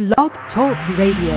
Blog 0.00 0.32
Talk 0.54 0.78
Radio. 0.96 1.34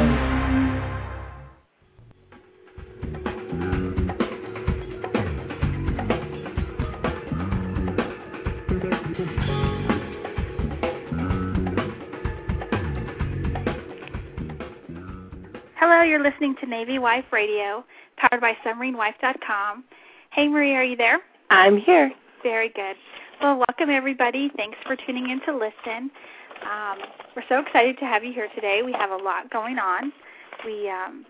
Hello, 15.76 16.04
you're 16.04 16.23
listening 16.23 16.55
to 16.61 16.66
Navy 16.66 17.00
Wife 17.00 17.25
Radio, 17.34 17.84
powered 18.16 18.39
by 18.39 18.54
submarinewife.com. 18.66 19.84
Hey, 20.32 20.48
Marie, 20.48 20.73
are 20.73 20.86
you 20.86 20.95
there? 20.95 21.20
I'm 21.50 21.75
here. 21.75 22.14
Very 22.43 22.70
good. 22.70 22.95
Well, 23.41 23.57
welcome 23.57 23.89
everybody. 23.89 24.50
Thanks 24.55 24.77
for 24.86 24.95
tuning 24.95 25.32
in 25.32 25.41
to 25.48 25.52
listen. 25.52 26.09
Um, 26.64 27.00
we're 27.36 27.43
so 27.50 27.59
excited 27.59 27.98
to 28.00 28.05
have 28.05 28.23
you 28.23 28.34
here 28.34 28.48
today. 28.55 28.82
We 28.84 28.93
have 28.93 29.12
a 29.12 29.18
lot 29.18 29.50
going 29.50 29.77
on. 29.80 30.12
We 30.66 30.90
um, 30.90 31.26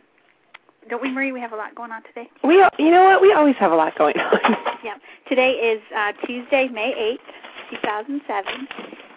don't 0.90 1.02
we, 1.02 1.12
Marie? 1.12 1.32
We 1.32 1.40
have 1.40 1.54
a 1.54 1.56
lot 1.56 1.76
going 1.76 1.92
on 1.92 2.04
today. 2.04 2.30
We, 2.44 2.56
you 2.78 2.92
know 2.92 3.06
what? 3.06 3.22
We 3.22 3.34
always 3.34 3.56
have 3.56 3.72
a 3.72 3.76
lot 3.76 3.98
going 3.98 4.18
on. 4.20 4.40
Yeah. 4.84 4.96
Today 5.30 5.52
is 5.52 5.82
uh, 5.96 6.12
Tuesday, 6.28 6.68
May 6.68 6.94
eighth, 6.98 7.24
two 7.72 7.78
thousand 7.88 8.20
seven, 8.28 8.68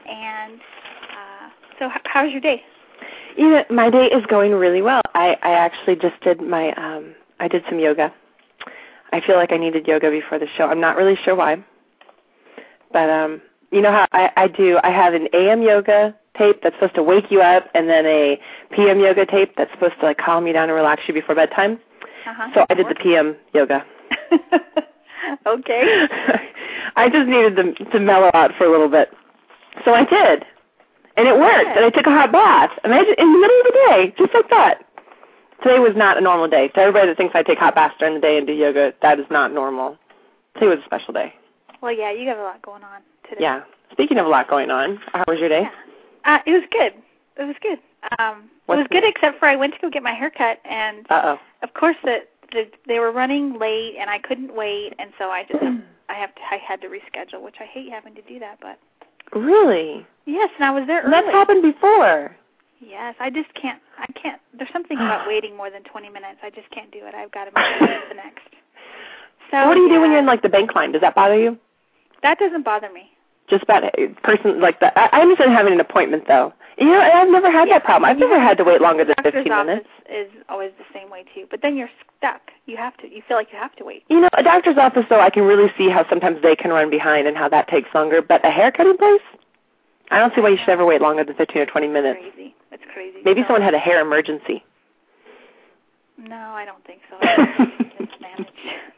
and 0.09 0.60
uh, 0.60 1.48
so 1.80 1.87
h- 1.87 2.02
how's 2.05 2.30
your 2.30 2.41
day? 2.41 2.62
You 3.37 3.51
know, 3.51 3.65
my 3.69 3.91
day 3.91 4.07
is 4.07 4.24
going 4.27 4.52
really 4.52 4.80
well. 4.80 5.02
I, 5.15 5.37
I 5.43 5.51
actually 5.51 5.96
just 5.96 6.21
did 6.23 6.41
my, 6.41 6.71
um, 6.74 7.16
I 7.41 7.48
did 7.48 7.65
some 7.69 7.80
yoga. 7.80 8.15
I 9.10 9.21
feel 9.27 9.35
like 9.35 9.51
I 9.51 9.57
needed 9.57 9.88
yoga 9.88 10.09
before 10.09 10.38
the 10.38 10.46
show. 10.57 10.66
I'm 10.66 10.80
not 10.80 10.96
really 10.96 11.19
sure 11.24 11.35
why, 11.35 11.57
but 12.93 13.10
um, 13.10 13.43
you 13.70 13.80
know 13.80 13.91
how 13.91 14.06
I, 14.12 14.30
I 14.37 14.48
do. 14.48 14.79
I 14.83 14.91
have 14.91 15.15
an 15.15 15.29
AM 15.33 15.62
yoga 15.62 16.15
tape 16.37 16.61
that's 16.62 16.74
supposed 16.77 16.95
to 16.95 17.02
wake 17.02 17.30
you 17.30 17.41
up, 17.41 17.65
and 17.74 17.88
then 17.88 18.07
a 18.07 18.38
PM 18.70 19.01
yoga 19.01 19.27
tape 19.27 19.55
that's 19.57 19.70
supposed 19.73 19.95
to 20.01 20.07
like 20.07 20.19
calm 20.19 20.47
you 20.47 20.52
down 20.52 20.69
and 20.69 20.77
relax 20.77 21.02
you 21.09 21.15
before 21.15 21.34
bedtime. 21.34 21.79
Uh-huh. 22.27 22.51
So 22.55 22.66
I 22.68 22.74
did 22.74 22.88
the 22.88 22.95
PM 22.95 23.37
yoga. 23.55 23.85
okay. 25.46 26.09
I 26.96 27.09
just 27.09 27.29
needed 27.29 27.57
to 27.57 27.85
to 27.93 28.01
mellow 28.01 28.30
out 28.35 28.52
for 28.57 28.65
a 28.65 28.71
little 28.71 28.88
bit. 28.88 29.13
So 29.85 29.93
I 29.95 30.05
did. 30.05 30.45
And 31.16 31.27
it 31.27 31.38
worked. 31.38 31.77
And 31.77 31.85
I 31.85 31.90
took 31.90 32.07
a 32.07 32.10
hot 32.10 32.33
bath. 32.33 32.71
Imagine 32.85 33.15
in 33.18 33.33
the 33.33 33.38
middle 33.38 33.60
of 33.60 33.66
the 33.66 33.73
day, 33.88 34.15
just 34.18 34.35
like 34.35 34.51
that. 34.51 34.85
Today 35.62 35.79
was 35.79 35.96
not 35.96 36.18
a 36.18 36.21
normal 36.21 36.49
day. 36.49 36.68
To 36.68 36.79
everybody 36.79 37.09
that 37.09 37.16
thinks 37.16 37.35
I 37.35 37.43
take 37.43 37.59
hot 37.59 37.74
baths 37.74 37.95
during 37.99 38.15
the 38.15 38.21
day 38.21 38.37
and 38.37 38.46
do 38.46 38.52
yoga, 38.52 38.93
that 39.01 39.18
is 39.18 39.27
not 39.30 39.52
normal. 39.52 39.96
Today 40.55 40.66
was 40.66 40.79
a 40.80 40.85
special 40.85 41.15
day. 41.15 41.35
Well, 41.87 41.95
yeah, 41.96 42.10
you 42.10 42.26
have 42.26 42.38
a 42.38 42.42
lot 42.42 42.60
going 42.62 42.82
on 42.82 43.01
today. 43.30 43.42
Yeah. 43.42 43.62
Speaking 43.92 44.18
of 44.18 44.26
a 44.26 44.29
lot 44.29 44.51
going 44.51 44.73
on, 44.73 44.98
how 45.12 45.23
was 45.29 45.38
your 45.38 45.48
day? 45.48 45.62
Yeah. 46.24 46.34
Uh, 46.34 46.38
it 46.45 46.51
was 46.51 46.62
good. 46.73 46.95
It 47.38 47.45
was 47.46 47.54
good. 47.62 47.78
Um, 48.18 48.51
it 48.51 48.51
What's 48.66 48.78
was 48.80 48.88
good 48.90 49.04
except 49.06 49.38
for 49.38 49.46
I 49.46 49.54
went 49.54 49.73
to 49.74 49.78
go 49.80 49.88
get 49.88 50.02
my 50.02 50.12
hair 50.12 50.28
cut, 50.37 50.59
and 50.68 51.06
Uh 51.09 51.23
oh. 51.24 51.38
of 51.62 51.74
course 51.74 51.95
the, 52.02 52.24
the 52.51 52.65
they 52.88 52.98
were 52.98 53.12
running 53.12 53.56
late, 53.60 53.95
and 54.01 54.10
I 54.10 54.18
couldn't 54.18 54.52
wait, 54.52 54.95
and 54.98 55.12
so 55.16 55.30
I 55.30 55.45
just 55.45 55.62
I 56.09 56.15
have 56.15 56.34
to 56.34 56.40
I 56.51 56.56
had 56.59 56.80
to 56.80 56.88
reschedule, 56.88 57.40
which 57.40 57.54
I 57.60 57.66
hate 57.66 57.93
having 57.93 58.16
to 58.16 58.23
do 58.23 58.40
that, 58.40 58.59
but 58.60 58.80
Really? 59.38 60.04
yes, 60.24 60.50
and 60.56 60.65
I 60.65 60.73
was 60.73 60.88
there 60.88 61.02
early. 61.02 61.12
That's 61.12 61.28
happened 61.30 61.62
before. 61.62 62.34
Yes, 62.80 63.15
I 63.21 63.30
just 63.30 63.54
can't. 63.54 63.80
I 63.96 64.06
can't. 64.21 64.41
There's 64.59 64.72
something 64.72 64.97
about 64.97 65.28
waiting 65.28 65.56
more 65.56 65.71
than 65.71 65.84
20 65.84 66.09
minutes. 66.09 66.38
I 66.43 66.50
just 66.50 66.69
can't 66.71 66.91
do 66.91 67.06
it. 67.06 67.15
I've 67.15 67.31
got 67.31 67.44
to 67.44 67.53
move 67.54 67.65
on 67.82 67.88
to 67.88 68.09
the 68.09 68.15
next. 68.16 68.43
So 69.53 69.69
what 69.69 69.75
do 69.75 69.82
you 69.82 69.88
do 69.88 70.00
when 70.00 70.10
you're 70.10 70.19
in 70.19 70.26
like 70.26 70.43
the 70.43 70.48
bank 70.48 70.75
line? 70.75 70.91
Does 70.91 71.03
that 71.03 71.15
bother 71.15 71.38
you? 71.38 71.56
That 72.27 72.41
doesn't 72.41 72.65
bother 72.65 72.91
me. 72.93 73.09
Just 73.49 73.62
about 73.62 73.84
a 73.84 74.09
person 74.25 74.60
like 74.60 74.81
that. 74.81 74.93
I 74.97 75.09
I 75.12 75.21
understand 75.21 75.53
having 75.53 75.72
an 75.72 75.78
appointment 75.81 76.25
though. 76.27 76.53
You 76.77 76.87
know, 76.87 77.00
and 77.00 77.12
I've 77.12 77.28
never 77.31 77.50
had 77.50 77.69
Yeah, 77.69 77.75
that 77.78 77.84
problem. 77.84 78.10
I've 78.10 78.19
never 78.19 78.38
had 78.38 78.59
to 78.59 78.65
wait 78.65 78.81
longer 78.81 79.05
than 79.05 79.15
Doctor's 79.15 79.33
15 79.47 79.53
office 79.53 79.66
minutes. 79.66 79.88
is 80.10 80.28
always 80.49 80.72
the 80.77 80.84
same 80.93 81.09
way 81.09 81.25
too. 81.34 81.47
But 81.50 81.62
then 81.62 81.77
you're 81.77 81.88
stuck. 82.19 82.43
You 82.66 82.77
have 82.77 82.97
to. 82.99 83.06
You 83.09 83.22
feel 83.28 83.37
like 83.37 83.53
you 83.53 83.59
have 83.59 83.75
to 83.77 83.84
wait. 83.84 84.03
You 84.09 84.21
know, 84.22 84.28
a 84.37 84.43
doctor's 84.43 84.77
office 84.77 85.05
though, 85.09 85.21
I 85.21 85.31
can 85.31 85.44
really 85.44 85.71
see 85.78 85.89
how 85.89 86.05
sometimes 86.09 86.43
they 86.43 86.56
can 86.56 86.73
run 86.73 86.91
behind 86.91 87.28
and 87.28 87.37
how 87.37 87.49
that 87.50 87.69
takes 87.69 87.89
longer. 87.95 88.21
But 88.21 88.45
a 88.45 88.50
haircutting 88.50 88.97
place, 88.99 89.23
I 90.11 90.19
don't 90.19 90.34
see 90.34 90.41
why 90.41 90.49
you 90.50 90.59
should 90.59 90.69
ever 90.71 90.84
wait 90.84 91.00
longer 91.00 91.23
than 91.23 91.37
15 91.37 91.62
or 91.62 91.67
20 91.67 91.87
minutes. 91.87 92.19
Crazy. 92.21 92.55
It's 92.73 92.83
crazy. 92.93 93.19
Maybe 93.25 93.43
So- 93.43 93.47
someone 93.55 93.62
had 93.62 93.75
a 93.75 93.79
hair 93.79 94.00
emergency. 94.00 94.65
No, 96.19 96.37
I 96.61 96.65
don't 96.65 96.84
think 96.84 97.00
so. 97.11 97.17
I 97.21 97.37
think 97.56 97.93
it's 98.00 98.12
just. 98.21 98.50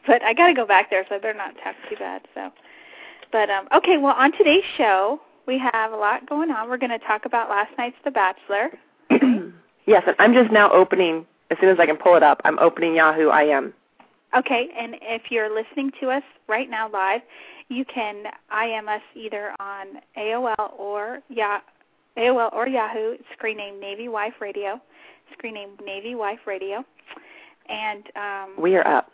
But 0.07 0.21
I 0.23 0.33
got 0.33 0.47
to 0.47 0.53
go 0.53 0.65
back 0.65 0.89
there, 0.89 1.05
so 1.07 1.15
I 1.15 1.19
better 1.19 1.33
not 1.37 1.53
talk 1.63 1.75
too 1.89 1.95
bad. 1.97 2.21
So, 2.33 2.49
but 3.31 3.49
um, 3.49 3.67
okay. 3.75 3.97
Well, 3.97 4.15
on 4.17 4.31
today's 4.31 4.63
show, 4.77 5.19
we 5.47 5.59
have 5.73 5.91
a 5.91 5.95
lot 5.95 6.27
going 6.27 6.51
on. 6.51 6.69
We're 6.69 6.77
going 6.77 6.97
to 6.97 6.99
talk 6.99 7.25
about 7.25 7.49
last 7.49 7.71
night's 7.77 7.97
The 8.03 8.11
Bachelor. 8.11 8.69
yes, 9.85 10.03
and 10.05 10.15
I'm 10.19 10.33
just 10.33 10.51
now 10.51 10.71
opening. 10.71 11.25
As 11.51 11.57
soon 11.59 11.69
as 11.69 11.79
I 11.79 11.85
can 11.87 11.97
pull 11.97 12.15
it 12.15 12.21
up, 12.21 12.41
I'm 12.45 12.59
opening 12.59 12.95
Yahoo 12.95 13.31
IM. 13.31 13.73
Okay, 14.37 14.69
and 14.79 14.95
if 15.01 15.23
you're 15.31 15.53
listening 15.53 15.91
to 15.99 16.11
us 16.11 16.21
right 16.47 16.69
now 16.69 16.87
live, 16.89 17.21
you 17.69 17.83
can 17.85 18.25
IM 18.51 18.87
us 18.87 19.01
either 19.15 19.53
on 19.59 19.87
AOL 20.17 20.73
or 20.77 21.19
Ya 21.29 21.61
AOL 22.17 22.53
or 22.53 22.67
Yahoo. 22.67 23.15
Screen 23.33 23.57
name 23.57 23.79
Navy 23.79 24.07
Wife 24.07 24.33
Radio. 24.39 24.79
Screen 25.33 25.55
name 25.55 25.71
Navy 25.83 26.15
Wife 26.15 26.39
Radio. 26.45 26.83
And 27.67 28.03
um, 28.15 28.61
We 28.61 28.75
are 28.75 28.85
up. 28.87 29.11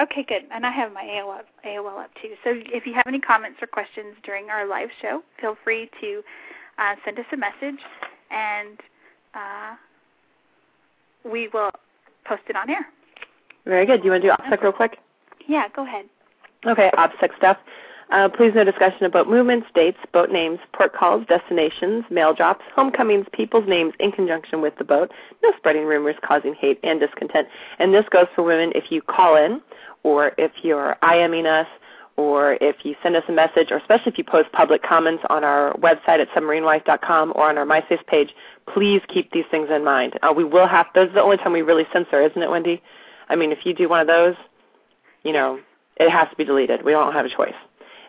Okay, 0.00 0.24
good. 0.26 0.42
And 0.52 0.66
I 0.66 0.72
have 0.72 0.92
my 0.92 1.02
AOL, 1.04 1.40
AOL 1.66 2.02
up 2.02 2.10
too. 2.20 2.34
So 2.42 2.50
if 2.72 2.86
you 2.86 2.94
have 2.94 3.06
any 3.06 3.20
comments 3.20 3.58
or 3.62 3.68
questions 3.68 4.16
during 4.24 4.50
our 4.50 4.66
live 4.66 4.88
show, 5.00 5.22
feel 5.40 5.56
free 5.62 5.88
to 6.00 6.22
uh, 6.78 6.96
send 7.04 7.18
us 7.18 7.26
a 7.32 7.36
message, 7.36 7.80
and 8.30 8.78
uh, 9.34 9.76
we 11.24 11.48
will 11.52 11.70
post 12.24 12.42
it 12.48 12.56
on 12.56 12.68
air. 12.68 12.86
Very 13.64 13.86
good. 13.86 14.00
Do 14.00 14.06
you 14.06 14.10
want 14.10 14.22
to 14.22 14.28
do 14.28 14.34
OPSEC 14.34 14.62
real 14.62 14.72
quick? 14.72 14.98
Yeah, 15.46 15.68
go 15.74 15.84
ahead. 15.86 16.06
Okay, 16.66 16.90
OPSEC 16.96 17.36
stuff. 17.36 17.58
Uh, 18.10 18.28
please 18.28 18.52
no 18.54 18.64
discussion 18.64 19.04
of 19.04 19.12
boat 19.12 19.28
movements, 19.28 19.66
dates, 19.74 19.98
boat 20.12 20.30
names, 20.30 20.58
port 20.72 20.92
calls, 20.92 21.26
destinations, 21.26 22.04
mail 22.10 22.34
drops, 22.34 22.64
homecomings, 22.74 23.26
people's 23.32 23.66
names 23.66 23.92
in 23.98 24.12
conjunction 24.12 24.60
with 24.60 24.76
the 24.76 24.84
boat. 24.84 25.10
No 25.42 25.52
spreading 25.56 25.84
rumors 25.84 26.16
causing 26.22 26.54
hate 26.54 26.78
and 26.82 27.00
discontent. 27.00 27.48
And 27.78 27.94
this 27.94 28.04
goes 28.10 28.26
for 28.34 28.42
women 28.42 28.72
if 28.74 28.90
you 28.90 29.02
call 29.02 29.36
in 29.36 29.60
or 30.02 30.32
if 30.38 30.52
you're 30.62 30.96
IMing 31.02 31.46
us 31.46 31.66
or 32.16 32.56
if 32.60 32.76
you 32.84 32.94
send 33.02 33.16
us 33.16 33.24
a 33.28 33.32
message 33.32 33.70
or 33.70 33.78
especially 33.78 34.12
if 34.12 34.18
you 34.18 34.24
post 34.24 34.52
public 34.52 34.82
comments 34.82 35.24
on 35.30 35.42
our 35.42 35.74
website 35.78 36.20
at 36.20 36.28
submarinewife.com 36.30 37.32
or 37.34 37.48
on 37.48 37.58
our 37.58 37.66
MySpace 37.66 38.06
page, 38.06 38.34
please 38.72 39.00
keep 39.08 39.32
these 39.32 39.44
things 39.50 39.68
in 39.70 39.82
mind. 39.84 40.18
Uh, 40.22 40.32
we 40.32 40.44
will 40.44 40.68
have, 40.68 40.86
those 40.94 41.08
are 41.08 41.14
the 41.14 41.22
only 41.22 41.36
time 41.36 41.52
we 41.52 41.62
really 41.62 41.86
censor, 41.92 42.22
isn't 42.22 42.40
it, 42.40 42.50
Wendy? 42.50 42.82
I 43.28 43.36
mean, 43.36 43.50
if 43.50 43.64
you 43.64 43.74
do 43.74 43.88
one 43.88 44.00
of 44.00 44.06
those, 44.06 44.36
you 45.24 45.32
know, 45.32 45.58
it 45.96 46.10
has 46.10 46.28
to 46.30 46.36
be 46.36 46.44
deleted. 46.44 46.84
We 46.84 46.92
don't 46.92 47.12
have 47.12 47.24
a 47.24 47.30
choice. 47.30 47.54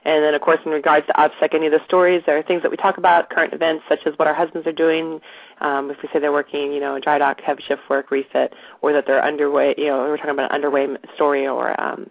And 0.05 0.23
then, 0.23 0.35
of 0.35 0.41
course, 0.41 0.59
in 0.65 0.71
regards 0.71 1.07
to 1.07 1.13
OPSEC, 1.13 1.55
any 1.55 1.65
of 1.65 1.71
the 1.71 1.83
stories, 1.85 2.21
there 2.25 2.37
are 2.37 2.43
things 2.43 2.61
that 2.61 2.69
we 2.69 2.77
talk 2.77 2.97
about, 2.99 3.31
current 3.31 3.53
events 3.53 3.83
such 3.89 3.99
as 4.05 4.13
what 4.17 4.27
our 4.27 4.35
husbands 4.35 4.67
are 4.67 4.71
doing. 4.71 5.19
Um, 5.61 5.89
if 5.89 5.97
we 6.01 6.09
say 6.13 6.19
they're 6.19 6.31
working, 6.31 6.71
you 6.71 6.79
know, 6.79 6.99
dry 6.99 7.17
dock, 7.17 7.41
heavy 7.41 7.63
shift 7.67 7.81
work, 7.89 8.11
refit, 8.11 8.53
or 8.81 8.93
that 8.93 9.05
they're 9.07 9.23
underway, 9.23 9.73
you 9.77 9.87
know, 9.87 9.97
we're 9.97 10.17
talking 10.17 10.31
about 10.31 10.51
an 10.51 10.55
underway 10.55 10.87
story 11.15 11.47
or 11.47 11.79
um, 11.81 12.09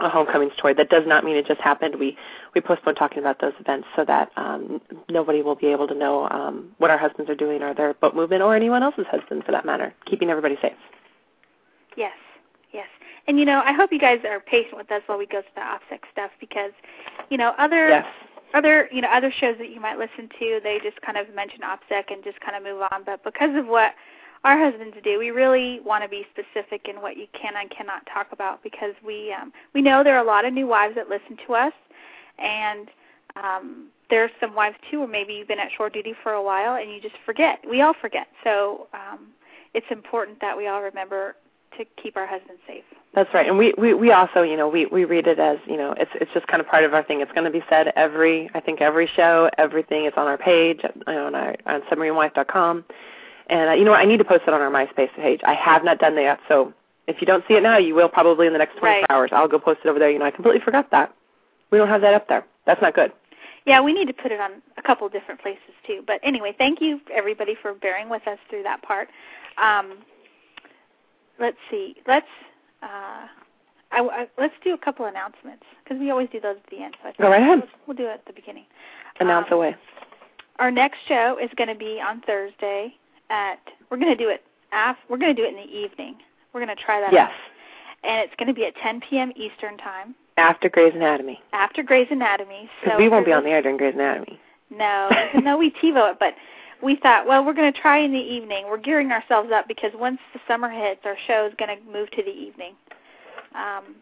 a 0.00 0.08
homecoming 0.08 0.50
story. 0.56 0.74
That 0.74 0.90
does 0.90 1.04
not 1.06 1.24
mean 1.24 1.36
it 1.36 1.46
just 1.46 1.60
happened. 1.60 1.96
We 1.98 2.16
we 2.54 2.60
postpone 2.60 2.94
talking 2.94 3.18
about 3.18 3.40
those 3.40 3.52
events 3.58 3.88
so 3.96 4.04
that 4.04 4.30
um, 4.36 4.80
nobody 5.10 5.42
will 5.42 5.56
be 5.56 5.66
able 5.66 5.88
to 5.88 5.94
know 5.94 6.28
um, 6.30 6.70
what 6.78 6.90
our 6.90 6.98
husbands 6.98 7.28
are 7.30 7.34
doing 7.34 7.62
or 7.62 7.74
their 7.74 7.94
boat 7.94 8.14
movement 8.14 8.42
or 8.42 8.54
anyone 8.54 8.82
else's 8.82 9.06
husband 9.10 9.44
for 9.44 9.52
that 9.52 9.64
matter, 9.64 9.92
keeping 10.06 10.30
everybody 10.30 10.56
safe. 10.62 10.72
Yes, 11.96 12.12
yes. 12.16 12.23
And 13.26 13.38
you 13.38 13.44
know, 13.44 13.62
I 13.64 13.72
hope 13.72 13.92
you 13.92 13.98
guys 13.98 14.18
are 14.28 14.40
patient 14.40 14.76
with 14.76 14.90
us 14.92 15.02
while 15.06 15.18
we 15.18 15.26
go 15.26 15.40
through 15.40 15.56
the 15.56 15.60
OPSEC 15.62 16.00
stuff 16.12 16.30
because, 16.40 16.72
you 17.30 17.38
know, 17.38 17.52
other 17.58 17.88
Yes. 17.88 18.06
other 18.54 18.88
you 18.92 19.00
know 19.00 19.08
other 19.08 19.32
shows 19.40 19.56
that 19.58 19.70
you 19.70 19.80
might 19.80 19.98
listen 19.98 20.28
to, 20.38 20.60
they 20.62 20.78
just 20.82 21.00
kind 21.02 21.16
of 21.18 21.34
mention 21.34 21.60
OPSEC 21.60 22.12
and 22.12 22.22
just 22.22 22.40
kind 22.40 22.56
of 22.56 22.62
move 22.62 22.82
on. 22.92 23.02
But 23.04 23.24
because 23.24 23.56
of 23.56 23.66
what 23.66 23.92
our 24.44 24.58
husbands 24.58 24.96
do, 25.02 25.18
we 25.18 25.30
really 25.30 25.80
want 25.80 26.04
to 26.04 26.08
be 26.08 26.26
specific 26.30 26.86
in 26.88 27.00
what 27.00 27.16
you 27.16 27.26
can 27.32 27.54
and 27.58 27.70
cannot 27.70 28.06
talk 28.12 28.28
about 28.32 28.62
because 28.62 28.94
we 29.04 29.32
um, 29.32 29.52
we 29.74 29.80
know 29.80 30.04
there 30.04 30.16
are 30.16 30.22
a 30.22 30.26
lot 30.26 30.44
of 30.44 30.52
new 30.52 30.66
wives 30.66 30.94
that 30.96 31.08
listen 31.08 31.36
to 31.46 31.54
us, 31.54 31.72
and 32.38 32.88
um, 33.42 33.86
there's 34.10 34.30
some 34.40 34.54
wives 34.54 34.76
too, 34.90 35.00
or 35.02 35.08
maybe 35.08 35.32
you've 35.32 35.48
been 35.48 35.58
at 35.58 35.70
shore 35.76 35.88
duty 35.88 36.14
for 36.22 36.32
a 36.32 36.42
while 36.42 36.76
and 36.76 36.90
you 36.90 37.00
just 37.00 37.16
forget. 37.24 37.58
We 37.68 37.80
all 37.80 37.94
forget, 38.00 38.28
so 38.44 38.86
um, 38.92 39.28
it's 39.72 39.86
important 39.90 40.40
that 40.40 40.56
we 40.56 40.68
all 40.68 40.82
remember 40.82 41.36
to 41.78 41.84
keep 42.00 42.16
our 42.16 42.26
husbands 42.26 42.60
safe. 42.66 42.84
That's 43.14 43.32
right, 43.32 43.46
and 43.48 43.56
we, 43.56 43.72
we 43.78 43.94
we 43.94 44.10
also 44.12 44.42
you 44.42 44.56
know 44.56 44.68
we 44.68 44.86
we 44.86 45.04
read 45.04 45.26
it 45.26 45.38
as 45.38 45.58
you 45.66 45.76
know 45.76 45.94
it's 45.96 46.10
it's 46.14 46.32
just 46.32 46.46
kind 46.48 46.60
of 46.60 46.66
part 46.66 46.84
of 46.84 46.94
our 46.94 47.02
thing. 47.02 47.20
It's 47.20 47.32
going 47.32 47.44
to 47.44 47.50
be 47.50 47.64
said 47.68 47.92
every 47.96 48.50
I 48.54 48.60
think 48.60 48.80
every 48.80 49.06
show, 49.14 49.48
everything 49.58 50.06
is 50.06 50.12
on 50.16 50.26
our 50.26 50.38
page 50.38 50.82
know, 51.06 51.26
on 51.26 51.34
our 51.34 51.54
on 51.66 51.82
submarinewife.com, 51.82 52.84
and 53.48 53.70
uh, 53.70 53.72
you 53.72 53.84
know 53.84 53.92
what 53.92 54.00
I 54.00 54.04
need 54.04 54.18
to 54.18 54.24
post 54.24 54.42
it 54.46 54.52
on 54.54 54.60
our 54.60 54.70
MySpace 54.70 55.14
page. 55.16 55.40
I 55.46 55.54
have 55.54 55.84
not 55.84 55.98
done 55.98 56.14
that 56.16 56.22
yet, 56.22 56.40
so 56.48 56.72
if 57.06 57.20
you 57.20 57.26
don't 57.26 57.44
see 57.46 57.54
it 57.54 57.62
now, 57.62 57.76
you 57.76 57.94
will 57.94 58.08
probably 58.08 58.46
in 58.46 58.52
the 58.52 58.58
next 58.58 58.78
24 58.78 58.88
Right. 58.88 59.06
hours. 59.10 59.30
I'll 59.32 59.48
go 59.48 59.58
post 59.58 59.80
it 59.84 59.88
over 59.88 59.98
there. 59.98 60.10
You 60.10 60.18
know 60.18 60.24
I 60.26 60.30
completely 60.32 60.60
forgot 60.60 60.90
that 60.90 61.14
we 61.70 61.78
don't 61.78 61.88
have 61.88 62.02
that 62.02 62.14
up 62.14 62.28
there. 62.28 62.44
That's 62.66 62.80
not 62.80 62.94
good. 62.94 63.12
Yeah, 63.66 63.80
we 63.80 63.92
need 63.92 64.06
to 64.06 64.12
put 64.12 64.30
it 64.30 64.40
on 64.40 64.62
a 64.76 64.82
couple 64.82 65.08
different 65.08 65.40
places 65.40 65.74
too. 65.86 66.02
But 66.06 66.20
anyway, 66.22 66.54
thank 66.56 66.80
you 66.80 67.00
everybody 67.12 67.56
for 67.60 67.74
bearing 67.74 68.08
with 68.08 68.26
us 68.28 68.38
through 68.50 68.62
that 68.64 68.82
part. 68.82 69.08
Um, 69.56 69.98
let's 71.38 71.56
see. 71.70 71.96
Let's 72.06 72.26
uh, 72.82 73.26
I, 73.92 74.00
I, 74.00 74.26
let's 74.38 74.54
do 74.64 74.74
a 74.74 74.78
couple 74.78 75.06
announcements 75.06 75.62
because 75.82 75.98
we 76.00 76.10
always 76.10 76.28
do 76.30 76.40
those 76.40 76.56
at 76.62 76.70
the 76.70 76.82
end. 76.82 76.96
So 77.02 77.08
I 77.08 77.12
Go 77.22 77.30
right 77.30 77.40
ahead. 77.42 77.60
We'll, 77.60 77.68
we'll 77.88 77.96
do 77.96 78.06
it 78.06 78.14
at 78.14 78.24
the 78.26 78.32
beginning. 78.32 78.64
Announce 79.20 79.46
Um, 79.50 79.58
away. 79.58 79.76
Our 80.58 80.70
next 80.70 80.98
show 81.08 81.38
is 81.42 81.50
going 81.56 81.68
to 81.68 81.74
be 81.74 82.00
on 82.04 82.20
Thursday 82.22 82.94
at. 83.30 83.58
We're 83.90 83.96
going 83.98 84.16
to 84.16 84.22
do 84.22 84.28
it. 84.30 84.42
Af, 84.72 84.96
we're 85.08 85.18
going 85.18 85.34
to 85.34 85.40
do 85.40 85.46
it 85.46 85.50
in 85.50 85.56
the 85.56 85.72
evening. 85.76 86.16
We're 86.52 86.64
going 86.64 86.76
to 86.76 86.82
try 86.82 87.00
that. 87.00 87.12
Yes. 87.12 87.30
out. 87.30 88.10
And 88.10 88.20
it's 88.20 88.34
going 88.36 88.48
to 88.48 88.54
be 88.54 88.66
at 88.66 88.74
10 88.76 89.00
p.m. 89.08 89.32
Eastern 89.36 89.78
time 89.78 90.14
After 90.36 90.68
Grey's 90.68 90.94
Anatomy. 90.94 91.40
after 91.52 91.82
Grey's 91.82 92.08
Anatomy. 92.10 92.68
So 92.84 92.98
we 92.98 93.08
won't 93.08 93.24
be 93.24 93.32
on 93.32 93.44
the 93.44 93.50
air 93.50 93.62
during 93.62 93.76
Grey's 93.78 93.94
Anatomy. 93.94 94.38
No, 94.70 95.08
though 95.44 95.56
we 95.56 95.70
TiVo 95.70 96.10
it, 96.12 96.18
but 96.18 96.34
we 96.82 96.96
thought, 96.96 97.26
well, 97.26 97.44
we're 97.44 97.54
going 97.54 97.72
to 97.72 97.80
try 97.80 97.98
in 97.98 98.12
the 98.12 98.18
evening. 98.18 98.66
We're 98.68 98.78
gearing 98.78 99.10
ourselves 99.10 99.50
up 99.54 99.66
because 99.68 99.90
once 99.94 100.18
the 100.32 100.40
summer 100.46 100.68
hits, 100.70 101.00
our 101.04 101.16
show 101.26 101.46
is 101.46 101.52
going 101.58 101.76
to 101.76 101.92
move 101.92 102.10
to 102.12 102.22
the 102.22 102.30
evening. 102.30 102.74
Um, 103.54 103.96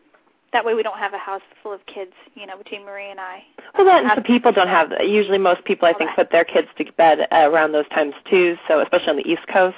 that 0.53 0.65
way, 0.65 0.75
we 0.75 0.83
don't 0.83 0.99
have 0.99 1.15
a 1.15 1.19
house 1.19 1.41
full 1.63 1.73
of 1.73 1.81
kids, 1.87 2.13
you 2.35 2.47
know, 2.47 2.59
between 2.59 2.85
Marie 2.85 3.11
and 3.11 3.19
I. 3.19 3.43
Well, 3.77 3.87
that 3.87 4.03
and 4.05 4.13
some 4.15 4.23
people 4.25 4.53
don't 4.53 4.69
have. 4.69 4.93
Usually, 5.01 5.39
most 5.39 5.65
people 5.65 5.89
I 5.89 5.95
think 5.95 6.11
that. 6.11 6.17
put 6.17 6.31
their 6.31 6.45
kids 6.45 6.69
to 6.77 6.85
bed 6.93 7.21
around 7.33 7.73
those 7.73 7.89
times 7.89 8.15
too. 8.29 8.57
So, 8.69 8.81
especially 8.81 9.09
on 9.09 9.17
the 9.17 9.27
East 9.27 9.47
Coast, 9.51 9.77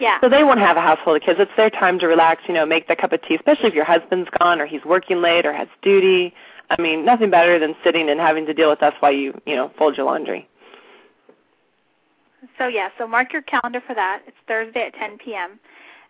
Yeah. 0.00 0.18
so 0.22 0.30
they 0.30 0.42
won't 0.42 0.60
have 0.60 0.78
a 0.78 0.80
house 0.80 0.98
full 1.04 1.14
of 1.14 1.20
kids. 1.20 1.38
It's 1.40 1.50
their 1.58 1.68
time 1.68 1.98
to 1.98 2.06
relax. 2.06 2.42
You 2.48 2.54
know, 2.54 2.64
make 2.64 2.86
their 2.86 2.96
cup 2.96 3.12
of 3.12 3.20
tea. 3.22 3.34
Especially 3.34 3.66
if 3.68 3.74
your 3.74 3.84
husband's 3.84 4.30
gone 4.38 4.60
or 4.62 4.66
he's 4.66 4.84
working 4.86 5.20
late 5.20 5.44
or 5.44 5.52
has 5.52 5.68
duty. 5.82 6.32
I 6.70 6.80
mean, 6.80 7.04
nothing 7.04 7.28
better 7.30 7.58
than 7.58 7.74
sitting 7.84 8.08
and 8.08 8.18
having 8.18 8.46
to 8.46 8.54
deal 8.54 8.70
with 8.70 8.82
us 8.82 8.94
while 9.00 9.12
you, 9.12 9.38
you 9.44 9.54
know, 9.54 9.70
fold 9.76 9.98
your 9.98 10.06
laundry. 10.06 10.48
So 12.58 12.66
yeah, 12.68 12.88
so 12.98 13.06
mark 13.06 13.32
your 13.32 13.42
calendar 13.42 13.80
for 13.86 13.94
that. 13.94 14.22
It's 14.26 14.36
Thursday 14.46 14.86
at 14.86 14.94
10 14.94 15.18
p.m. 15.18 15.58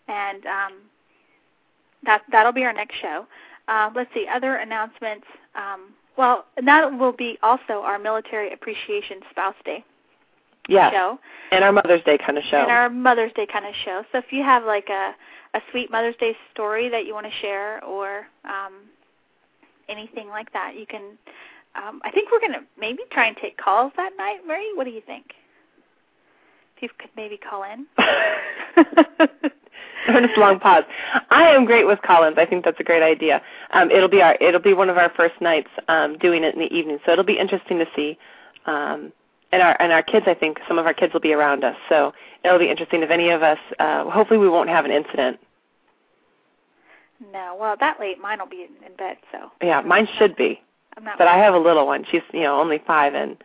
and 0.08 0.44
um, 0.46 0.72
that 2.04 2.22
that'll 2.30 2.52
be 2.52 2.64
our 2.64 2.72
next 2.72 2.96
show. 3.00 3.26
Uh, 3.68 3.90
let's 3.94 4.10
see 4.14 4.26
other 4.32 4.56
announcements. 4.56 5.26
Um, 5.54 5.94
well, 6.16 6.44
that 6.64 6.96
will 6.98 7.12
be 7.12 7.38
also 7.42 7.80
our 7.82 7.98
Military 7.98 8.52
Appreciation 8.52 9.20
Spouse 9.30 9.54
Day 9.64 9.84
Yeah, 10.68 10.90
show 10.90 11.18
and 11.50 11.64
our 11.64 11.72
Mother's 11.72 12.02
Day 12.04 12.18
kind 12.18 12.38
of 12.38 12.44
show. 12.44 12.58
and 12.58 12.70
our 12.70 12.88
Mother's 12.90 13.32
Day 13.34 13.46
kind 13.50 13.66
of 13.66 13.74
show. 13.84 14.02
So 14.12 14.18
if 14.18 14.26
you 14.30 14.42
have 14.42 14.64
like 14.64 14.88
a 14.90 15.14
a 15.54 15.60
sweet 15.70 15.90
Mother's 15.90 16.16
Day 16.16 16.36
story 16.52 16.88
that 16.88 17.06
you 17.06 17.14
want 17.14 17.26
to 17.26 17.32
share 17.40 17.82
or 17.84 18.26
um, 18.44 18.74
anything 19.88 20.28
like 20.28 20.52
that, 20.52 20.74
you 20.78 20.86
can. 20.86 21.02
Um, 21.76 22.00
I 22.04 22.10
think 22.12 22.30
we're 22.30 22.38
going 22.40 22.52
to 22.52 22.64
maybe 22.78 23.02
try 23.10 23.26
and 23.26 23.36
take 23.36 23.56
calls 23.56 23.92
that 23.96 24.12
night. 24.16 24.38
Mary, 24.46 24.66
what 24.76 24.84
do 24.84 24.90
you 24.90 25.00
think? 25.04 25.24
You 26.84 26.90
could 26.98 27.08
maybe 27.16 27.38
call 27.38 27.62
in. 27.62 27.86
Ernest 30.06 30.36
long 30.36 30.60
pause. 30.60 30.84
I 31.30 31.44
am 31.48 31.64
great 31.64 31.86
with 31.86 31.98
Collins. 32.02 32.36
I 32.38 32.44
think 32.44 32.62
that's 32.62 32.78
a 32.78 32.82
great 32.82 33.02
idea. 33.02 33.40
Um, 33.70 33.90
it'll 33.90 34.10
be 34.10 34.20
our 34.20 34.36
it'll 34.38 34.60
be 34.60 34.74
one 34.74 34.90
of 34.90 34.98
our 34.98 35.10
first 35.16 35.40
nights 35.40 35.70
um, 35.88 36.18
doing 36.18 36.44
it 36.44 36.52
in 36.54 36.60
the 36.60 36.70
evening, 36.70 36.98
so 37.06 37.12
it'll 37.12 37.24
be 37.24 37.38
interesting 37.38 37.78
to 37.78 37.86
see. 37.96 38.18
Um, 38.66 39.14
and 39.50 39.62
our 39.62 39.80
and 39.80 39.92
our 39.92 40.02
kids, 40.02 40.26
I 40.28 40.34
think 40.34 40.58
some 40.68 40.78
of 40.78 40.84
our 40.84 40.92
kids 40.92 41.14
will 41.14 41.22
be 41.22 41.32
around 41.32 41.64
us, 41.64 41.74
so 41.88 42.12
it'll 42.44 42.58
be 42.58 42.68
interesting 42.68 43.02
if 43.02 43.08
any 43.08 43.30
of 43.30 43.42
us. 43.42 43.58
Uh, 43.78 44.10
hopefully, 44.10 44.38
we 44.38 44.50
won't 44.50 44.68
have 44.68 44.84
an 44.84 44.90
incident. 44.90 45.40
No, 47.32 47.56
well, 47.58 47.76
that 47.80 47.98
late, 47.98 48.20
mine 48.20 48.40
will 48.40 48.46
be 48.46 48.66
in, 48.68 48.86
in 48.86 48.94
bed, 48.96 49.16
so. 49.32 49.50
Yeah, 49.62 49.80
mine 49.80 50.06
should 50.18 50.36
be, 50.36 50.60
I'm 50.98 51.04
not. 51.04 51.16
but 51.16 51.28
I 51.28 51.38
have 51.38 51.54
a 51.54 51.58
little 51.58 51.86
one. 51.86 52.04
She's 52.10 52.20
you 52.34 52.42
know 52.42 52.60
only 52.60 52.82
five, 52.86 53.14
and 53.14 53.38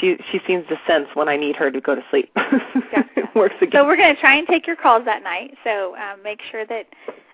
she 0.00 0.16
she 0.30 0.40
seems 0.46 0.66
to 0.68 0.76
sense 0.86 1.08
when 1.14 1.28
I 1.28 1.36
need 1.36 1.56
her 1.56 1.70
to 1.70 1.80
go 1.80 1.94
to 1.94 2.02
sleep. 2.10 2.30
it 2.36 3.28
works 3.34 3.56
again. 3.60 3.80
So 3.80 3.86
we're 3.86 3.96
going 3.96 4.14
to 4.14 4.20
try 4.20 4.36
and 4.36 4.46
take 4.46 4.66
your 4.66 4.76
calls 4.76 5.04
that 5.04 5.22
night. 5.22 5.54
So 5.64 5.96
um, 5.96 6.22
make 6.22 6.40
sure 6.50 6.66
that 6.66 6.86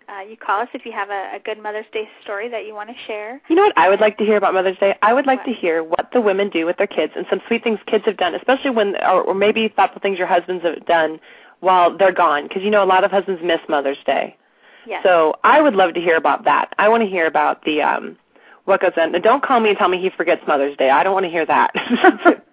uh, 0.09 0.21
you 0.21 0.37
call 0.37 0.61
us 0.61 0.69
if 0.75 0.85
you 0.85 0.93
have 0.93 1.11
a, 1.11 1.33
a 1.35 1.39
good 1.45 1.63
Mother's 1.63 1.87
Day 1.93 2.09
story 2.23 2.49
that 2.49 2.67
you 2.67 2.75
want 2.75 2.91
to 2.91 2.95
share. 3.07 3.41
You 3.49 3.57
know 3.57 3.63
what 3.63 3.77
I 3.77 3.89
would 3.89 4.01
like 4.01 4.19
to 4.19 4.25
hear 4.25 4.37
about 4.37 4.55
Mother's 4.55 4.79
Day? 4.79 4.95
I 5.03 5.13
would 5.13 5.27
like 5.27 5.39
What? 5.39 5.47
to 5.47 5.53
hear 5.53 5.83
what 5.83 6.11
the 6.13 6.21
women 6.21 6.51
do 6.51 6.67
with 6.67 6.77
their 6.77 6.87
kids 6.87 7.13
and 7.17 7.27
some 7.31 7.41
sweet 7.47 7.65
things 7.65 7.79
kids 7.87 8.05
have 8.07 8.17
done, 8.17 8.35
especially 8.35 8.71
when, 8.71 8.97
or, 8.97 9.23
or 9.23 9.35
maybe 9.35 9.73
thoughtful 9.75 10.01
things 10.01 10.19
your 10.19 10.27
husbands 10.27 10.63
have 10.65 10.85
done 10.87 11.21
while 11.61 11.97
they're 11.97 12.13
gone. 12.13 12.47
Because 12.49 12.63
you 12.63 12.71
know 12.71 12.85
a 12.85 12.87
lot 12.87 13.05
of 13.05 13.11
husbands 13.11 13.41
miss 13.43 13.61
Mother's 13.69 13.99
Day. 14.05 14.37
Yes. 14.87 15.03
So 15.03 15.35
I 15.45 15.61
would 15.63 15.75
love 15.75 15.95
to 15.95 16.01
hear 16.01 16.17
about 16.17 16.45
that. 16.45 16.75
I 16.79 16.89
want 16.89 17.03
to 17.03 17.09
hear 17.09 17.27
about 17.27 17.65
the 17.65 17.81
um 17.83 18.17
what 18.65 18.81
goes 18.81 18.93
on. 18.97 19.13
Now, 19.13 19.19
don't 19.19 19.43
call 19.43 19.61
me 19.61 19.71
and 19.71 19.79
tell 19.79 19.89
me 19.89 20.01
he 20.01 20.11
forgets 20.11 20.43
Mother's 20.47 20.77
Day. 20.77 20.91
I 20.91 21.03
don't 21.03 21.13
want 21.15 21.25
to 21.25 21.31
hear 21.31 21.47
that. 21.47 21.71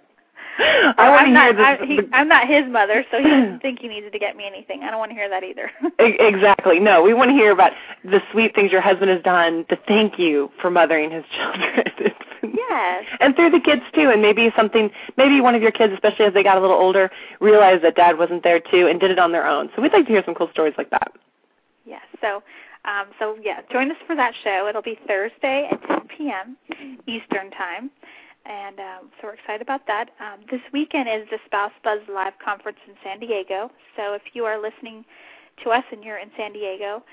I 0.60 1.10
want 1.10 1.26
to 1.26 1.40
I'm 1.40 1.54
hear 1.54 1.54
not. 1.54 1.80
the, 1.80 1.84
I, 1.84 1.88
he, 1.88 2.00
I'm 2.12 2.28
not 2.28 2.48
his 2.48 2.66
mother, 2.70 3.04
so 3.10 3.18
he 3.18 3.24
doesn't 3.30 3.62
think 3.62 3.80
he 3.80 3.88
needs 3.88 4.12
to 4.12 4.20
get 4.20 4.36
me 4.36 4.46
anything. 4.46 4.84
I 4.84 4.92
don't 4.92 5.00
want 5.00 5.12
to 5.12 5.16
hear 5.16 5.30
that 5.30 5.44
either. 5.44 5.72
Exactly. 6.00 6.80
No, 6.80 7.02
we 7.04 7.14
want 7.14 7.30
to 7.30 7.34
hear 7.34 7.52
about 7.52 7.72
the 8.04 8.20
sweet 8.32 8.54
things 8.56 8.72
your 8.72 8.82
husband 8.82 9.10
has 9.12 9.22
done 9.24 9.66
to 9.70 9.78
thank 9.88 10.18
you 10.20 10.52
for 10.62 10.70
mothering 10.70 11.12
his 11.12 11.24
children. 11.36 12.14
yes. 12.44 13.06
and 13.20 13.36
through 13.36 13.52
the 13.52 13.60
kids 13.60 13.82
too 13.94 14.10
and 14.10 14.22
maybe 14.22 14.52
something 14.56 14.90
maybe 15.18 15.40
one 15.42 15.54
of 15.56 15.62
your 15.62 15.72
kids 15.72 15.94
especially 15.94 16.26
as 16.26 16.34
they 16.34 16.42
got 16.44 16.58
a 16.58 16.60
little 16.62 16.76
older 16.76 17.12
realized 17.40 17.84
that 17.84 17.96
dad 17.96 18.18
wasn't 18.18 18.44
there 18.44 18.60
too 18.60 18.88
and 18.88 19.00
did 19.00 19.12
it 19.12 19.20
on 19.20 19.32
their 19.32 19.46
own 19.46 19.70
so 19.76 19.82
we'd 19.82 19.94
like 19.94 20.06
to 20.08 20.12
hear 20.12 20.24
some 20.26 20.34
cool 20.34 20.50
stories 20.52 20.74
like 20.78 20.90
that 20.90 21.12
Yes. 21.86 22.02
So, 22.22 22.42
um, 22.86 23.08
so 23.20 23.38
yeah, 23.42 23.62
join 23.72 23.92
us 23.92 23.98
for 24.08 24.16
that 24.16 24.34
show. 24.44 24.68
It'll 24.68 24.82
be 24.82 24.98
Thursday 25.08 25.70
at 25.72 25.82
10 25.88 26.08
p.m. 26.18 26.58
Eastern 27.08 27.52
time, 27.52 27.92
and 28.46 28.80
um, 28.80 29.10
so 29.20 29.28
we're 29.28 29.34
excited 29.36 29.62
about 29.62 29.86
that. 29.88 30.10
Um, 30.20 30.42
this 30.50 30.62
weekend 30.74 31.08
is 31.08 31.28
the 31.30 31.38
Spouse 31.46 31.72
Buzz 31.84 32.00
Live 32.12 32.34
Conference 32.44 32.80
in 32.88 32.96
San 33.04 33.20
Diego. 33.20 33.70
So 33.96 34.14
if 34.14 34.24
you 34.34 34.46
are 34.46 34.60
listening 34.60 35.06
to 35.64 35.70
us 35.70 35.84
and 35.92 36.04
you're 36.04 36.18
in 36.18 36.32
San 36.38 36.54
Diego 36.54 37.04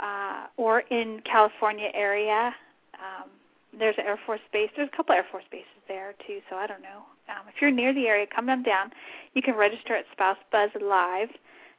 uh, 0.00 0.46
or 0.58 0.80
in 0.90 1.20
California 1.24 1.88
area, 1.94 2.54
um, 2.94 3.30
there's 3.78 3.96
an 3.96 4.04
Air 4.04 4.18
Force 4.26 4.40
base. 4.52 4.68
There's 4.76 4.90
a 4.92 4.96
couple 4.96 5.14
Air 5.14 5.26
Force 5.30 5.44
bases 5.50 5.66
there 5.88 6.14
too. 6.26 6.40
So 6.50 6.56
I 6.56 6.66
don't 6.66 6.82
know. 6.82 7.02
Um, 7.28 7.48
if 7.48 7.60
you're 7.62 7.70
near 7.70 7.94
the 7.94 8.06
area, 8.06 8.26
come 8.34 8.50
on 8.50 8.62
down. 8.62 8.90
You 9.32 9.40
can 9.40 9.56
register 9.56 9.96
at 9.96 10.04
SpouseBuzzLive 10.16 11.30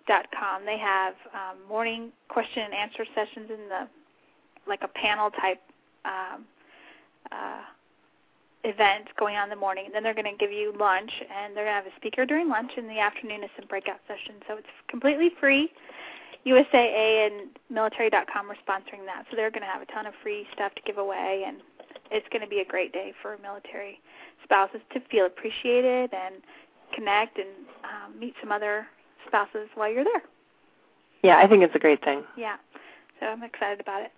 dot 0.07 0.27
com. 0.37 0.65
They 0.65 0.77
have 0.77 1.13
um, 1.33 1.67
morning 1.67 2.11
question 2.29 2.63
and 2.63 2.73
answer 2.73 3.05
sessions 3.15 3.49
in 3.49 3.69
the 3.69 3.87
like 4.67 4.81
a 4.83 4.87
panel 4.87 5.29
type 5.31 5.61
um, 6.05 6.45
uh, 7.31 7.61
event 8.63 9.07
going 9.17 9.35
on 9.35 9.45
in 9.45 9.49
the 9.49 9.55
morning. 9.55 9.89
Then 9.93 10.01
they're 10.03 10.13
going 10.13 10.25
to 10.25 10.37
give 10.37 10.51
you 10.51 10.73
lunch, 10.77 11.11
and 11.21 11.55
they're 11.55 11.65
going 11.65 11.77
to 11.77 11.83
have 11.83 11.91
a 11.91 11.95
speaker 11.97 12.25
during 12.25 12.49
lunch. 12.49 12.71
In 12.77 12.87
the 12.87 12.99
afternoon 12.99 13.43
is 13.43 13.49
some 13.57 13.67
breakout 13.67 13.99
sessions. 14.07 14.41
So 14.47 14.57
it's 14.57 14.67
completely 14.87 15.29
free. 15.39 15.69
USAA 16.45 17.27
and 17.27 17.49
military.com 17.69 18.51
are 18.51 18.57
sponsoring 18.67 19.05
that, 19.05 19.25
so 19.29 19.35
they're 19.35 19.49
going 19.49 19.63
to 19.63 19.67
have 19.67 19.81
a 19.81 19.87
ton 19.87 20.05
of 20.05 20.13
free 20.21 20.45
stuff 20.53 20.73
to 20.75 20.81
give 20.85 20.99
away, 20.99 21.43
and 21.47 21.57
it's 22.11 22.27
going 22.29 22.43
to 22.43 22.47
be 22.47 22.59
a 22.59 22.65
great 22.65 22.93
day 22.93 23.13
for 23.19 23.37
military 23.41 23.99
spouses 24.43 24.81
to 24.93 24.99
feel 25.09 25.25
appreciated 25.25 26.13
and 26.13 26.35
connect 26.93 27.39
and 27.39 27.49
um, 27.83 28.19
meet 28.19 28.35
some 28.39 28.51
other 28.51 28.85
spouses 29.27 29.67
while 29.75 29.91
you're 29.91 30.03
there. 30.03 30.23
yeah 31.23 31.37
i 31.37 31.47
think 31.47 31.63
it's 31.63 31.75
a 31.75 31.79
great 31.79 32.03
thing 32.03 32.23
Yeah, 32.37 32.55
so 33.19 33.27
I'm 33.27 33.43
excited 33.43 33.79
about 33.79 34.01
it. 34.01 34.11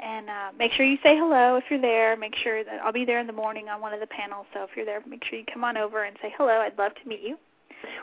And 0.00 0.28
uh, 0.28 0.50
make 0.58 0.72
sure 0.72 0.84
you 0.84 0.98
say 1.02 1.16
hello 1.16 1.54
if 1.56 1.64
you're 1.70 1.80
there. 1.80 2.16
Make 2.16 2.34
sure 2.34 2.64
that 2.64 2.80
I'll 2.82 2.92
be 2.92 3.04
there 3.04 3.20
in 3.20 3.28
the 3.28 3.32
morning 3.32 3.68
on 3.68 3.80
one 3.80 3.92
of 3.94 4.00
the 4.00 4.06
panels. 4.08 4.46
So 4.52 4.64
if 4.64 4.70
you're 4.74 4.84
there, 4.84 5.00
make 5.08 5.22
sure 5.22 5.38
you 5.38 5.44
come 5.52 5.62
on 5.62 5.76
over 5.76 6.02
and 6.02 6.16
say 6.20 6.34
hello. 6.36 6.50
I'd 6.58 6.76
love 6.76 6.90
to 7.00 7.08
meet 7.08 7.20
you. 7.22 7.38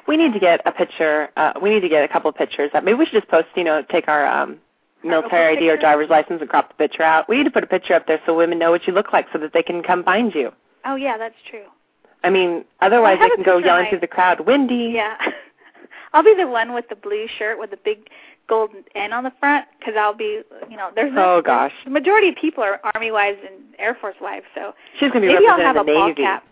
we 0.07 0.15
need 0.15 0.31
to 0.31 0.39
get 0.39 0.61
a 0.65 0.71
picture 0.71 1.27
uh 1.35 1.51
we 1.61 1.69
need 1.69 1.81
to 1.81 1.89
get 1.89 2.03
a 2.05 2.07
couple 2.07 2.29
of 2.29 2.35
pictures 2.37 2.69
that 2.73 2.85
maybe 2.85 2.97
we 2.97 3.05
should 3.05 3.19
just 3.21 3.27
post 3.27 3.47
you 3.55 3.65
know 3.65 3.83
take 3.91 4.07
our 4.07 4.25
um 4.25 4.57
military 5.03 5.57
id 5.57 5.69
or 5.69 5.75
driver's 5.77 6.09
license 6.09 6.39
and 6.41 6.49
crop 6.49 6.69
the 6.69 6.75
picture 6.75 7.03
out 7.03 7.27
we 7.29 7.35
need 7.37 7.43
to 7.45 7.51
put 7.51 7.63
a 7.63 7.67
picture 7.67 7.93
up 7.93 8.05
there 8.07 8.19
so 8.25 8.33
women 8.35 8.57
know 8.59 8.71
what 8.71 8.85
you 8.87 8.93
look 8.93 9.11
like 9.13 9.25
so 9.33 9.37
that 9.39 9.51
they 9.53 9.63
can 9.63 9.83
come 9.83 10.01
find 10.03 10.33
you 10.33 10.51
Oh 10.85 10.95
yeah, 10.95 11.17
that's 11.17 11.35
true. 11.49 11.65
i 12.23 12.29
mean 12.29 12.63
otherwise 12.81 13.17
have 13.19 13.29
they 13.29 13.35
can 13.35 13.43
go 13.43 13.57
yelling 13.57 13.85
I- 13.87 13.89
through 13.89 13.99
the 14.07 14.07
crowd 14.07 14.39
wendy 14.41 14.91
Yeah, 14.95 15.15
I'll 16.13 16.23
be 16.23 16.35
the 16.35 16.47
one 16.47 16.73
with 16.73 16.89
the 16.89 16.95
blue 16.95 17.27
shirt 17.37 17.59
with 17.59 17.71
the 17.71 17.77
big 17.77 18.09
gold 18.47 18.71
N 18.95 19.13
on 19.13 19.23
the 19.23 19.31
front 19.39 19.65
because 19.77 19.93
I'll 19.97 20.15
be, 20.15 20.41
you 20.69 20.77
know, 20.77 20.89
there's 20.95 21.13
no, 21.13 21.35
oh 21.35 21.41
gosh 21.41 21.71
the 21.85 21.91
majority 21.91 22.29
of 22.29 22.35
people 22.35 22.63
are 22.63 22.79
Army 22.95 23.11
wives 23.11 23.37
and 23.47 23.63
Air 23.77 23.95
Force 23.99 24.15
wives, 24.19 24.45
so 24.55 24.73
she's 24.99 25.11
going 25.11 25.21
to 25.21 25.27
be 25.27 25.33
maybe 25.33 25.47
I'll 25.47 25.59
have 25.59 25.75
a 25.75 25.79
the 25.79 25.85
ball 25.85 26.13
cap. 26.15 26.43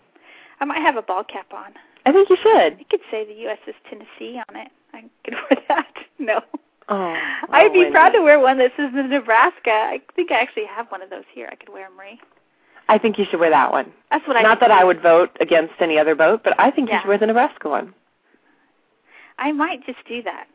I 0.60 0.64
might 0.64 0.80
have 0.80 0.96
a 0.96 1.02
ball 1.02 1.24
cap 1.24 1.52
on. 1.52 1.72
i 2.06 2.12
think 2.12 2.30
you 2.30 2.36
should 2.42 2.78
You 2.78 2.84
could 2.88 3.00
say 3.10 3.24
the 3.24 3.32
USS 3.32 3.74
Tennessee 3.90 4.40
on 4.48 4.56
it. 4.56 4.68
I 4.94 5.04
could 5.24 5.34
wear 5.50 5.62
that. 5.68 5.94
No. 6.18 6.40
oh 6.88 7.16
I'd 7.50 7.72
be 7.72 7.90
proud 7.90 8.10
to 8.10 8.22
wear 8.22 8.38
one 8.38 8.58
that 8.58 8.72
says 8.76 8.90
the 8.94 9.02
Nebraska. 9.02 9.70
I 9.70 10.00
think 10.14 10.30
I 10.30 10.40
actually 10.40 10.66
have 10.66 10.88
one 10.90 11.02
of 11.02 11.10
those 11.10 11.24
here. 11.34 11.48
I 11.50 11.56
could 11.56 11.68
wear, 11.68 11.88
Marie. 11.90 12.20
I 12.88 12.96
think 12.96 13.18
you 13.18 13.26
should 13.30 13.38
wear 13.38 13.50
that 13.50 13.70
one. 13.70 13.92
That's 14.10 14.26
what 14.26 14.36
I. 14.36 14.42
Not 14.42 14.60
that 14.60 14.70
I 14.70 14.82
would 14.82 15.02
vote 15.02 15.36
against 15.40 15.74
any 15.80 15.98
other 15.98 16.14
vote, 16.14 16.40
but 16.42 16.58
I 16.58 16.70
think 16.70 16.90
you 16.90 16.98
should 17.00 17.08
wear 17.08 17.18
the 17.18 17.26
Nebraska 17.26 17.68
one. 17.68 17.92
I 19.38 19.52
might 19.52 19.84
just 19.86 19.98
do 20.08 20.22
that, 20.24 20.46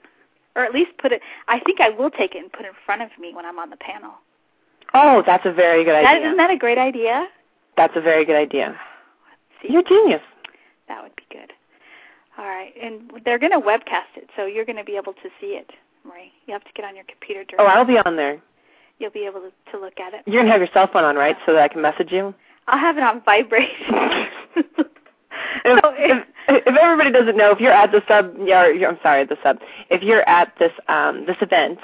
or 0.55 0.63
at 0.63 0.73
least 0.73 0.91
put 1.01 1.11
it. 1.11 1.21
I 1.47 1.59
think 1.59 1.79
I 1.81 1.89
will 1.89 2.09
take 2.09 2.35
it 2.35 2.39
and 2.39 2.51
put 2.51 2.65
it 2.65 2.69
in 2.69 2.73
front 2.85 3.01
of 3.01 3.09
me 3.19 3.33
when 3.33 3.45
I'm 3.45 3.59
on 3.59 3.69
the 3.69 3.77
panel. 3.77 4.11
Oh, 4.93 5.23
that's 5.25 5.45
a 5.45 5.51
very 5.53 5.83
good 5.83 5.93
That, 5.93 6.05
idea. 6.17 6.27
isn't 6.27 6.37
that 6.37 6.51
a 6.51 6.57
great 6.57 6.77
idea? 6.77 7.27
That's 7.77 7.93
a 7.95 8.01
very 8.01 8.25
good 8.25 8.35
idea. 8.35 8.77
see. 9.61 9.71
You're 9.71 9.81
a 9.81 9.83
genius. 9.83 10.21
That 10.87 11.01
would 11.01 11.15
be 11.15 11.23
good. 11.31 11.51
All 12.37 12.45
right, 12.45 12.73
and 12.81 13.11
they're 13.25 13.39
going 13.39 13.51
to 13.51 13.59
webcast 13.59 14.17
it, 14.17 14.29
so 14.35 14.45
you're 14.45 14.65
going 14.65 14.77
to 14.77 14.83
be 14.83 14.95
able 14.97 15.13
to 15.13 15.29
see 15.39 15.47
it, 15.57 15.69
Marie. 16.03 16.31
You 16.47 16.53
have 16.53 16.63
to 16.63 16.69
get 16.75 16.83
on 16.85 16.95
your 16.95 17.05
computer. 17.05 17.43
During 17.43 17.61
Oh, 17.65 17.65
I'll 17.69 17.85
be 17.85 17.97
on 17.99 18.15
there. 18.15 18.41
You'll 18.99 19.11
be 19.11 19.25
able 19.25 19.41
to, 19.41 19.51
to 19.71 19.79
look 19.79 19.99
at 19.99 20.13
it. 20.13 20.21
You're 20.25 20.41
gonna 20.41 20.51
have 20.51 20.61
your 20.61 20.69
cell 20.73 20.87
phone 20.91 21.03
on, 21.03 21.15
right, 21.15 21.35
so 21.45 21.53
that 21.53 21.61
I 21.63 21.67
can 21.67 21.81
message 21.81 22.11
you. 22.11 22.33
I'll 22.67 22.79
have 22.79 22.97
it 22.97 23.03
on 23.03 23.21
vibration. 23.23 24.27
If, 25.65 25.79
So 25.83 25.93
if, 25.97 26.25
if 26.49 26.75
everybody 26.75 27.11
doesn't 27.11 27.37
know, 27.37 27.51
if 27.51 27.59
you're 27.59 27.71
at 27.73 27.91
the 27.91 28.03
sub, 28.07 28.35
yeah, 28.43 28.63
or, 28.63 28.89
I'm 28.89 28.99
sorry, 29.01 29.25
the 29.25 29.37
sub. 29.43 29.59
If 29.89 30.03
you're 30.03 30.27
at 30.27 30.53
this 30.59 30.71
um, 30.87 31.25
this 31.25 31.37
event, 31.41 31.79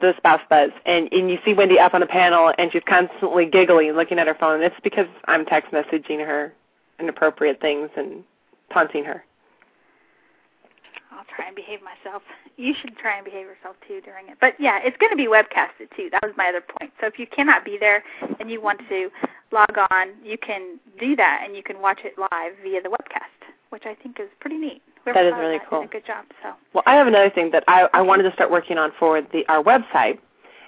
the 0.00 0.14
spouse 0.16 0.40
buzz, 0.48 0.70
and 0.86 1.12
and 1.12 1.30
you 1.30 1.38
see 1.44 1.54
Wendy 1.54 1.78
up 1.78 1.94
on 1.94 2.02
a 2.02 2.06
panel, 2.06 2.52
and 2.58 2.72
she's 2.72 2.82
constantly 2.86 3.46
giggling 3.46 3.88
and 3.88 3.96
looking 3.96 4.18
at 4.18 4.26
her 4.26 4.34
phone, 4.34 4.62
it's 4.62 4.76
because 4.82 5.06
I'm 5.26 5.44
text 5.44 5.72
messaging 5.72 6.24
her 6.24 6.52
inappropriate 6.98 7.60
things 7.60 7.90
and 7.96 8.24
taunting 8.72 9.04
her. 9.04 9.24
I'll 11.10 11.24
try 11.34 11.46
and 11.46 11.56
behave 11.56 11.80
myself. 11.82 12.22
You 12.56 12.74
should 12.80 12.96
try 12.96 13.16
and 13.16 13.24
behave 13.24 13.46
yourself 13.46 13.76
too 13.86 14.00
during 14.02 14.28
it. 14.28 14.38
But 14.40 14.54
yeah, 14.58 14.80
it's 14.82 14.96
going 14.98 15.10
to 15.10 15.16
be 15.16 15.26
webcasted 15.26 15.94
too. 15.96 16.08
That 16.10 16.22
was 16.22 16.32
my 16.36 16.48
other 16.48 16.60
point. 16.60 16.92
So 17.00 17.06
if 17.06 17.18
you 17.18 17.26
cannot 17.26 17.64
be 17.64 17.78
there 17.78 18.02
and 18.40 18.50
you 18.50 18.60
want 18.60 18.80
to 18.88 19.08
log 19.50 19.76
on, 19.90 20.08
you 20.22 20.36
can 20.38 20.78
do 21.00 21.16
that 21.16 21.42
and 21.44 21.56
you 21.56 21.62
can 21.62 21.80
watch 21.80 22.00
it 22.04 22.18
live 22.18 22.52
via 22.62 22.82
the 22.82 22.88
webcast, 22.90 23.48
which 23.70 23.84
I 23.86 23.94
think 23.94 24.20
is 24.20 24.28
pretty 24.40 24.58
neat. 24.58 24.82
Whoever 25.04 25.22
That 25.22 25.26
is 25.28 25.34
really 25.38 25.58
Did 25.58 25.68
cool. 25.68 25.82
a 25.82 25.86
good 25.86 26.06
job. 26.06 26.24
So 26.42 26.52
Well, 26.74 26.82
I 26.86 26.94
have 26.94 27.06
another 27.06 27.30
thing 27.30 27.50
that 27.52 27.64
I, 27.68 27.88
I 27.94 28.02
wanted 28.02 28.24
to 28.24 28.32
start 28.32 28.50
working 28.50 28.76
on 28.78 28.92
for 28.98 29.22
the 29.22 29.46
our 29.48 29.62
website, 29.62 30.18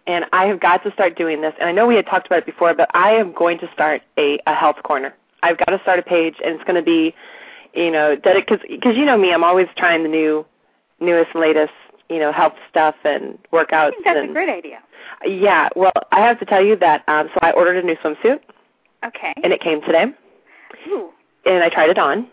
and 0.06 0.25
I 0.32 0.47
have 0.47 0.61
got 0.61 0.82
to 0.85 0.92
start 0.92 1.16
doing 1.16 1.42
this. 1.42 1.52
And 1.61 1.68
I 1.68 1.73
know 1.73 1.87
we 1.87 1.97
had 1.97 2.06
talked 2.06 2.26
about 2.26 2.38
it 2.38 2.47
before, 2.47 2.75
but 2.75 2.88
I 2.94 3.11
am 3.11 3.32
going 3.32 3.59
to 3.59 3.68
start 3.73 4.02
a, 4.16 4.38
a 4.47 4.54
health 4.54 4.82
corner. 4.85 5.14
I've 5.42 5.59
got 5.59 5.66
to 5.66 5.78
start 5.82 5.99
a 5.99 6.02
page, 6.02 6.37
and 6.44 6.54
it's 6.54 6.64
going 6.64 6.76
to 6.76 6.82
be, 6.82 7.14
you 7.75 7.91
know, 7.91 8.17
that 8.25 8.35
because 8.35 8.61
because 8.69 8.97
you 8.97 9.05
know 9.05 9.17
me, 9.17 9.33
I'm 9.33 9.45
always 9.45 9.69
trying 9.77 10.03
the 10.03 10.09
new, 10.09 10.45
newest, 11.00 11.35
latest, 11.35 11.73
you 12.09 12.19
know, 12.19 12.33
health 12.33 12.55
stuff 12.69 12.95
and 13.05 13.39
workouts. 13.53 13.89
I 13.89 13.91
think 13.91 14.05
that's 14.05 14.19
and, 14.21 14.31
a 14.31 14.33
great 14.33 14.49
idea. 14.49 14.79
Yeah, 15.25 15.69
well, 15.77 15.93
I 16.12 16.21
have 16.21 16.39
to 16.41 16.45
tell 16.47 16.65
you 16.65 16.77
that. 16.77 17.05
Um, 17.09 17.29
so 17.35 17.39
I 17.43 17.50
ordered 17.53 17.77
a 17.83 17.87
new 17.87 17.97
swimsuit, 17.97 18.41
Okay. 19.05 19.35
and 19.43 19.53
it 19.53 19.61
came 19.61 19.81
today, 19.83 20.07
Ooh. 20.89 21.11
and 21.45 21.62
I 21.62 21.69
tried 21.69 21.91
it 21.91 21.99
on, 21.99 22.27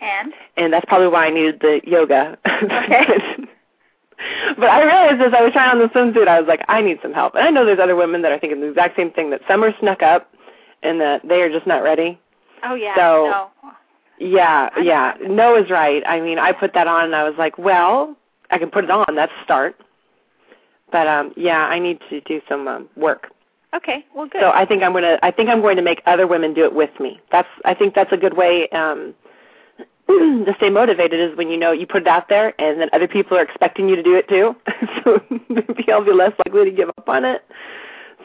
And 0.00 0.32
and 0.56 0.72
that's 0.72 0.84
probably 0.86 1.08
why 1.08 1.26
I 1.26 1.30
needed 1.30 1.60
the 1.60 1.80
yoga. 1.84 2.38
Okay. 2.46 3.06
but 4.58 4.68
I 4.70 4.82
realized 4.84 5.20
as 5.22 5.32
I 5.36 5.42
was 5.42 5.52
trying 5.52 5.70
on 5.70 5.78
the 5.78 5.86
swimsuit, 5.88 6.28
I 6.28 6.40
was 6.40 6.48
like, 6.48 6.62
I 6.68 6.80
need 6.80 6.98
some 7.02 7.12
help. 7.12 7.34
And 7.34 7.44
I 7.44 7.50
know 7.50 7.64
there's 7.64 7.78
other 7.80 7.96
women 7.96 8.22
that 8.22 8.32
are 8.32 8.38
thinking 8.38 8.60
the 8.60 8.68
exact 8.68 8.96
same 8.96 9.10
thing 9.12 9.30
that 9.30 9.40
some 9.48 9.62
are 9.64 9.72
snuck 9.80 10.02
up 10.02 10.32
and 10.82 11.00
that 11.00 11.26
they 11.26 11.40
are 11.42 11.50
just 11.50 11.66
not 11.66 11.82
ready. 11.82 12.18
oh 12.64 12.74
yeah. 12.74 12.94
So- 12.94 13.50
no. 13.62 13.70
Yeah, 14.20 14.70
yeah. 14.80 15.14
No 15.22 15.56
is 15.56 15.70
right. 15.70 16.02
I 16.06 16.20
mean, 16.20 16.38
I 16.38 16.52
put 16.52 16.74
that 16.74 16.86
on 16.86 17.04
and 17.04 17.14
I 17.14 17.24
was 17.28 17.34
like, 17.38 17.58
well, 17.58 18.16
I 18.50 18.58
can 18.58 18.70
put 18.70 18.84
it 18.84 18.90
on. 18.90 19.06
That's 19.14 19.32
a 19.40 19.44
start. 19.44 19.76
But 20.90 21.06
um 21.06 21.32
yeah, 21.36 21.66
I 21.66 21.78
need 21.78 22.00
to 22.10 22.20
do 22.22 22.40
some 22.48 22.66
um, 22.66 22.88
work. 22.96 23.28
Okay. 23.74 24.04
Well, 24.14 24.26
good. 24.26 24.40
So 24.40 24.50
I 24.50 24.64
think 24.64 24.82
I'm 24.82 24.92
going 24.92 25.04
to 25.04 25.18
I 25.22 25.30
think 25.30 25.50
I'm 25.50 25.60
going 25.60 25.76
to 25.76 25.82
make 25.82 26.02
other 26.06 26.26
women 26.26 26.54
do 26.54 26.64
it 26.64 26.74
with 26.74 26.98
me. 26.98 27.20
That's 27.30 27.48
I 27.64 27.74
think 27.74 27.94
that's 27.94 28.12
a 28.12 28.16
good 28.16 28.36
way 28.36 28.68
um 28.70 29.14
to 30.08 30.54
stay 30.56 30.70
motivated 30.70 31.20
is 31.20 31.36
when 31.36 31.50
you 31.50 31.58
know 31.58 31.72
you 31.72 31.86
put 31.86 32.02
it 32.02 32.08
out 32.08 32.30
there 32.30 32.58
and 32.60 32.80
then 32.80 32.88
other 32.94 33.06
people 33.06 33.36
are 33.36 33.42
expecting 33.42 33.88
you 33.88 33.96
to 33.96 34.02
do 34.02 34.16
it 34.16 34.28
too. 34.28 34.56
so 35.04 35.20
maybe 35.48 35.92
I'll 35.92 36.04
be 36.04 36.12
less 36.12 36.32
likely 36.46 36.64
to 36.64 36.70
give 36.70 36.88
up 36.88 37.08
on 37.08 37.24
it. 37.24 37.44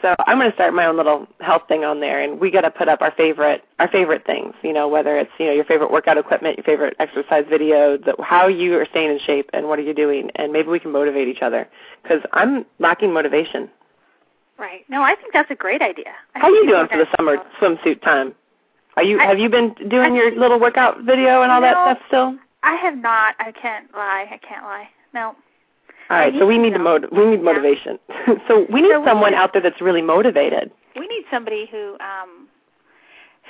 So 0.04 0.14
I'm 0.26 0.38
going 0.38 0.50
to 0.50 0.54
start 0.54 0.74
my 0.74 0.84
own 0.84 0.98
little 0.98 1.26
health 1.40 1.62
thing 1.66 1.82
on 1.82 1.98
there, 2.00 2.20
and 2.22 2.38
we 2.38 2.50
got 2.50 2.60
to 2.60 2.70
put 2.70 2.88
up 2.90 3.00
our 3.00 3.10
favorite 3.16 3.64
our 3.78 3.88
favorite 3.88 4.26
things. 4.26 4.52
You 4.62 4.74
know, 4.74 4.86
whether 4.86 5.16
it's 5.16 5.30
you 5.38 5.46
know 5.46 5.52
your 5.52 5.64
favorite 5.64 5.90
workout 5.90 6.18
equipment, 6.18 6.58
your 6.58 6.64
favorite 6.64 6.94
exercise 7.00 7.46
video, 7.48 7.96
the, 7.96 8.14
how 8.22 8.46
you 8.46 8.78
are 8.78 8.86
staying 8.90 9.12
in 9.12 9.18
shape, 9.26 9.48
and 9.54 9.66
what 9.66 9.78
are 9.78 9.82
you 9.82 9.94
doing, 9.94 10.30
and 10.34 10.52
maybe 10.52 10.68
we 10.68 10.78
can 10.78 10.92
motivate 10.92 11.26
each 11.26 11.40
other 11.40 11.66
because 12.02 12.20
I'm 12.34 12.66
lacking 12.80 13.14
motivation. 13.14 13.70
right. 14.58 14.84
No, 14.90 15.00
I 15.02 15.14
think 15.14 15.32
that's 15.32 15.50
a 15.50 15.54
great 15.54 15.80
idea. 15.80 16.12
I 16.34 16.40
How 16.40 16.48
think 16.52 16.66
you 16.66 16.70
doing 16.70 16.86
for 16.88 16.98
the 16.98 17.06
summer 17.16 17.38
swimsuit 17.58 18.02
time? 18.02 18.34
Are 18.98 19.02
you 19.02 19.18
I- 19.18 19.24
have 19.24 19.38
you 19.38 19.48
been 19.48 19.72
doing 19.88 20.12
I- 20.12 20.16
your 20.16 20.38
little 20.38 20.60
workout 20.60 21.00
video 21.00 21.40
and 21.42 21.50
all 21.50 21.62
that 21.62 21.72
stuff 21.72 21.98
still? 22.08 22.38
I 22.62 22.74
have 22.76 22.98
not. 22.98 23.36
I 23.38 23.52
can't 23.52 23.90
lie. 23.94 24.26
I 24.30 24.36
can't 24.46 24.64
lie. 24.64 24.88
No. 25.14 25.34
All 26.10 26.18
right, 26.18 26.34
so 26.38 26.46
we 26.46 26.58
need 26.58 26.74
to 26.74 26.78
know. 26.78 26.98
we 27.12 27.24
need 27.24 27.36
Yeah. 27.38 27.42
motivation. 27.42 27.98
so 28.48 28.66
we 28.70 28.82
need 28.82 28.90
So 28.92 29.00
we 29.00 29.06
someone 29.06 29.30
need- 29.32 29.36
out 29.38 29.52
there 29.52 29.62
that's 29.62 29.80
really 29.80 30.02
motivated. 30.02 30.70
We 30.96 31.06
need 31.08 31.24
somebody 31.30 31.66
who, 31.66 31.96
um, 32.00 32.48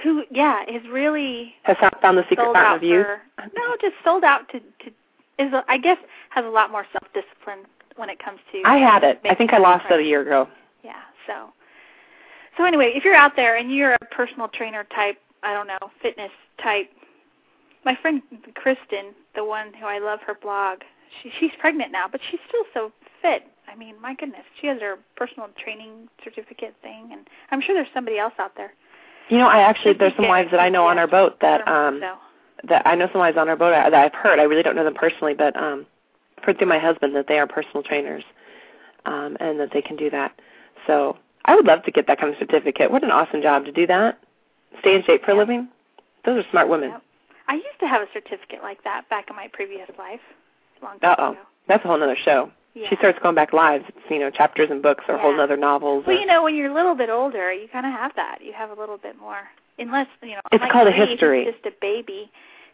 who, 0.03 0.25
yeah, 0.31 0.63
is 0.69 0.83
really 0.89 1.55
Has 1.65 1.77
found 2.01 2.17
the 2.19 2.23
secret 2.29 2.45
fountain 2.45 2.57
out 2.65 2.77
of 2.77 2.83
youth. 2.83 3.07
for. 3.07 3.21
No, 3.55 3.77
just 3.81 3.95
sold 4.05 4.25
out 4.25 4.49
to 4.51 4.61
to 4.61 4.91
is 5.39 5.53
a, 5.53 5.65
I 5.69 5.79
guess 5.79 5.99
has 6.31 6.45
a 6.45 6.49
lot 6.49 6.71
more 6.71 6.87
self 6.93 7.13
discipline 7.13 7.67
when 7.97 8.09
it 8.09 8.19
comes 8.19 8.39
to. 8.53 8.63
I 8.65 8.79
had 8.79 9.03
it. 9.05 9.21
I 9.25 9.35
think 9.35 9.53
I 9.53 9.59
lost 9.59 9.85
it 9.91 9.99
a 9.99 10.03
year 10.03 10.21
ago. 10.23 10.49
Yeah. 10.85 11.01
So. 11.27 11.53
So 12.57 12.65
anyway, 12.65 12.93
if 12.95 13.05
you're 13.05 13.15
out 13.17 13.35
there 13.35 13.57
and 13.57 13.75
you're 13.75 13.95
a 13.95 13.99
personal 14.13 14.47
trainer 14.49 14.85
type, 14.95 15.19
I 15.43 15.53
don't 15.53 15.67
know, 15.67 15.79
fitness 16.01 16.31
type. 16.63 16.89
My 17.85 17.97
friend 18.01 18.23
Kristen, 18.55 19.13
the 19.35 19.45
one 19.45 19.73
who 19.75 19.87
I 19.87 19.99
love 19.99 20.21
her 20.27 20.35
blog, 20.41 20.79
she 21.23 21.31
she's 21.39 21.51
pregnant 21.59 21.93
now, 21.93 22.07
but 22.11 22.21
she's 22.31 22.41
still 22.49 22.65
so 22.73 22.93
fit. 23.23 23.45
I 23.69 23.75
mean, 23.77 24.01
my 24.01 24.15
goodness, 24.15 24.43
she 24.61 24.67
has 24.67 24.81
her 24.81 24.99
personal 25.17 25.49
training 25.63 26.09
certificate 26.23 26.75
thing, 26.83 27.09
and 27.13 27.29
I'm 27.51 27.61
sure 27.61 27.75
there's 27.75 27.93
somebody 27.95 28.19
else 28.19 28.35
out 28.39 28.57
there. 28.57 28.73
You 29.29 29.39
know, 29.39 29.47
I 29.47 29.61
actually 29.61 29.95
there's 29.95 30.15
some 30.17 30.29
wives 30.29 30.51
that 30.51 30.61
I 30.61 30.69
know 30.69 30.87
on 30.87 30.99
our 30.99 31.07
boat 31.07 31.41
that 31.41 31.67
um 31.67 32.01
that 32.69 32.87
I 32.87 32.95
know 32.95 33.09
some 33.13 33.21
wives 33.21 33.37
on 33.37 33.49
our 33.49 33.57
boat 33.57 33.71
that 33.71 33.95
I've 33.95 34.15
heard. 34.15 34.39
I 34.39 34.43
really 34.45 34.63
don't 34.63 34.77
know 34.77 34.85
them 34.85 34.95
personally, 34.95 35.35
but 35.35 35.57
um 35.57 35.87
I've 36.39 36.45
heard 36.45 36.59
through 36.59 36.69
my 36.69 36.79
husband 36.79 37.17
that 37.17 37.27
they 37.29 37.39
are 37.39 37.47
personal 37.47 37.83
trainers. 37.83 38.25
Um 39.07 39.37
and 39.41 39.59
that 39.61 39.71
they 39.73 39.83
can 39.83 39.97
do 39.97 40.11
that. 40.11 40.39
So 40.87 41.17
I 41.45 41.55
would 41.55 41.67
love 41.67 41.83
to 41.85 41.91
get 41.91 42.07
that 42.07 42.21
kind 42.21 42.33
of 42.33 42.39
certificate. 42.39 42.91
What 42.91 43.05
an 43.05 43.11
awesome 43.11 43.43
job 43.43 43.65
to 43.67 43.73
do 43.73 43.87
that. 43.87 44.19
Stay 44.81 44.95
in 44.95 45.03
shape 45.05 45.25
for 45.25 45.33
a 45.33 45.37
living. 45.37 45.69
Those 46.25 46.45
are 46.45 46.51
smart 46.51 46.69
women. 46.69 46.91
Yep. 46.91 47.03
I 47.49 47.55
used 47.55 47.81
to 47.81 47.87
have 47.87 48.03
a 48.03 48.07
certificate 48.13 48.63
like 48.63 48.83
that 48.85 49.09
back 49.11 49.29
in 49.29 49.37
my 49.37 49.49
previous 49.53 49.89
life, 49.99 50.21
long 50.83 50.99
Uh-oh. 51.03 51.33
ago. 51.33 51.41
That's 51.69 51.85
a 51.85 51.89
whole 51.89 52.03
other 52.03 52.17
show. 52.25 52.51
Yeah. 52.75 52.89
She 52.91 52.97
starts 52.97 53.19
going 53.23 53.35
back 53.37 53.53
lives. 53.53 53.85
It's, 53.89 53.99
you 54.11 54.19
know, 54.19 54.31
chapters 54.31 54.69
and 54.71 54.83
books 54.83 55.05
or 55.09 55.17
whole 55.17 55.41
other 55.41 55.57
novels. 55.57 56.05
Well, 56.07 56.17
or- 56.17 56.21
you 56.21 56.27
know, 56.27 56.43
when 56.43 56.55
you're 56.57 56.71
a 56.71 56.75
little 56.75 56.95
bit 56.97 57.09
older, 57.09 57.53
you 57.53 57.69
kind 57.69 57.87
of 57.87 57.93
have 57.93 58.13
that. 58.17 58.39
You 58.43 58.53
have 58.53 58.71
a 58.71 58.75
little 58.81 58.99
bit 58.99 59.19
more, 59.19 59.39
unless 59.79 60.09
you 60.23 60.31
know. 60.31 60.41
It's 60.53 60.65
called 60.73 60.89
a 60.89 60.93
history. 60.93 61.45
Just 61.45 61.65
a 61.67 61.73
baby, 61.81 62.31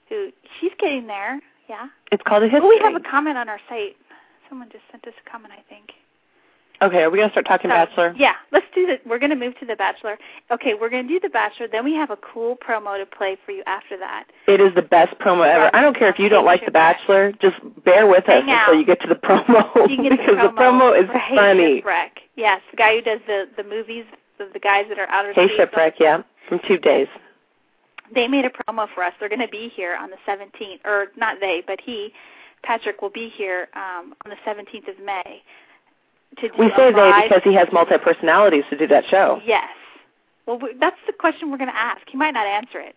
who 0.09 0.31
she's 0.61 0.73
getting 0.79 1.07
there. 1.07 1.41
Yeah. 1.69 1.87
it's 2.11 2.23
called 2.27 2.43
a 2.43 2.47
history. 2.47 2.63
Oh, 2.65 2.69
we 2.69 2.81
have 2.83 2.95
a 2.97 3.01
comment 3.09 3.37
on 3.39 3.49
our 3.49 3.61
site. 3.69 3.97
Someone 4.49 4.69
just 4.73 4.83
sent 4.91 5.07
us 5.07 5.15
a 5.25 5.31
comment, 5.31 5.53
I 5.57 5.63
think. 5.69 5.91
Okay, 6.83 7.03
are 7.03 7.11
we 7.11 7.19
gonna 7.19 7.31
start 7.31 7.47
talking 7.47 7.71
Bachelor? 7.71 8.15
Yeah, 8.17 8.35
let's 8.53 8.67
do 8.75 8.87
the. 8.87 8.99
We're 9.09 9.19
going 9.19 9.31
to 9.31 9.37
move 9.37 9.59
to 9.61 9.67
the 9.67 9.77
Bachelor. 9.77 10.19
Okay, 10.51 10.75
we're 10.75 10.89
going 10.91 11.07
to 11.07 11.13
do 11.13 11.21
the 11.21 11.29
Bachelor. 11.29 11.69
Then 11.71 11.85
we 11.85 11.95
have 11.95 12.11
a 12.11 12.17
cool 12.17 12.57
promo 12.57 12.99
to 12.99 13.07
play 13.07 13.37
for 13.45 13.53
you 13.53 13.63
after 13.67 13.97
that. 13.99 14.25
It 14.47 14.61
is 14.61 14.75
the 14.75 14.83
best 14.83 15.19
promo 15.19 15.47
ever. 15.47 15.75
I 15.75 15.81
don't 15.81 15.97
care 15.97 16.09
if 16.09 16.19
you 16.19 16.29
don't 16.29 16.45
like 16.45 16.65
The. 16.65 16.71
Bachelor, 16.71 17.33
just 17.41 17.57
bear 17.85 18.07
with 18.07 18.25
us 18.29 18.43
Hang 18.45 18.51
out. 18.51 18.69
until 18.69 18.81
you 18.81 18.87
get 18.87 19.01
to 19.03 19.09
the 19.09 19.15
promo 19.15 19.89
You 19.89 19.97
can 19.97 20.05
get 20.05 20.11
because 20.19 20.37
the 20.37 20.53
promo, 20.57 20.99
is 21.01 21.09
Hey 21.11 21.37
funny. 21.37 21.77
Shipwreck. 21.79 22.19
Yes, 22.37 22.61
the 22.71 22.77
guy 22.77 22.95
who 22.97 23.03
does 23.03 23.21
the 23.27 23.49
the 23.57 23.65
movies, 23.65 24.05
the, 24.39 24.49
the 24.53 24.61
guys 24.61 24.87
that 24.89 24.99
are 24.99 25.09
out 25.09 25.27
outer 25.27 25.33
Hey 25.33 25.47
space. 25.47 25.57
Shipwreck, 25.59 25.95
yeah, 26.01 26.23
from 26.49 26.61
two 26.67 26.79
days. 26.79 27.09
They 28.15 28.27
made 28.27 28.45
a 28.45 28.51
promo 28.51 28.89
for 28.95 29.05
us. 29.05 29.13
They're 29.21 29.29
going 29.29 29.41
to 29.41 29.49
be 29.49 29.71
here 29.75 29.97
on 29.97 30.11
the 30.11 30.17
17th, 30.27 30.85
or 30.85 31.07
not 31.17 31.37
they, 31.41 31.63
but 31.65 31.79
he, 31.81 32.13
Patrick, 32.65 33.03
will 33.03 33.11
be 33.11 33.29
here 33.37 33.69
um, 33.75 34.15
on 34.25 34.31
the 34.31 34.37
17th 34.45 34.89
of 34.89 35.05
May. 35.05 35.43
To 36.39 36.49
do 36.49 36.55
We 36.59 36.71
say 36.77 36.93
they 36.93 37.01
live- 37.01 37.23
because 37.25 37.43
he 37.45 37.55
has 37.55 37.69
multi 37.73 37.99
personalities 37.99 38.65
to 38.71 38.77
do 38.77 38.87
that 38.89 39.05
show. 39.11 39.41
Yes. 39.45 39.69
Well, 40.47 40.59
we, 40.59 40.75
that's 40.81 40.97
the 41.07 41.13
question 41.13 41.51
we're 41.51 41.59
going 41.59 41.71
to 41.71 41.77
ask. 41.77 42.01
He 42.09 42.17
might 42.17 42.33
not 42.33 42.47
answer 42.47 42.81
it 42.81 42.97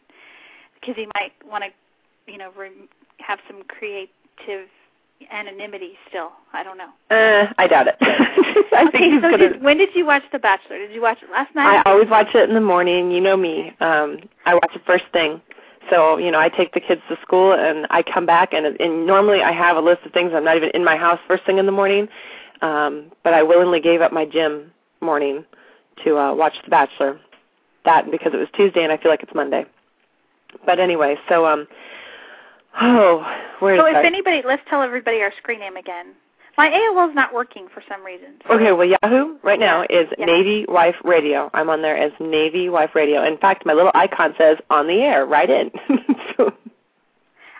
because 0.79 0.95
he 0.95 1.05
might 1.15 1.31
want 1.49 1.63
to, 1.63 2.31
you 2.31 2.37
know, 2.37 2.51
re- 2.57 2.71
have 3.19 3.39
some 3.47 3.63
creative 3.67 4.67
anonymity 5.31 5.93
still. 6.09 6.31
I 6.53 6.63
don't 6.63 6.77
know. 6.77 6.89
Uh, 7.09 7.51
I 7.57 7.67
doubt 7.67 7.87
it. 7.87 7.95
I 8.01 8.85
okay, 8.87 8.91
think 8.97 9.13
he's 9.13 9.21
so 9.21 9.31
gonna. 9.31 9.37
did, 9.37 9.61
when 9.61 9.77
did 9.77 9.89
you 9.95 10.05
watch 10.05 10.23
The 10.31 10.39
Bachelor? 10.39 10.77
Did 10.79 10.91
you 10.93 11.01
watch 11.01 11.19
it 11.21 11.29
last 11.31 11.53
night? 11.55 11.83
I 11.85 11.89
always 11.89 12.09
watch 12.09 12.33
it 12.33 12.49
in 12.49 12.55
the 12.55 12.61
morning. 12.61 13.11
You 13.11 13.21
know 13.21 13.37
me. 13.37 13.69
Um, 13.79 14.19
I 14.45 14.53
watch 14.55 14.71
it 14.75 14.81
first 14.85 15.05
thing. 15.13 15.41
So 15.89 16.17
you 16.17 16.31
know, 16.31 16.39
I 16.39 16.49
take 16.49 16.73
the 16.73 16.79
kids 16.79 17.01
to 17.09 17.17
school 17.21 17.53
and 17.53 17.87
I 17.89 18.03
come 18.03 18.25
back 18.25 18.53
and, 18.53 18.65
and 18.79 19.05
normally 19.05 19.41
I 19.41 19.51
have 19.51 19.75
a 19.77 19.81
list 19.81 20.01
of 20.05 20.11
things. 20.13 20.31
I'm 20.33 20.43
not 20.45 20.55
even 20.57 20.69
in 20.73 20.83
my 20.83 20.95
house 20.95 21.19
first 21.27 21.45
thing 21.45 21.57
in 21.57 21.65
the 21.65 21.71
morning, 21.73 22.07
um, 22.61 23.11
but 23.23 23.33
I 23.33 23.43
willingly 23.43 23.79
gave 23.81 24.01
up 24.01 24.11
my 24.13 24.25
gym 24.25 24.71
morning 25.01 25.43
to 26.03 26.17
uh, 26.17 26.33
watch 26.33 26.53
The 26.63 26.69
Bachelor. 26.69 27.19
That 27.85 28.09
because 28.09 28.33
it 28.33 28.37
was 28.37 28.47
Tuesday 28.55 28.83
and 28.83 28.91
I 28.93 28.97
feel 28.97 29.11
like 29.11 29.23
it's 29.23 29.35
Monday. 29.35 29.65
But 30.65 30.79
anyway, 30.79 31.17
so 31.27 31.45
um, 31.45 31.67
oh, 32.81 33.25
where 33.59 33.77
so 33.77 33.85
if 33.85 34.05
anybody, 34.05 34.41
let's 34.45 34.61
tell 34.69 34.81
everybody 34.81 35.21
our 35.21 35.33
screen 35.37 35.59
name 35.59 35.75
again. 35.75 36.13
My 36.57 36.69
AOL 36.69 37.09
is 37.09 37.15
not 37.15 37.33
working 37.33 37.67
for 37.73 37.81
some 37.89 38.05
reason. 38.05 38.35
so- 38.47 38.53
Okay, 38.53 38.71
well, 38.71 38.87
Yahoo 38.87 39.37
right 39.41 39.59
now 39.59 39.81
is 39.89 40.07
yeah. 40.19 40.25
Navy 40.25 40.65
Wife 40.69 40.95
Radio. 41.03 41.49
I'm 41.53 41.67
on 41.69 41.81
there 41.81 41.97
as 41.97 42.11
Navy 42.19 42.69
Wife 42.69 42.91
Radio. 42.93 43.23
In 43.25 43.37
fact, 43.37 43.65
my 43.65 43.73
little 43.73 43.91
icon 43.95 44.35
says 44.37 44.57
"on 44.69 44.85
the 44.87 45.01
air." 45.01 45.25
Right 45.25 45.49
in. 45.49 45.71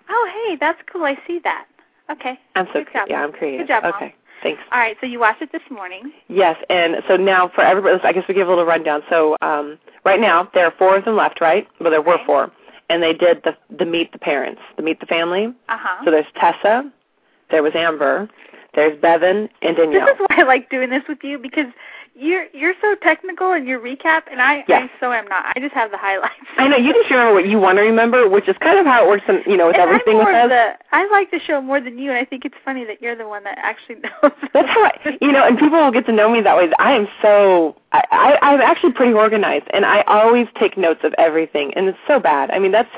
Oh, 0.10 0.32
hey, 0.48 0.58
that's 0.60 0.80
cool. 0.92 1.04
I 1.06 1.18
see 1.26 1.40
that. 1.44 1.66
Okay. 2.12 2.38
I'm 2.56 2.68
so 2.68 2.84
Good 2.84 2.88
job, 2.94 3.08
yeah, 3.10 3.24
I'm 3.24 3.32
creative. 3.32 3.62
Good 3.62 3.74
job, 3.74 3.84
Mom. 3.84 3.94
okay, 3.96 4.14
thanks. 4.44 4.62
All 4.72 4.80
right, 4.80 4.96
so 5.02 5.08
you 5.08 5.20
watched 5.20 5.42
it 5.42 5.52
this 5.52 5.62
morning. 5.72 6.12
Yes, 6.28 6.58
and 6.70 6.98
so 7.08 7.16
now 7.16 7.50
for 7.56 7.62
everybody, 7.62 8.00
I 8.04 8.12
guess 8.14 8.26
we 8.28 8.34
give 8.36 8.48
a 8.48 8.50
little 8.50 8.66
rundown. 8.66 9.02
So 9.10 9.36
um, 9.42 9.80
right 10.06 10.20
now 10.20 10.50
there 10.54 10.66
are 10.66 10.74
four 10.78 10.98
of 10.98 11.06
them 11.06 11.16
left, 11.16 11.42
right? 11.42 11.68
Well, 11.80 11.90
there 11.90 12.02
were 12.02 12.16
Okay. 12.16 12.26
four, 12.26 12.52
and 12.90 13.02
they 13.02 13.14
did 13.14 13.42
the 13.44 13.56
the 13.76 13.86
meet 13.86 14.12
the 14.12 14.20
parents, 14.20 14.62
the 14.78 14.84
meet 14.84 15.00
the 15.00 15.06
family. 15.08 15.48
Uh 15.70 15.78
huh. 15.80 16.06
So 16.06 16.12
there's 16.12 16.26
Tessa, 16.36 16.92
there 17.50 17.64
was 17.64 17.74
Amber, 17.76 18.30
there's 18.76 19.00
Bevin, 19.02 19.50
and 19.62 19.76
Danielle. 19.78 20.06
This 20.06 20.16
is 20.16 20.26
why 20.28 20.36
I 20.40 20.44
like 20.44 20.70
doing 20.70 20.90
this 20.90 21.04
with 21.08 21.20
you 21.24 21.38
because 21.40 21.68
you're 22.15 22.46
you're 22.53 22.74
so 22.82 22.96
technical 23.01 23.53
in 23.53 23.65
your 23.65 23.79
recap, 23.79 24.24
and 24.32 24.41
I 24.41 24.63
Yeah. 24.67 24.79
I 24.88 24.91
so 25.00 25.12
am 25.12 25.27
not. 25.27 25.46
I 25.55 25.60
just 25.60 25.74
have 25.74 25.89
the 25.91 25.98
highlights. 25.98 26.34
I 26.58 26.67
know 26.67 26.77
you 26.77 26.93
just 26.93 27.10
remember 27.10 27.34
what 27.34 27.48
you 27.48 27.60
want 27.60 27.77
to 27.77 27.82
remember, 27.82 28.29
which 28.29 28.48
is 28.48 28.55
kind 28.62 28.77
of 28.79 28.86
how 28.86 29.03
it 29.03 29.08
works, 29.08 29.24
in, 29.27 29.41
you 29.50 29.58
know, 29.58 29.67
with 29.67 29.75
and 29.75 29.84
everything 29.84 30.17
with 30.17 30.27
us. 30.27 30.50
the 30.50 30.74
I 30.91 31.08
like 31.10 31.32
the 31.32 31.39
show 31.39 31.62
more 31.62 31.82
than 31.82 31.98
you, 31.98 32.12
and 32.12 32.20
I 32.20 32.25
think 32.25 32.46
it's 32.46 32.55
funny 32.63 32.86
that 32.86 33.01
you're 33.01 33.15
the 33.15 33.27
one 33.27 33.43
that 33.46 33.58
actually 33.58 33.96
knows. 34.03 34.32
That's 34.53 34.70
how 34.70 34.84
I, 34.84 35.17
you 35.22 35.32
know, 35.32 35.43
and 35.46 35.58
people 35.58 35.79
will 35.84 35.91
get 35.91 36.05
to 36.05 36.12
know 36.12 36.29
me 36.32 36.41
that 36.41 36.55
way. 36.55 36.70
I 36.79 36.93
am 36.93 37.08
so, 37.22 37.75
I, 37.91 38.03
I, 38.12 38.38
I'm 38.51 38.62
actually 38.62 38.93
pretty 38.93 39.13
organized, 39.13 39.65
and 39.74 39.86
I 39.86 40.01
always 40.08 40.48
take 40.60 40.77
notes 40.77 41.01
of 41.03 41.13
everything, 41.17 41.74
and 41.75 41.88
it's 41.88 41.98
so 42.08 42.20
bad. 42.20 42.51
I 42.51 42.60
mean, 42.60 42.72
that's, 42.72 42.89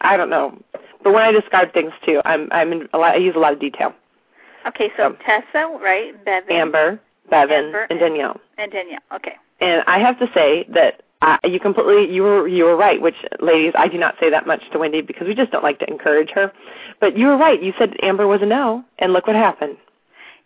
I 0.00 0.16
don't 0.16 0.30
know, 0.30 0.56
but 1.02 1.12
when 1.12 1.22
I 1.22 1.32
describe 1.32 1.72
things 1.72 1.92
too, 2.06 2.20
I'm, 2.24 2.48
I'm 2.52 2.72
in 2.72 2.88
a 2.92 2.98
lot. 2.98 3.14
I 3.14 3.16
use 3.18 3.34
a 3.36 3.38
lot 3.40 3.52
of 3.52 3.60
detail. 3.60 3.92
Okay, 4.66 4.90
so 4.96 5.06
Um, 5.08 5.16
Tessa, 5.26 5.68
right? 5.82 6.14
Bevin. 6.24 6.50
Amber, 6.56 7.00
Bevin, 7.30 7.66
Amber, 7.66 7.86
and 7.90 7.98
Danielle. 7.98 8.40
And 8.58 8.72
Danielle. 8.72 9.00
Okay. 9.14 9.34
And 9.60 9.82
I 9.86 9.98
have 9.98 10.18
to 10.18 10.26
say 10.34 10.66
that 10.74 11.02
I, 11.22 11.38
you 11.44 11.58
completely, 11.58 12.14
you 12.14 12.22
were, 12.22 12.46
you 12.46 12.64
were 12.64 12.76
right. 12.76 13.00
Which, 13.00 13.14
ladies, 13.40 13.72
I 13.76 13.88
do 13.88 13.98
not 13.98 14.14
say 14.20 14.30
that 14.30 14.46
much 14.46 14.62
to 14.72 14.78
Wendy 14.78 15.00
because 15.00 15.26
we 15.26 15.34
just 15.34 15.50
don't 15.52 15.64
like 15.64 15.78
to 15.78 15.88
encourage 15.88 16.30
her. 16.30 16.52
But 17.00 17.16
you 17.16 17.26
were 17.28 17.36
right. 17.36 17.62
You 17.62 17.72
said 17.78 17.94
Amber 18.02 18.26
was 18.26 18.42
a 18.42 18.46
no, 18.46 18.84
and 18.98 19.12
look 19.12 19.26
what 19.26 19.36
happened. 19.36 19.76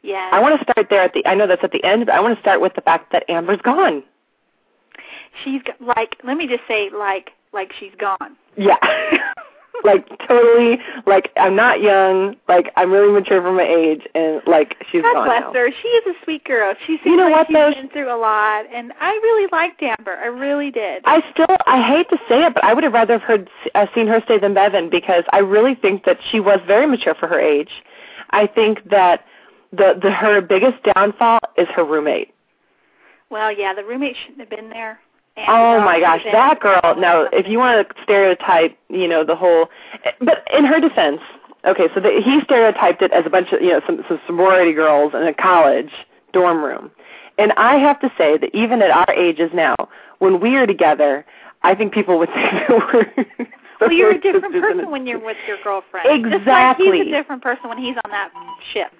Yeah. 0.02 0.30
I 0.32 0.38
want 0.38 0.58
to 0.58 0.64
start 0.64 0.87
there 0.90 1.02
at 1.02 1.12
the. 1.14 1.26
I 1.26 1.35
know 1.35 1.47
that's 1.47 1.64
at 1.64 1.73
the 1.73 1.82
end, 1.85 2.06
but 2.06 2.14
I 2.14 2.20
want 2.20 2.37
to 2.37 2.40
start 2.40 2.61
with 2.61 2.75
the 2.75 2.80
fact 2.80 3.12
that 3.12 3.28
Amber's 3.28 3.61
gone. 3.62 4.02
She's 5.44 5.61
like, 5.80 6.16
let 6.25 6.37
me 6.37 6.47
just 6.47 6.62
say, 6.68 6.90
like, 6.90 7.30
like 7.52 7.73
she's 7.78 7.92
gone. 7.99 8.37
Yeah. 8.56 8.76
like 9.85 10.06
totally 10.26 10.78
like 11.06 11.30
I'm 11.37 11.54
not 11.56 11.80
young, 11.80 12.37
like 12.49 12.73
I'm 12.76 12.90
really 12.90 13.12
mature 13.12 13.40
for 13.40 13.52
my 13.52 13.62
age 13.62 14.02
and 14.14 14.42
like 14.47 14.76
she's 14.90 15.02
God 15.02 15.14
gone 15.14 15.25
bless 15.26 15.40
now. 15.42 15.52
her. 15.52 15.70
She 15.82 15.88
is 15.88 16.16
a 16.16 16.25
sweet 16.25 16.44
girl. 16.44 16.75
She 16.87 16.97
seems 16.97 17.06
You 17.06 17.16
know 17.16 17.28
like 17.30 17.32
what, 17.32 17.47
she's 17.49 17.54
though? 17.54 17.73
been 17.82 17.90
through 17.90 18.14
a 18.14 18.18
lot, 18.18 18.64
and 18.73 18.92
I 19.00 19.11
really 19.11 19.49
liked 19.52 19.82
Amber. 19.82 20.12
I 20.16 20.26
really 20.26 20.70
did. 20.70 21.02
I 21.06 21.23
still 21.32 21.56
I 21.66 21.82
hate 21.87 22.08
to 22.11 22.18
say 22.28 22.44
it, 22.44 22.54
but 22.54 22.64
I 22.64 22.75
would 22.75 22.85
have 22.85 22.92
rather 22.92 23.14
have 23.18 23.23
heard 23.23 23.49
uh, 23.75 23.87
seen 23.94 24.06
her 24.08 24.20
stay 24.25 24.38
than 24.38 24.54
Bevin 24.54 24.90
because 24.90 25.25
I 25.32 25.38
really 25.38 25.75
think 25.75 26.04
that 26.04 26.18
she 26.30 26.40
was 26.40 26.58
very 26.66 26.87
mature 26.87 27.14
for 27.14 27.26
her 27.28 27.40
age. 27.40 27.70
I 28.30 28.47
think 28.47 28.88
that 28.90 29.25
the 29.73 29.99
the 30.00 30.11
her 30.11 30.40
biggest 30.40 30.82
downfall 30.94 31.40
is 31.56 31.68
her 31.76 31.85
roommate. 31.85 32.32
well, 33.30 33.52
yeah, 33.52 33.75
the 33.75 33.85
roommate 33.85 34.16
shouldn't 34.23 34.40
have 34.40 34.50
been 34.50 34.70
there. 34.70 34.99
And, 35.38 35.49
Oh 35.49 35.78
um, 35.78 35.85
my 35.85 36.00
gosh, 36.00 36.23
that 36.33 36.61
girl. 36.61 36.95
Now, 36.99 37.26
if 37.33 37.47
you 37.49 37.59
want 37.59 37.88
to 37.88 38.02
stereotype, 38.02 38.76
you 38.88 39.07
know, 39.09 39.25
the 39.25 39.37
whole 39.37 39.68
but 40.21 40.47
in 40.57 40.64
her 40.64 40.80
defense, 40.80 41.21
okay, 41.64 41.88
so 41.95 42.00
the, 42.00 42.21
he 42.25 42.40
stereotyped 42.45 43.02
it 43.02 43.12
as 43.12 43.25
a 43.26 43.30
bunch 43.30 43.52
of, 43.52 43.61
you 43.62 43.71
know, 43.71 43.80
some, 43.87 44.04
some 44.09 44.21
sorority 44.26 44.73
girls 44.73 45.12
in 45.14 45.23
a 45.23 45.35
college 45.35 45.90
dorm 46.33 46.62
room. 46.62 46.90
And 47.38 47.52
I 47.52 47.76
have 47.76 48.00
to 48.00 48.11
say 48.18 48.37
that 48.38 48.50
even 48.54 48.83
at 48.83 48.90
our 48.90 49.14
ages 49.14 49.50
now, 49.54 49.76
when 50.18 50.40
we 50.40 50.57
are 50.57 50.66
together, 50.66 51.25
I 51.62 51.75
think 51.75 51.92
people 51.95 52.18
would 52.18 52.28
think 52.35 52.50
that 52.52 52.71
we're 52.71 53.47
Well, 53.80 53.92
you're 53.92 54.11
a 54.11 54.21
different 54.21 54.52
person 54.52 54.90
when 54.90 55.07
you're 55.07 55.25
with 55.25 55.37
your 55.47 55.59
girlfriend. 55.62 56.04
Just 56.25 56.33
like 56.33 56.40
Exactly. 56.42 56.99
he's 56.99 57.07
a 57.07 57.11
different 57.11 57.42
person 57.42 57.68
when 57.68 57.78
he's 57.78 57.95
on 58.04 58.11
that 58.11 58.30
ship. 58.73 58.90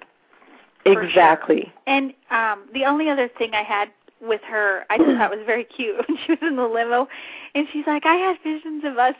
for 0.83 0.93
sure. 0.93 1.03
Exactly. 1.03 1.73
And 1.85 2.13
um 2.31 2.63
the 2.73 2.85
only 2.85 3.09
other 3.09 3.29
thing 3.37 3.53
I 3.53 3.63
had 3.63 3.89
with 4.21 4.41
her, 4.47 4.85
I 4.89 4.97
just 4.97 5.09
thought 5.17 5.31
was 5.31 5.45
very 5.45 5.63
cute 5.63 5.97
when 6.07 6.17
she 6.25 6.31
was 6.33 6.39
in 6.41 6.55
the 6.55 6.67
limo, 6.67 7.07
and 7.55 7.67
she's 7.71 7.85
like, 7.87 8.05
I 8.05 8.15
had 8.15 8.37
visions 8.43 8.83
of 8.85 8.97
us 8.97 9.15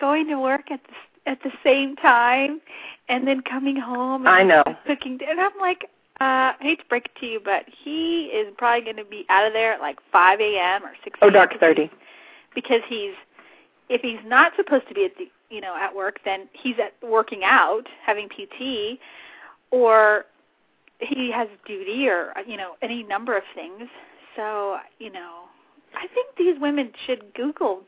going 0.00 0.28
to 0.28 0.38
work 0.38 0.70
at 0.70 0.80
the 0.84 0.94
at 1.26 1.42
the 1.42 1.50
same 1.64 1.96
time, 1.96 2.60
and 3.08 3.26
then 3.26 3.40
coming 3.40 3.76
home. 3.76 4.26
And 4.26 4.28
I 4.28 4.42
know. 4.42 4.62
Cooking, 4.86 5.18
and 5.26 5.40
I'm 5.40 5.58
like, 5.58 5.84
uh, 6.20 6.52
I 6.52 6.56
hate 6.60 6.80
to 6.80 6.84
break 6.86 7.06
it 7.06 7.18
to 7.20 7.26
you, 7.26 7.40
but 7.42 7.64
he 7.82 8.26
is 8.26 8.52
probably 8.58 8.84
going 8.84 8.96
to 8.96 9.04
be 9.04 9.24
out 9.30 9.46
of 9.46 9.54
there 9.54 9.72
at 9.72 9.80
like 9.80 9.98
5 10.12 10.40
a.m. 10.40 10.84
or 10.84 10.92
6. 11.02 11.18
Oh, 11.22 11.26
a.m. 11.26 11.32
dark 11.32 11.50
because 11.50 11.60
thirty. 11.60 11.90
Because 12.54 12.82
he's, 12.88 13.14
if 13.88 14.02
he's 14.02 14.20
not 14.26 14.52
supposed 14.54 14.86
to 14.88 14.94
be 14.94 15.06
at 15.06 15.16
the, 15.16 15.30
you 15.48 15.62
know, 15.62 15.74
at 15.76 15.96
work, 15.96 16.20
then 16.26 16.46
he's 16.52 16.76
at 16.78 16.92
working 17.02 17.40
out, 17.42 17.86
having 18.04 18.28
PT, 18.28 19.00
or 19.70 20.26
he 21.00 21.30
has 21.32 21.48
duty 21.66 22.08
or 22.08 22.32
you 22.46 22.56
know 22.56 22.76
any 22.82 23.02
number 23.02 23.36
of 23.36 23.42
things. 23.54 23.88
So 24.36 24.78
you 24.98 25.10
know, 25.10 25.44
I 25.94 26.06
think 26.08 26.36
these 26.36 26.60
women 26.60 26.92
should 27.06 27.34
Google 27.34 27.82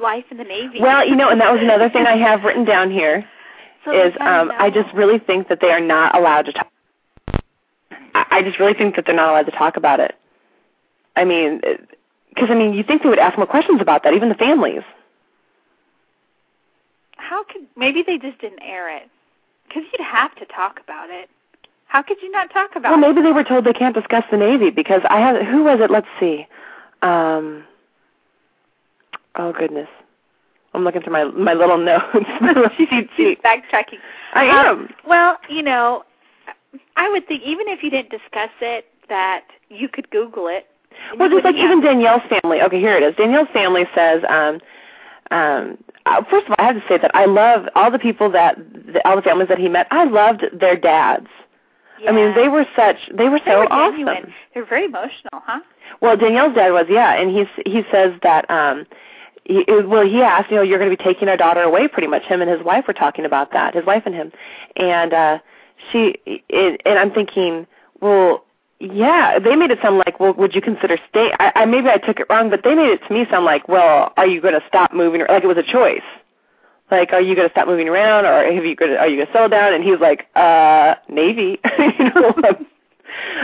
life 0.00 0.24
in 0.30 0.36
the 0.38 0.44
Navy. 0.44 0.80
Well, 0.80 1.06
you 1.06 1.16
know, 1.16 1.28
and 1.28 1.40
that 1.40 1.52
was 1.52 1.62
another 1.62 1.88
thing 1.90 2.06
I 2.06 2.16
have 2.16 2.42
written 2.42 2.64
down 2.64 2.90
here. 2.90 3.24
so 3.84 3.92
is 3.92 4.14
um, 4.20 4.52
I 4.58 4.70
just 4.70 4.92
really 4.94 5.18
think 5.18 5.48
that 5.48 5.60
they 5.60 5.70
are 5.70 5.80
not 5.80 6.16
allowed 6.16 6.42
to 6.46 6.52
talk. 6.52 6.70
I 8.14 8.26
I 8.30 8.42
just 8.42 8.58
really 8.58 8.74
think 8.74 8.96
that 8.96 9.06
they're 9.06 9.14
not 9.14 9.30
allowed 9.30 9.46
to 9.46 9.56
talk 9.56 9.76
about 9.76 10.00
it. 10.00 10.14
I 11.16 11.24
mean, 11.24 11.60
because 12.28 12.48
I 12.50 12.54
mean, 12.54 12.74
you 12.74 12.82
think 12.82 13.02
they 13.02 13.08
would 13.08 13.18
ask 13.18 13.36
more 13.36 13.46
questions 13.46 13.80
about 13.80 14.02
that, 14.02 14.14
even 14.14 14.28
the 14.28 14.34
families. 14.34 14.82
how 17.16 17.42
could 17.44 17.66
maybe 17.76 18.02
they 18.06 18.18
just 18.18 18.38
didn't 18.40 18.62
air 18.62 18.94
it 18.94 19.08
because 19.66 19.82
you'd 19.92 20.06
have 20.06 20.34
to 20.36 20.44
talk 20.46 20.78
about 20.82 21.10
it. 21.10 21.28
How 21.94 22.02
could 22.02 22.20
you 22.20 22.30
not 22.32 22.50
talk 22.52 22.74
about 22.74 22.90
Well, 22.90 22.98
maybe 22.98 23.22
they 23.22 23.30
were 23.30 23.44
told 23.44 23.64
they 23.64 23.72
can't 23.72 23.94
discuss 23.94 24.24
the 24.28 24.36
Navy 24.36 24.70
because 24.70 25.02
I 25.08 25.20
have. 25.20 25.46
Who 25.46 25.62
was 25.62 25.78
it? 25.80 25.92
Let's 25.92 26.08
see. 26.18 26.44
Um, 27.02 27.62
oh 29.36 29.52
goodness, 29.52 29.86
I'm 30.74 30.82
looking 30.82 31.02
through 31.02 31.12
my 31.12 31.22
my 31.26 31.54
little 31.54 31.78
notes. 31.90 32.04
cheat 32.76 33.08
She's 33.16 33.38
backtracking. 33.38 34.00
I 34.32 34.48
Um, 34.48 34.80
am. 34.80 34.94
Well, 35.06 35.38
you 35.48 35.62
know, 35.62 36.02
I 36.96 37.08
would 37.08 37.28
think 37.28 37.44
even 37.44 37.68
if 37.68 37.84
you 37.84 37.90
didn't 37.90 38.10
discuss 38.10 38.50
it, 38.60 38.86
that 39.08 39.44
you 39.70 39.88
could 39.88 40.10
Google 40.10 40.48
it. 40.48 40.66
Well, 41.16 41.30
just 41.30 41.44
like 41.44 41.54
even 41.54 41.80
Danielle's 41.80 42.22
family. 42.28 42.60
Okay, 42.60 42.80
here 42.80 42.96
it 42.96 43.04
is. 43.04 43.14
Danielle's 43.14 43.48
family 43.52 43.84
says, 43.94 44.24
um, 44.28 44.60
um, 45.30 45.78
uh, 46.06 46.24
first 46.28 46.46
of 46.46 46.50
all, 46.50 46.56
I 46.58 46.72
have 46.72 46.74
to 46.74 46.88
say 46.88 46.98
that 46.98 47.12
I 47.14 47.26
love 47.26 47.66
all 47.76 47.92
the 47.92 48.00
people 48.00 48.32
that, 48.32 48.56
the, 48.92 49.00
all 49.06 49.14
the 49.14 49.22
families 49.22 49.46
that 49.48 49.58
he 49.58 49.68
met. 49.68 49.86
I 49.92 50.04
loved 50.06 50.42
their 50.52 50.76
dads. 50.76 51.28
I 52.08 52.12
mean, 52.12 52.34
they 52.34 52.48
were 52.48 52.66
such, 52.76 52.96
they 53.12 53.28
were 53.28 53.38
They 53.38 53.52
so 53.52 53.58
were 53.60 53.72
awesome. 53.72 54.32
They're 54.52 54.64
very 54.64 54.86
emotional, 54.86 55.30
huh? 55.32 55.60
Well, 56.00 56.16
Danielle's 56.16 56.54
dad 56.54 56.70
was, 56.70 56.86
yeah, 56.88 57.14
and 57.14 57.34
he's 57.34 57.46
he 57.66 57.82
says 57.90 58.12
that 58.22 58.50
um 58.50 58.86
he, 59.44 59.64
well, 59.68 60.06
he 60.06 60.22
asked, 60.22 60.50
you 60.50 60.56
know, 60.56 60.62
you're 60.62 60.78
going 60.78 60.90
to 60.90 60.96
be 60.96 61.02
taking 61.02 61.28
our 61.28 61.36
daughter 61.36 61.60
away 61.60 61.86
pretty 61.86 62.08
much. 62.08 62.22
Him 62.24 62.40
and 62.40 62.50
his 62.50 62.62
wife 62.62 62.86
were 62.86 62.94
talking 62.94 63.24
about 63.26 63.52
that, 63.52 63.74
his 63.74 63.84
wife 63.84 64.02
and 64.06 64.14
him. 64.14 64.32
And 64.76 65.12
uh 65.12 65.38
she 65.90 66.14
it, 66.26 66.80
and 66.84 66.98
I'm 66.98 67.10
thinking, 67.10 67.66
well, 68.00 68.44
yeah, 68.80 69.38
they 69.38 69.56
made 69.56 69.70
it 69.70 69.78
sound 69.82 69.98
like, 69.98 70.18
well, 70.20 70.34
would 70.34 70.54
you 70.54 70.60
consider 70.60 70.98
stay 71.08 71.32
I, 71.38 71.52
I 71.54 71.64
maybe 71.64 71.88
I 71.88 71.98
took 71.98 72.20
it 72.20 72.26
wrong, 72.28 72.50
but 72.50 72.62
they 72.64 72.74
made 72.74 72.90
it 72.90 73.00
to 73.06 73.14
me 73.14 73.26
sound 73.30 73.44
like, 73.44 73.68
well, 73.68 74.12
are 74.16 74.26
you 74.26 74.40
going 74.40 74.54
to 74.54 74.66
stop 74.66 74.92
moving 74.92 75.20
like 75.20 75.44
it 75.44 75.46
was 75.46 75.58
a 75.58 75.62
choice. 75.62 76.02
Like, 76.90 77.12
are 77.12 77.20
you 77.20 77.34
going 77.34 77.48
to 77.48 77.52
stop 77.52 77.66
moving 77.66 77.88
around, 77.88 78.26
or 78.26 78.52
have 78.52 78.64
you 78.64 78.76
to, 78.76 78.98
are 78.98 79.08
you 79.08 79.16
going 79.16 79.26
to 79.26 79.32
settle 79.32 79.48
down? 79.48 79.72
And 79.72 79.82
he's 79.82 79.98
like, 80.00 80.26
uh, 80.36 80.94
Navy. 81.08 81.58
you 81.98 82.04
know, 82.14 82.34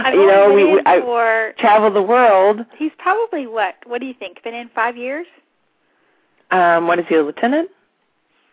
I've 0.04 0.14
you 0.14 0.26
know, 0.26 0.52
we, 0.52 0.74
we 0.74 0.80
I 0.84 1.00
for 1.00 1.54
travel 1.58 1.90
the 1.92 2.02
world. 2.02 2.64
he's 2.78 2.92
probably 2.98 3.46
what? 3.46 3.76
What 3.86 4.00
do 4.00 4.06
you 4.06 4.14
think? 4.14 4.42
Been 4.42 4.54
in 4.54 4.68
five 4.74 4.96
years? 4.96 5.26
Um, 6.50 6.86
what 6.86 6.98
is 6.98 7.06
he, 7.08 7.14
a 7.14 7.22
lieutenant? 7.22 7.70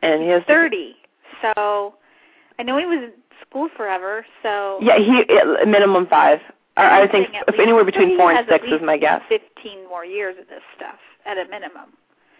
And 0.01 0.21
he 0.21 0.29
has 0.29 0.43
Thirty. 0.47 0.95
So 1.41 1.95
I 2.59 2.63
know 2.63 2.77
he 2.77 2.85
was 2.85 2.99
in 2.99 3.11
school 3.47 3.69
forever. 3.75 4.25
So 4.43 4.77
Yeah, 4.81 4.97
he 4.97 5.23
it, 5.27 5.67
minimum 5.67 6.07
five. 6.07 6.39
Or 6.77 6.83
I 6.83 7.07
think 7.07 7.29
if 7.47 7.59
anywhere 7.59 7.83
between 7.83 8.15
four 8.17 8.31
and 8.31 8.47
six 8.47 8.65
is 8.67 8.81
my 8.83 8.97
guess. 8.97 9.21
Fifteen 9.27 9.87
more 9.89 10.05
years 10.05 10.35
of 10.39 10.47
this 10.47 10.61
stuff 10.75 10.99
at 11.25 11.37
a 11.37 11.49
minimum, 11.49 11.89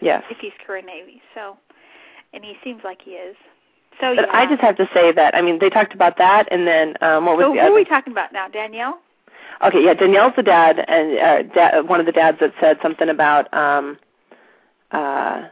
Yes. 0.00 0.22
if 0.30 0.38
he's 0.38 0.52
career 0.64 0.80
Navy. 0.82 1.20
So, 1.34 1.56
and 2.32 2.44
he 2.44 2.54
seems 2.64 2.82
like 2.84 3.00
he 3.02 3.12
is. 3.12 3.36
So 4.00 4.14
But 4.14 4.26
yeah. 4.28 4.36
I 4.36 4.46
just 4.46 4.60
have 4.60 4.76
to 4.76 4.88
say 4.94 5.12
that 5.12 5.34
I 5.34 5.42
mean 5.42 5.58
they 5.58 5.70
talked 5.70 5.94
about 5.94 6.18
that 6.18 6.46
and 6.52 6.66
then 6.66 6.94
um 7.00 7.26
what 7.26 7.36
was 7.36 7.44
so 7.44 7.48
the 7.52 7.54
who 7.54 7.60
other? 7.60 7.72
are 7.72 7.74
we 7.74 7.84
talking 7.84 8.12
about 8.12 8.32
now, 8.32 8.48
Danielle? 8.48 9.00
okay, 9.64 9.82
yeah, 9.84 9.94
Danielle's 9.94 10.34
the 10.36 10.42
dad 10.42 10.78
and 10.86 11.18
uh 11.18 11.42
da- 11.54 11.80
one 11.82 12.00
of 12.00 12.06
the 12.06 12.12
dads 12.12 12.38
that 12.40 12.52
said 12.60 12.78
something 12.82 13.08
about 13.08 13.52
um 13.54 13.98
uh 14.92 15.48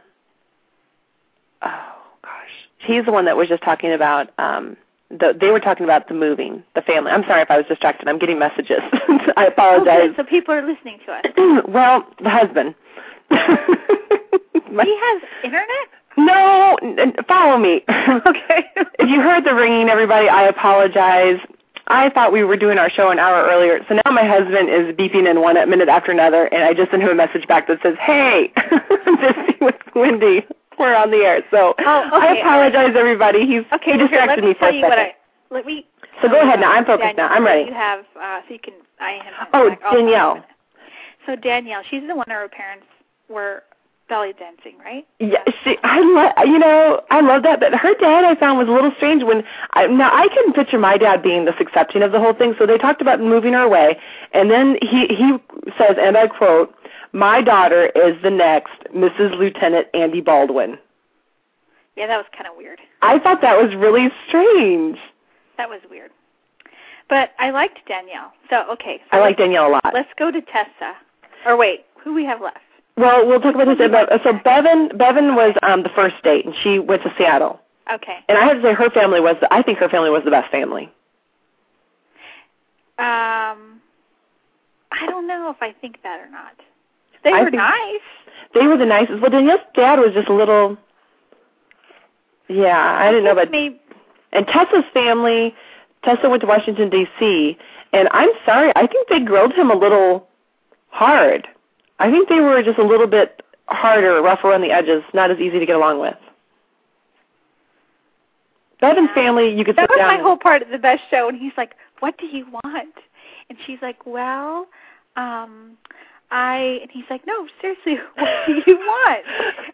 oh 1.61 1.93
gosh. 2.23 2.53
He's 2.79 3.05
the 3.05 3.11
one 3.11 3.25
that 3.25 3.35
was 3.37 3.47
just 3.49 3.63
talking 3.63 3.91
about 3.91 4.29
um 4.39 4.77
the, 5.09 5.33
they 5.39 5.51
were 5.51 5.61
talking 5.61 5.85
about 5.85 6.09
the 6.09 6.13
moving, 6.13 6.63
the 6.75 6.81
family. 6.81 7.11
I'm 7.11 7.23
sorry 7.23 7.41
if 7.41 7.49
I 7.49 7.55
was 7.55 7.65
distracted. 7.67 8.09
I'm 8.09 8.19
getting 8.19 8.39
messages. 8.39 8.79
I 9.37 9.45
Oh, 9.45 9.47
apologize. 9.47 10.07
good. 10.09 10.15
So 10.17 10.23
people 10.25 10.53
are 10.53 10.61
listening 10.65 10.99
to 11.05 11.13
us. 11.13 11.25
well, 11.69 12.05
the 12.21 12.29
husband. 12.29 12.75
My- 13.29 14.83
he 14.83 14.97
has 14.99 15.21
internet. 15.45 15.87
No, 16.17 16.77
follow 17.27 17.57
me. 17.57 17.83
okay. 17.89 18.65
if 18.99 19.07
you 19.09 19.21
heard 19.21 19.45
the 19.45 19.53
ringing, 19.53 19.87
everybody, 19.87 20.27
I 20.27 20.47
apologize. 20.47 21.37
I 21.87 22.09
thought 22.09 22.33
we 22.33 22.43
were 22.43 22.57
doing 22.57 22.77
our 22.77 22.89
show 22.89 23.11
an 23.11 23.19
hour 23.19 23.47
earlier, 23.47 23.79
so 23.87 23.95
now 24.03 24.11
my 24.11 24.27
husband 24.27 24.69
is 24.69 24.93
beeping 24.97 25.29
in 25.29 25.39
one 25.39 25.55
minute 25.69 25.87
after 25.87 26.11
another, 26.11 26.45
and 26.45 26.63
I 26.63 26.73
just 26.73 26.91
sent 26.91 27.01
him 27.01 27.09
a 27.09 27.15
message 27.15 27.47
back 27.47 27.67
that 27.67 27.79
says, 27.81 27.95
"Hey, 28.01 28.51
I'm 28.57 29.15
busy 29.15 29.57
with 29.61 29.75
Wendy. 29.95 30.45
We're 30.77 30.95
on 30.95 31.11
the 31.11 31.17
air." 31.17 31.43
So 31.49 31.75
oh, 31.79 32.09
okay, 32.13 32.27
I 32.27 32.37
apologize, 32.39 32.87
right. 32.87 32.95
everybody. 32.95 33.45
He's 33.47 33.63
okay, 33.71 33.93
he 33.93 33.97
distracted 33.99 34.43
me 34.43 34.53
for 34.59 34.67
a 34.67 34.81
second. 34.81 34.91
I, 34.91 35.15
let 35.49 35.65
me. 35.65 35.85
So 36.21 36.27
go 36.27 36.41
ahead 36.41 36.59
now. 36.59 36.71
I'm 36.73 36.83
focused 36.83 37.15
Danielle, 37.15 37.29
now. 37.29 37.35
I'm 37.35 37.45
ready. 37.45 37.69
You 37.69 37.73
have 37.73 38.03
uh, 38.19 38.41
so 38.47 38.53
you 38.53 38.59
can. 38.59 38.73
I 38.99 39.19
have. 39.23 39.47
Oh, 39.53 39.75
Danielle. 39.93 40.43
So 41.25 41.35
Danielle, 41.37 41.83
she's 41.89 42.03
the 42.07 42.15
one 42.15 42.25
her 42.27 42.49
parents 42.49 42.87
were 43.29 43.63
belly 44.07 44.33
dancing, 44.37 44.77
right? 44.79 45.05
Yeah, 45.19 45.43
she. 45.63 45.77
I 45.83 45.99
love. 45.99 46.47
You 46.47 46.59
know, 46.59 47.01
I 47.09 47.21
love 47.21 47.43
that. 47.43 47.59
But 47.59 47.73
her 47.73 47.93
dad, 47.95 48.23
I 48.23 48.35
found, 48.35 48.57
was 48.57 48.67
a 48.67 48.71
little 48.71 48.91
strange. 48.97 49.23
When 49.23 49.43
I, 49.73 49.87
now 49.87 50.11
I 50.13 50.27
can 50.29 50.53
picture 50.53 50.77
my 50.77 50.97
dad 50.97 51.21
being 51.21 51.45
this 51.45 51.55
accepting 51.59 52.01
of 52.03 52.11
the 52.11 52.19
whole 52.19 52.33
thing. 52.33 52.55
So 52.57 52.65
they 52.65 52.77
talked 52.77 53.01
about 53.01 53.19
moving 53.19 53.53
her 53.53 53.61
away, 53.61 53.97
and 54.33 54.49
then 54.49 54.77
he 54.81 55.07
he 55.07 55.37
says, 55.77 55.97
and 55.99 56.17
I 56.17 56.27
quote, 56.27 56.73
"My 57.13 57.41
daughter 57.41 57.87
is 57.95 58.21
the 58.23 58.31
next 58.31 58.83
Mrs. 58.95 59.37
Lieutenant 59.37 59.87
Andy 59.93 60.21
Baldwin." 60.21 60.77
Yeah, 61.95 62.07
that 62.07 62.17
was 62.17 62.27
kind 62.31 62.47
of 62.47 62.55
weird. 62.55 62.79
I 63.01 63.19
thought 63.19 63.41
that 63.41 63.57
was 63.57 63.75
really 63.75 64.09
strange. 64.27 64.97
That 65.57 65.69
was 65.69 65.81
weird. 65.89 66.11
But 67.09 67.31
I 67.39 67.51
liked 67.51 67.79
Danielle. 67.87 68.33
So 68.49 68.63
okay. 68.71 69.01
So 69.11 69.17
I 69.17 69.21
like 69.21 69.37
Danielle 69.37 69.67
a 69.67 69.71
lot. 69.71 69.93
Let's 69.93 70.09
go 70.17 70.31
to 70.31 70.41
Tessa. 70.41 70.95
Or 71.45 71.57
wait, 71.57 71.85
who 72.03 72.13
we 72.13 72.25
have 72.25 72.41
left? 72.41 72.59
Well, 72.97 73.27
we'll 73.27 73.39
talk 73.39 73.55
about 73.55 73.77
this. 73.77 73.85
About, 73.85 74.09
so 74.23 74.33
Bevin, 74.33 74.89
Bevin 74.97 75.35
was 75.35 75.55
um, 75.63 75.83
the 75.83 75.89
first 75.89 76.15
date, 76.23 76.45
and 76.45 76.55
she 76.63 76.79
went 76.79 77.03
to 77.03 77.13
Seattle. 77.17 77.59
Okay. 77.93 78.17
And 78.27 78.37
I 78.37 78.45
have 78.45 78.57
to 78.57 78.63
say, 78.63 78.73
her 78.73 78.89
family 78.89 79.21
was. 79.21 79.35
I 79.51 79.61
think 79.61 79.77
her 79.79 79.89
family 79.89 80.09
was 80.09 80.23
the 80.25 80.31
best 80.31 80.51
family. 80.51 80.85
Um, 82.99 83.79
I 84.91 85.05
don't 85.05 85.27
know 85.27 85.51
if 85.51 85.61
I 85.61 85.73
think 85.73 86.01
that 86.01 86.19
or 86.19 86.29
not. 86.29 86.53
They 87.23 87.31
I 87.31 87.43
were 87.43 87.51
nice. 87.51 88.01
They 88.53 88.65
were 88.65 88.77
the 88.77 88.85
nicest. 88.85 89.21
Well, 89.21 89.29
Danielle's 89.29 89.61
dad 89.75 89.99
was 89.99 90.13
just 90.13 90.29
a 90.29 90.33
little. 90.33 90.77
Yeah, 92.49 92.97
I 92.99 93.11
didn't 93.11 93.25
know 93.25 93.33
about. 93.33 93.51
Maybe. 93.51 93.79
And 94.33 94.47
Tessa's 94.47 94.85
family. 94.93 95.53
Tessa 96.03 96.29
went 96.29 96.41
to 96.41 96.47
Washington 96.47 96.89
D.C. 96.89 97.57
And 97.93 98.07
I'm 98.11 98.29
sorry, 98.45 98.71
I 98.75 98.87
think 98.87 99.07
they 99.09 99.19
grilled 99.19 99.53
him 99.53 99.71
a 99.71 99.75
little 99.75 100.27
hard. 100.89 101.47
I 101.99 102.11
think 102.11 102.29
they 102.29 102.39
were 102.39 102.61
just 102.63 102.79
a 102.79 102.83
little 102.83 103.07
bit 103.07 103.41
harder, 103.67 104.21
rougher 104.21 104.53
on 104.53 104.61
the 104.61 104.71
edges, 104.71 105.03
not 105.13 105.31
as 105.31 105.39
easy 105.39 105.59
to 105.59 105.65
get 105.65 105.75
along 105.75 105.99
with. 105.99 106.15
Bevin's 108.79 109.09
family, 109.15 109.49
you 109.55 109.65
could 109.65 109.75
that 109.75 109.89
was 109.89 109.97
down. 109.97 110.15
my 110.15 110.21
whole 110.21 110.37
part 110.37 110.61
of 110.61 110.69
the 110.69 110.77
best 110.77 111.01
show, 111.09 111.27
and 111.29 111.37
he's 111.37 111.53
like, 111.57 111.73
"What 111.99 112.17
do 112.17 112.27
you 112.27 112.45
want?" 112.63 112.93
And 113.49 113.57
she's 113.65 113.79
like, 113.81 114.05
"Well, 114.05 114.67
um, 115.15 115.77
I." 116.29 116.79
And 116.83 116.91
he's 116.91 117.05
like, 117.09 117.25
"No, 117.25 117.47
seriously, 117.59 117.97
what 118.15 118.45
do 118.45 118.61
you 118.67 118.77
want?" 118.77 119.25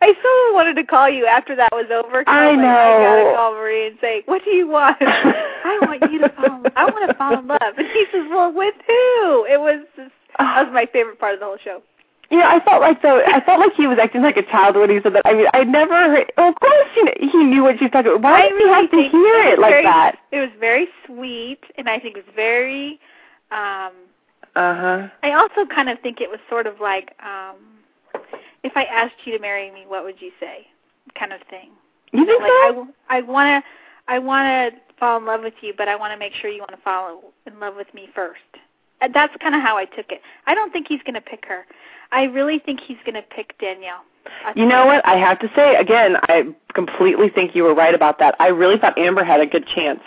I 0.02 0.14
so 0.24 0.54
wanted 0.54 0.76
to 0.76 0.86
call 0.86 1.10
you 1.10 1.26
after 1.26 1.54
that 1.58 1.74
was 1.74 1.88
over. 1.92 2.24
I 2.28 2.52
was 2.52 2.58
know. 2.58 2.64
Like, 2.64 2.78
I 2.78 3.24
gotta 3.24 3.36
call 3.36 3.56
Marie 3.56 3.88
and 3.88 3.98
say, 4.00 4.22
"What 4.26 4.46
do 4.46 4.52
you 4.52 4.70
want?" 4.70 4.98
I 5.02 5.80
want 5.82 6.10
you 6.10 6.20
to 6.20 6.30
fall. 6.30 6.64
In, 6.64 6.72
I 6.78 6.86
want 6.86 7.10
to 7.10 7.14
fall 7.16 7.38
in 7.38 7.46
love. 7.46 7.60
And 7.78 7.88
he 7.88 8.06
says, 8.14 8.24
"Well, 8.30 8.54
with 8.54 8.76
who?" 8.88 9.46
It 9.50 9.60
was. 9.60 9.86
Just, 9.98 10.12
that 10.40 10.66
was 10.66 10.74
my 10.74 10.86
favorite 10.86 11.20
part 11.20 11.34
of 11.34 11.42
the 11.42 11.46
whole 11.46 11.58
show. 11.62 11.84
Yeah, 12.34 12.50
I 12.50 12.66
felt 12.66 12.82
like 12.82 13.00
though 13.04 13.22
I 13.22 13.46
felt 13.46 13.60
like 13.60 13.74
he 13.78 13.86
was 13.86 14.00
acting 14.02 14.24
like 14.24 14.38
a 14.38 14.44
child 14.44 14.76
when 14.76 14.90
he 14.90 15.00
said 15.04 15.14
that. 15.14 15.22
I 15.24 15.36
mean, 15.36 15.46
I 15.54 15.64
never 15.64 15.94
heard. 15.94 16.32
Well, 16.36 16.50
of 16.50 16.56
course, 16.56 16.88
you 16.96 17.06
know, 17.06 17.14
he 17.20 17.44
knew 17.44 17.62
what 17.62 17.78
she 17.78 17.86
was 17.86 17.92
talking 17.92 18.10
about. 18.10 18.24
Why 18.24 18.40
I 18.40 18.50
did 18.50 18.56
really 18.56 18.70
he 18.70 18.74
have 18.74 18.90
to 18.90 19.18
hear 19.18 19.40
it, 19.44 19.54
it 19.54 19.60
like 19.60 19.72
very, 19.72 19.84
that? 19.84 20.16
It 20.32 20.40
was 20.40 20.50
very 20.60 20.88
sweet, 21.06 21.60
and 21.78 21.88
I 21.88 22.00
think 22.00 22.18
it 22.18 22.26
was 22.26 22.34
very. 22.36 23.00
um 23.52 23.94
Uh 24.56 24.76
huh. 24.76 25.08
I 25.22 25.34
also 25.34 25.70
kind 25.70 25.90
of 25.90 26.00
think 26.00 26.22
it 26.22 26.30
was 26.30 26.40
sort 26.50 26.66
of 26.66 26.80
like, 26.82 27.14
um 27.24 27.58
if 28.64 28.76
I 28.76 28.86
asked 28.86 29.14
you 29.26 29.34
to 29.34 29.40
marry 29.40 29.70
me, 29.72 29.84
what 29.88 30.04
would 30.04 30.20
you 30.20 30.32
say? 30.40 30.66
Kind 31.14 31.34
of 31.34 31.42
thing. 31.52 31.70
You 32.14 32.26
think 32.26 32.42
like 32.42 32.50
so? 32.50 32.88
I, 33.10 33.18
I 33.18 33.22
want 33.22 33.64
to, 33.64 33.70
I 34.12 34.18
want 34.18 34.74
to 34.74 34.82
fall 35.00 35.18
in 35.18 35.26
love 35.26 35.42
with 35.44 35.54
you, 35.62 35.74
but 35.78 35.88
I 35.88 35.96
want 35.96 36.14
to 36.14 36.18
make 36.18 36.34
sure 36.34 36.50
you 36.50 36.62
want 36.62 36.72
to 36.72 36.82
fall 36.82 37.22
in 37.46 37.60
love 37.60 37.76
with 37.76 37.94
me 37.94 38.08
first. 38.16 38.40
And 39.04 39.14
that's 39.14 39.36
kind 39.42 39.54
of 39.54 39.62
how 39.62 39.76
I 39.76 39.84
took 39.84 40.12
it. 40.14 40.22
I 40.48 40.56
don't 40.56 40.72
think 40.72 40.88
he's 40.88 41.04
going 41.04 41.16
to 41.16 41.22
pick 41.22 41.46
her. 41.48 41.66
I 42.14 42.24
really 42.24 42.58
think 42.58 42.80
he's 42.80 42.98
going 43.06 43.16
to 43.16 43.22
pick 43.22 43.58
Danielle. 43.60 44.02
I 44.46 44.54
You 44.56 44.66
know 44.66 44.86
what? 44.86 45.06
I 45.06 45.18
have 45.18 45.40
to 45.40 45.52
say 45.54 45.76
again, 45.76 46.16
I 46.30 46.46
completely 46.74 47.30
think 47.30 47.54
you 47.54 47.64
were 47.64 47.76
right 47.76 47.94
about 47.94 48.18
that. 48.20 48.36
I 48.40 48.48
really 48.48 48.78
thought 48.78 48.98
Amber 48.98 49.26
had 49.26 49.42
a 49.42 49.46
good 49.46 49.68
chance, 49.68 50.00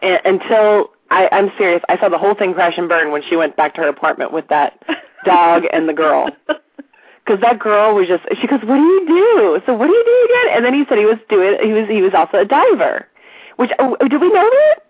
and, 0.00 0.20
until 0.24 0.90
I, 1.10 1.28
I'm 1.32 1.50
serious. 1.58 1.82
I 1.88 1.98
saw 1.98 2.08
the 2.08 2.18
whole 2.18 2.34
thing 2.34 2.54
crash 2.54 2.74
and 2.76 2.88
burn 2.88 3.10
when 3.10 3.22
she 3.28 3.34
went 3.34 3.56
back 3.56 3.74
to 3.74 3.80
her 3.80 3.88
apartment 3.88 4.32
with 4.32 4.46
that 4.48 4.80
dog 5.24 5.64
and 5.72 5.88
the 5.88 5.92
girl. 5.92 6.30
Because 6.46 7.40
that 7.40 7.58
girl 7.58 7.96
was 7.96 8.06
just, 8.06 8.22
she 8.40 8.46
goes, 8.46 8.60
"What 8.60 8.76
do 8.76 8.82
you 8.82 9.06
do?" 9.08 9.60
So 9.66 9.74
what 9.74 9.88
do 9.88 9.92
you 9.92 10.04
do 10.04 10.32
again? 10.32 10.56
And 10.56 10.64
then 10.64 10.74
he 10.74 10.84
said 10.88 10.98
he 10.98 11.06
was 11.06 11.18
doing, 11.28 11.58
he 11.60 11.72
was, 11.72 11.88
he 11.88 12.02
was 12.02 12.14
also 12.14 12.38
a 12.38 12.44
diver. 12.44 13.08
Which 13.56 13.72
oh, 13.80 13.96
did 13.96 14.20
we 14.20 14.28
know 14.28 14.48
that? 14.48 14.85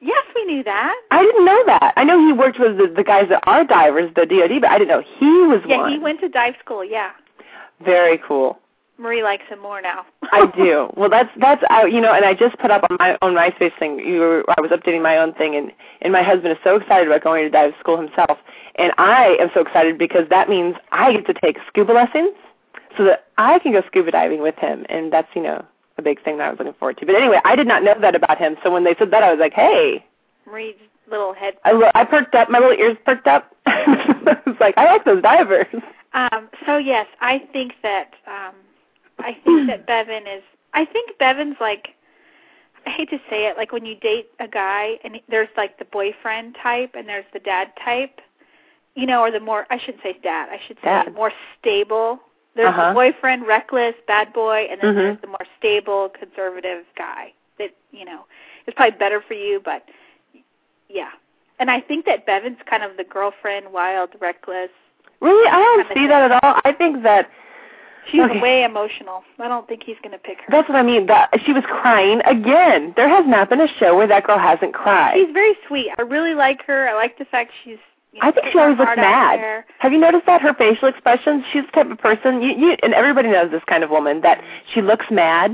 Yes, 0.00 0.24
we 0.34 0.44
knew 0.44 0.62
that. 0.64 0.94
I 1.10 1.22
didn't 1.22 1.44
know 1.44 1.62
that. 1.66 1.94
I 1.96 2.04
know 2.04 2.18
he 2.18 2.32
worked 2.32 2.58
with 2.60 2.76
the, 2.76 2.92
the 2.94 3.04
guys 3.04 3.28
that 3.30 3.42
are 3.46 3.64
divers, 3.64 4.12
the 4.14 4.26
DoD, 4.26 4.60
but 4.60 4.70
I 4.70 4.78
didn't 4.78 4.88
know 4.88 5.02
he 5.18 5.26
was 5.26 5.62
yeah, 5.66 5.78
one. 5.78 5.90
Yeah, 5.90 5.96
he 5.96 6.02
went 6.02 6.20
to 6.20 6.28
dive 6.28 6.54
school. 6.62 6.84
Yeah, 6.84 7.12
Very 7.84 8.18
cool. 8.18 8.58
Marie 8.98 9.22
likes 9.22 9.44
him 9.48 9.60
more 9.60 9.82
now. 9.82 10.06
I 10.32 10.46
do. 10.56 10.90
Well, 10.96 11.10
that's 11.10 11.30
that's 11.38 11.62
uh, 11.70 11.84
you 11.84 12.00
know, 12.00 12.12
and 12.12 12.24
I 12.24 12.34
just 12.34 12.58
put 12.58 12.70
up 12.70 12.84
on 12.90 12.96
my 12.98 13.16
own 13.22 13.34
MySpace 13.34 13.78
thing. 13.78 13.98
You 13.98 14.20
were, 14.20 14.44
I 14.56 14.60
was 14.60 14.70
updating 14.70 15.02
my 15.02 15.18
own 15.18 15.34
thing, 15.34 15.54
and 15.54 15.72
and 16.00 16.12
my 16.12 16.22
husband 16.22 16.52
is 16.52 16.58
so 16.64 16.76
excited 16.76 17.06
about 17.06 17.22
going 17.22 17.44
to 17.44 17.50
dive 17.50 17.72
school 17.78 17.96
himself, 17.96 18.38
and 18.76 18.92
I 18.98 19.36
am 19.40 19.50
so 19.54 19.60
excited 19.60 19.98
because 19.98 20.28
that 20.30 20.48
means 20.48 20.76
I 20.92 21.12
get 21.12 21.26
to 21.26 21.34
take 21.34 21.58
scuba 21.68 21.92
lessons, 21.92 22.32
so 22.96 23.04
that 23.04 23.26
I 23.36 23.58
can 23.58 23.72
go 23.72 23.82
scuba 23.86 24.10
diving 24.10 24.40
with 24.40 24.56
him, 24.56 24.86
and 24.88 25.12
that's 25.12 25.28
you 25.34 25.42
know 25.42 25.64
a 25.98 26.02
big 26.02 26.22
thing 26.22 26.38
that 26.38 26.44
I 26.46 26.50
was 26.50 26.58
looking 26.58 26.74
forward 26.74 26.98
to. 26.98 27.06
But 27.06 27.14
anyway, 27.14 27.40
I 27.44 27.56
did 27.56 27.66
not 27.66 27.82
know 27.82 27.94
that 28.00 28.14
about 28.14 28.38
him, 28.38 28.56
so 28.62 28.70
when 28.70 28.84
they 28.84 28.94
said 28.98 29.10
that, 29.12 29.22
I 29.22 29.30
was 29.30 29.40
like, 29.40 29.52
hey. 29.52 30.04
Marie's 30.46 30.76
little 31.10 31.32
head. 31.32 31.54
I 31.64 31.72
lo- 31.72 31.90
I 31.94 32.04
perked 32.04 32.34
up, 32.34 32.50
my 32.50 32.58
little 32.58 32.78
ears 32.78 32.96
perked 33.04 33.26
up. 33.26 33.54
I 33.66 34.36
was 34.46 34.56
like, 34.60 34.76
I 34.76 34.84
like 34.86 35.04
those 35.04 35.22
divers. 35.22 35.66
Um, 36.12 36.48
so 36.64 36.78
yes, 36.78 37.06
I 37.20 37.42
think 37.52 37.72
that 37.82 38.12
um, 38.26 38.54
I 39.18 39.36
think 39.44 39.68
that 39.68 39.86
Bevin 39.88 40.22
is. 40.22 40.42
I 40.74 40.84
think 40.84 41.18
Bevin's 41.18 41.56
like. 41.60 41.88
I 42.86 42.90
hate 42.90 43.10
to 43.10 43.18
say 43.28 43.46
it, 43.48 43.56
like 43.56 43.72
when 43.72 43.84
you 43.84 43.96
date 43.96 44.28
a 44.38 44.46
guy 44.46 44.92
and 45.02 45.20
there's 45.28 45.48
like 45.56 45.76
the 45.80 45.84
boyfriend 45.86 46.56
type 46.62 46.92
and 46.96 47.08
there's 47.08 47.24
the 47.32 47.40
dad 47.40 47.72
type, 47.84 48.20
you 48.94 49.06
know, 49.06 49.22
or 49.22 49.32
the 49.32 49.40
more 49.40 49.66
I 49.70 49.78
shouldn't 49.80 50.04
say 50.04 50.16
dad, 50.22 50.50
I 50.50 50.60
should 50.68 50.76
say 50.76 50.84
Dad. 50.84 51.12
more 51.12 51.32
stable. 51.58 52.20
There's 52.56 52.68
Uh-huh. 52.68 52.88
the 52.88 52.94
boyfriend, 52.94 53.46
reckless, 53.46 53.94
bad 54.06 54.32
boy, 54.32 54.66
and 54.70 54.80
then 54.80 54.94
Mhm. 54.94 54.98
there's 54.98 55.20
the 55.20 55.26
more 55.26 55.46
stable, 55.58 56.08
conservative 56.08 56.86
guy 56.96 57.32
that 57.58 57.70
you 57.92 58.04
know 58.04 58.24
is 58.66 58.74
probably 58.74 58.98
better 58.98 59.20
for 59.20 59.34
you, 59.34 59.60
but 59.60 59.82
yeah. 60.88 61.10
And 61.58 61.70
I 61.70 61.80
think 61.80 62.04
that 62.06 62.26
Bevin's 62.26 62.60
kind 62.62 62.82
of 62.82 62.96
the 62.96 63.04
girlfriend, 63.04 63.72
wild, 63.72 64.10
reckless. 64.20 64.70
Really, 65.20 65.48
I 65.48 65.58
don't 65.58 65.92
see 65.94 66.06
that 66.06 66.30
at 66.30 66.42
all. 66.42 66.60
I 66.64 66.72
think 66.72 67.02
that 67.02 67.30
She's 68.10 68.20
Okay. 68.20 68.40
way 68.40 68.62
emotional. 68.62 69.24
I 69.40 69.48
don't 69.48 69.66
think 69.66 69.82
he's 69.82 69.98
going 69.98 70.12
to 70.12 70.18
pick 70.18 70.40
her. 70.42 70.46
That's 70.48 70.68
what 70.68 70.78
I 70.78 70.82
mean. 70.82 71.06
That 71.06 71.28
she 71.44 71.52
was 71.52 71.64
crying 71.66 72.20
again. 72.24 72.92
There 72.96 73.08
has 73.08 73.26
not 73.26 73.48
been 73.48 73.60
a 73.60 73.66
show 73.66 73.96
where 73.96 74.06
that 74.06 74.22
girl 74.22 74.38
hasn't 74.38 74.74
cried. 74.74 75.16
She's 75.16 75.32
very 75.32 75.58
sweet. 75.66 75.90
I 75.98 76.02
really 76.02 76.34
like 76.34 76.62
her. 76.66 76.88
I 76.88 76.94
like 76.94 77.18
the 77.18 77.24
fact 77.24 77.50
she's. 77.64 77.78
You 78.12 78.20
know, 78.22 78.28
I 78.28 78.30
think 78.32 78.46
she 78.52 78.58
always 78.58 78.78
looks 78.78 78.96
mad. 78.96 79.64
Have 79.78 79.92
you 79.92 79.98
noticed 79.98 80.26
that 80.26 80.40
her 80.40 80.54
facial 80.54 80.88
expressions? 80.88 81.44
She's 81.52 81.64
the 81.66 81.72
type 81.72 81.90
of 81.90 81.98
person 81.98 82.40
you, 82.40 82.50
you 82.56 82.76
and 82.82 82.94
everybody 82.94 83.28
knows 83.28 83.50
this 83.50 83.62
kind 83.66 83.84
of 83.84 83.90
woman 83.90 84.22
that 84.22 84.42
she 84.72 84.80
looks 84.80 85.06
mad. 85.10 85.50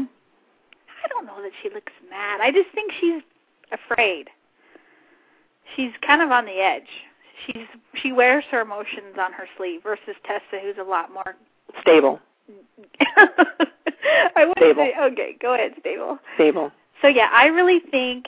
I 1.05 1.09
don't 1.09 1.27
know 1.27 1.43
that 1.43 1.51
she 1.63 1.71
looks 1.71 1.93
mad. 2.09 2.41
I 2.41 2.53
just 2.53 2.69
think 2.75 2.93
she's 3.01 3.23
afraid. 3.73 4.29
She's 5.75 5.91
kind 6.07 6.23
of 6.23 6.31
on 6.31 6.45
the 6.45 6.53
edge. 6.61 6.87
She's 7.47 7.67
she 8.01 8.13
wears 8.13 8.45
her 8.53 8.61
emotions 8.61 9.17
on 9.19 9.33
her 9.33 9.49
sleeve 9.57 9.83
versus 9.83 10.15
Tessa, 10.25 10.61
who's 10.63 10.77
a 10.79 10.89
lot 10.89 11.13
more. 11.13 11.35
Stable, 11.81 12.21
I 13.17 14.45
would 14.45 14.57
Stable. 14.59 14.85
say 14.85 14.95
okay. 15.01 15.37
Go 15.41 15.55
ahead, 15.55 15.73
stable. 15.81 16.19
stable. 16.35 16.71
So 17.01 17.09
yeah, 17.09 17.29
I 17.33 17.47
really 17.47 17.81
think. 17.91 18.27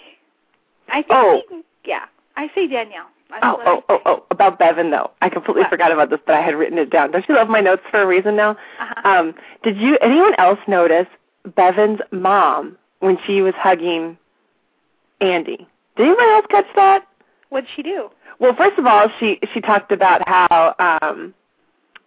I 0.88 1.02
think. 1.02 1.06
Oh. 1.10 1.42
yeah, 1.84 2.06
I 2.36 2.50
say 2.54 2.66
Danielle. 2.66 3.06
Oh, 3.42 3.58
oh, 3.66 3.82
oh, 3.88 3.98
oh! 4.06 4.24
About 4.30 4.58
Bevin 4.58 4.90
though, 4.90 5.10
I 5.20 5.28
completely 5.28 5.62
What? 5.62 5.70
forgot 5.70 5.90
about 5.90 6.10
this, 6.10 6.20
but 6.24 6.34
I 6.36 6.40
had 6.40 6.54
written 6.54 6.78
it 6.78 6.90
down. 6.90 7.10
Don't 7.10 7.28
you 7.28 7.34
love 7.34 7.48
my 7.48 7.60
notes 7.60 7.82
for 7.90 8.00
a 8.00 8.06
reason 8.06 8.36
now? 8.36 8.50
Uh-huh. 8.80 9.08
Um, 9.08 9.34
did 9.62 9.76
you 9.76 9.96
anyone 10.00 10.34
else 10.38 10.58
notice 10.68 11.06
Bevin's 11.56 12.00
mom 12.12 12.76
when 13.00 13.18
she 13.26 13.42
was 13.42 13.54
hugging 13.56 14.16
Andy? 15.20 15.66
Did 15.96 16.06
anyone 16.06 16.28
else 16.28 16.46
catch 16.50 16.66
that? 16.76 17.06
What'd 17.48 17.68
she 17.74 17.82
do? 17.82 18.10
Well, 18.38 18.54
first 18.56 18.78
of 18.78 18.86
all, 18.86 19.08
she 19.18 19.40
she 19.52 19.60
talked 19.60 19.90
about 19.90 20.26
how 20.28 20.74
um 20.78 21.34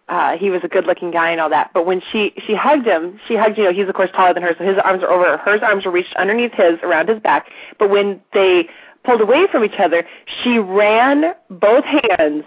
uh 0.08 0.36
he 0.38 0.48
was 0.50 0.60
a 0.64 0.68
good 0.68 0.86
looking 0.86 1.10
guy 1.10 1.30
and 1.30 1.40
all 1.40 1.50
that. 1.50 1.70
But 1.74 1.84
when 1.84 2.00
she 2.12 2.32
she 2.46 2.54
hugged 2.54 2.86
him, 2.86 3.20
she 3.26 3.36
hugged 3.36 3.58
you 3.58 3.64
know, 3.64 3.72
he's 3.72 3.88
of 3.88 3.94
course 3.94 4.10
taller 4.14 4.32
than 4.32 4.42
her, 4.42 4.54
so 4.56 4.64
his 4.64 4.76
arms 4.82 5.02
are 5.02 5.10
over 5.10 5.24
her. 5.24 5.36
Hers 5.38 5.60
arms 5.62 5.84
were 5.84 5.90
reached 5.90 6.14
underneath 6.16 6.52
his 6.52 6.78
around 6.82 7.08
his 7.08 7.20
back. 7.20 7.48
But 7.78 7.90
when 7.90 8.20
they 8.32 8.68
pulled 9.04 9.20
away 9.20 9.46
from 9.50 9.64
each 9.64 9.78
other, 9.78 10.04
she 10.42 10.58
ran 10.58 11.34
both 11.50 11.84
hands 11.84 12.44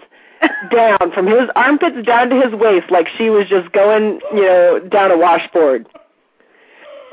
down 0.70 1.12
from 1.12 1.26
his 1.26 1.48
armpits 1.54 2.04
down 2.06 2.30
to 2.30 2.40
his 2.40 2.52
waist 2.52 2.90
like 2.90 3.08
she 3.16 3.30
was 3.30 3.46
just 3.48 3.70
going, 3.72 4.20
you 4.34 4.42
know, 4.42 4.80
down 4.90 5.10
a 5.10 5.18
washboard. 5.18 5.86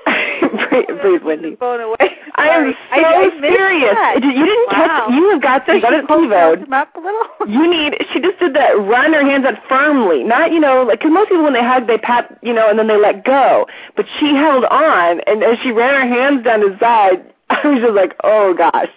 breathe, 0.69 0.87
breathe, 1.01 1.23
Wendy. 1.23 1.55
Blown 1.55 1.81
away. 1.81 2.17
I 2.35 2.47
am 2.49 2.73
so 2.73 3.03
I, 3.03 3.27
I 3.27 3.41
serious. 3.41 3.95
That. 3.95 4.23
You 4.23 4.45
didn't 4.45 4.67
wow. 4.71 5.05
catch. 5.05 5.11
You 5.11 5.29
have 5.29 5.41
got 5.41 5.65
to. 5.65 5.71
So 5.71 5.75
you 5.75 5.81
got 5.81 5.93
it 5.93 6.07
TiVoed. 6.07 6.71
up 6.71 6.95
a 6.95 6.99
little. 6.99 7.25
You 7.49 7.69
need. 7.69 7.93
She 8.13 8.19
just 8.19 8.39
did 8.39 8.53
that. 8.55 8.77
Run 8.77 9.13
her 9.13 9.21
hands 9.21 9.45
out 9.45 9.55
firmly. 9.67 10.23
Not 10.23 10.51
you 10.51 10.59
know 10.59 10.83
like 10.83 10.99
because 10.99 11.11
most 11.11 11.29
people 11.29 11.43
when 11.43 11.53
they 11.53 11.63
hug 11.63 11.87
they 11.87 11.97
pat 11.97 12.39
you 12.41 12.53
know 12.53 12.69
and 12.69 12.77
then 12.77 12.87
they 12.87 12.97
let 12.97 13.25
go. 13.25 13.65
But 13.95 14.05
she 14.19 14.35
held 14.35 14.65
on 14.65 15.21
and 15.21 15.43
as 15.43 15.57
she 15.63 15.71
ran 15.71 15.99
her 15.99 16.07
hands 16.07 16.43
down 16.43 16.61
his 16.61 16.79
side, 16.79 17.33
I 17.49 17.67
was 17.67 17.81
just 17.81 17.95
like, 17.95 18.15
oh 18.23 18.53
gosh. 18.53 18.89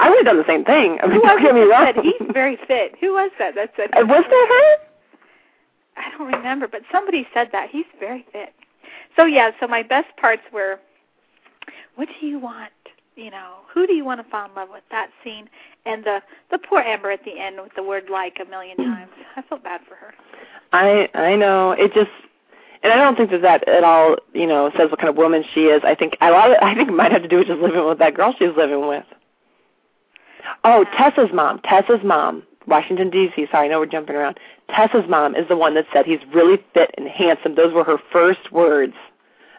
I 0.00 0.08
would 0.08 0.16
have 0.18 0.26
done 0.26 0.38
the 0.38 0.46
same 0.48 0.64
thing. 0.64 0.98
I 1.02 1.06
mean, 1.06 1.16
Who 1.20 1.22
don't 1.28 1.42
get 1.42 1.54
me 1.54 1.60
that 1.60 1.68
wrong. 1.68 1.92
said 1.94 2.04
he's 2.04 2.28
very 2.32 2.56
fit? 2.66 2.94
Who 3.00 3.12
was 3.12 3.30
that 3.38 3.54
that 3.54 3.72
said? 3.76 3.90
Uh, 3.92 4.06
was 4.06 4.24
that 4.24 4.46
her? 4.48 6.02
I 6.02 6.10
don't 6.16 6.26
remember, 6.32 6.66
but 6.68 6.80
somebody 6.90 7.26
said 7.34 7.48
that 7.52 7.68
he's 7.70 7.84
very 7.98 8.24
fit. 8.32 8.54
So 9.18 9.26
yeah, 9.26 9.50
so 9.60 9.66
my 9.66 9.82
best 9.82 10.08
parts 10.16 10.42
were, 10.52 10.78
what 11.96 12.08
do 12.20 12.26
you 12.26 12.38
want? 12.38 12.72
You 13.16 13.30
know, 13.30 13.56
who 13.72 13.86
do 13.86 13.92
you 13.92 14.04
want 14.04 14.24
to 14.24 14.30
fall 14.30 14.48
in 14.48 14.54
love 14.54 14.68
with? 14.72 14.82
That 14.90 15.10
scene 15.22 15.48
and 15.84 16.02
the 16.04 16.20
the 16.50 16.58
poor 16.58 16.80
Amber 16.80 17.10
at 17.10 17.24
the 17.24 17.38
end 17.38 17.56
with 17.60 17.72
the 17.76 17.82
word 17.82 18.04
like 18.10 18.38
a 18.40 18.48
million 18.48 18.76
times. 18.78 19.10
I 19.36 19.42
felt 19.42 19.62
bad 19.62 19.82
for 19.86 19.96
her. 19.96 20.14
I 20.72 21.08
I 21.14 21.36
know 21.36 21.72
it 21.72 21.92
just, 21.92 22.10
and 22.82 22.92
I 22.92 22.96
don't 22.96 23.16
think 23.16 23.30
that 23.32 23.42
that 23.42 23.68
at 23.68 23.84
all 23.84 24.16
you 24.32 24.46
know 24.46 24.70
says 24.78 24.90
what 24.90 24.98
kind 25.00 25.10
of 25.10 25.16
woman 25.16 25.44
she 25.52 25.62
is. 25.64 25.82
I 25.84 25.94
think 25.94 26.16
a 26.22 26.30
lot 26.30 26.50
of 26.50 26.56
I 26.62 26.74
think 26.74 26.88
it 26.88 26.92
might 26.92 27.12
have 27.12 27.22
to 27.22 27.28
do 27.28 27.38
with 27.38 27.48
just 27.48 27.60
living 27.60 27.84
with 27.84 27.98
that 27.98 28.14
girl 28.14 28.34
she's 28.38 28.56
living 28.56 28.86
with. 28.88 29.04
Oh, 30.64 30.84
Tessa's 30.96 31.32
mom. 31.32 31.60
Tessa's 31.64 32.04
mom. 32.04 32.42
Washington 32.66 33.10
D.C. 33.10 33.46
Sorry, 33.50 33.66
I 33.66 33.70
know 33.70 33.80
we're 33.80 33.86
jumping 33.86 34.16
around. 34.16 34.38
Tessa's 34.68 35.08
mom 35.08 35.34
is 35.34 35.48
the 35.48 35.56
one 35.56 35.74
that 35.74 35.86
said 35.92 36.06
he's 36.06 36.20
really 36.32 36.58
fit 36.74 36.94
and 36.96 37.08
handsome. 37.08 37.54
Those 37.54 37.72
were 37.72 37.84
her 37.84 37.98
first 38.12 38.52
words 38.52 38.94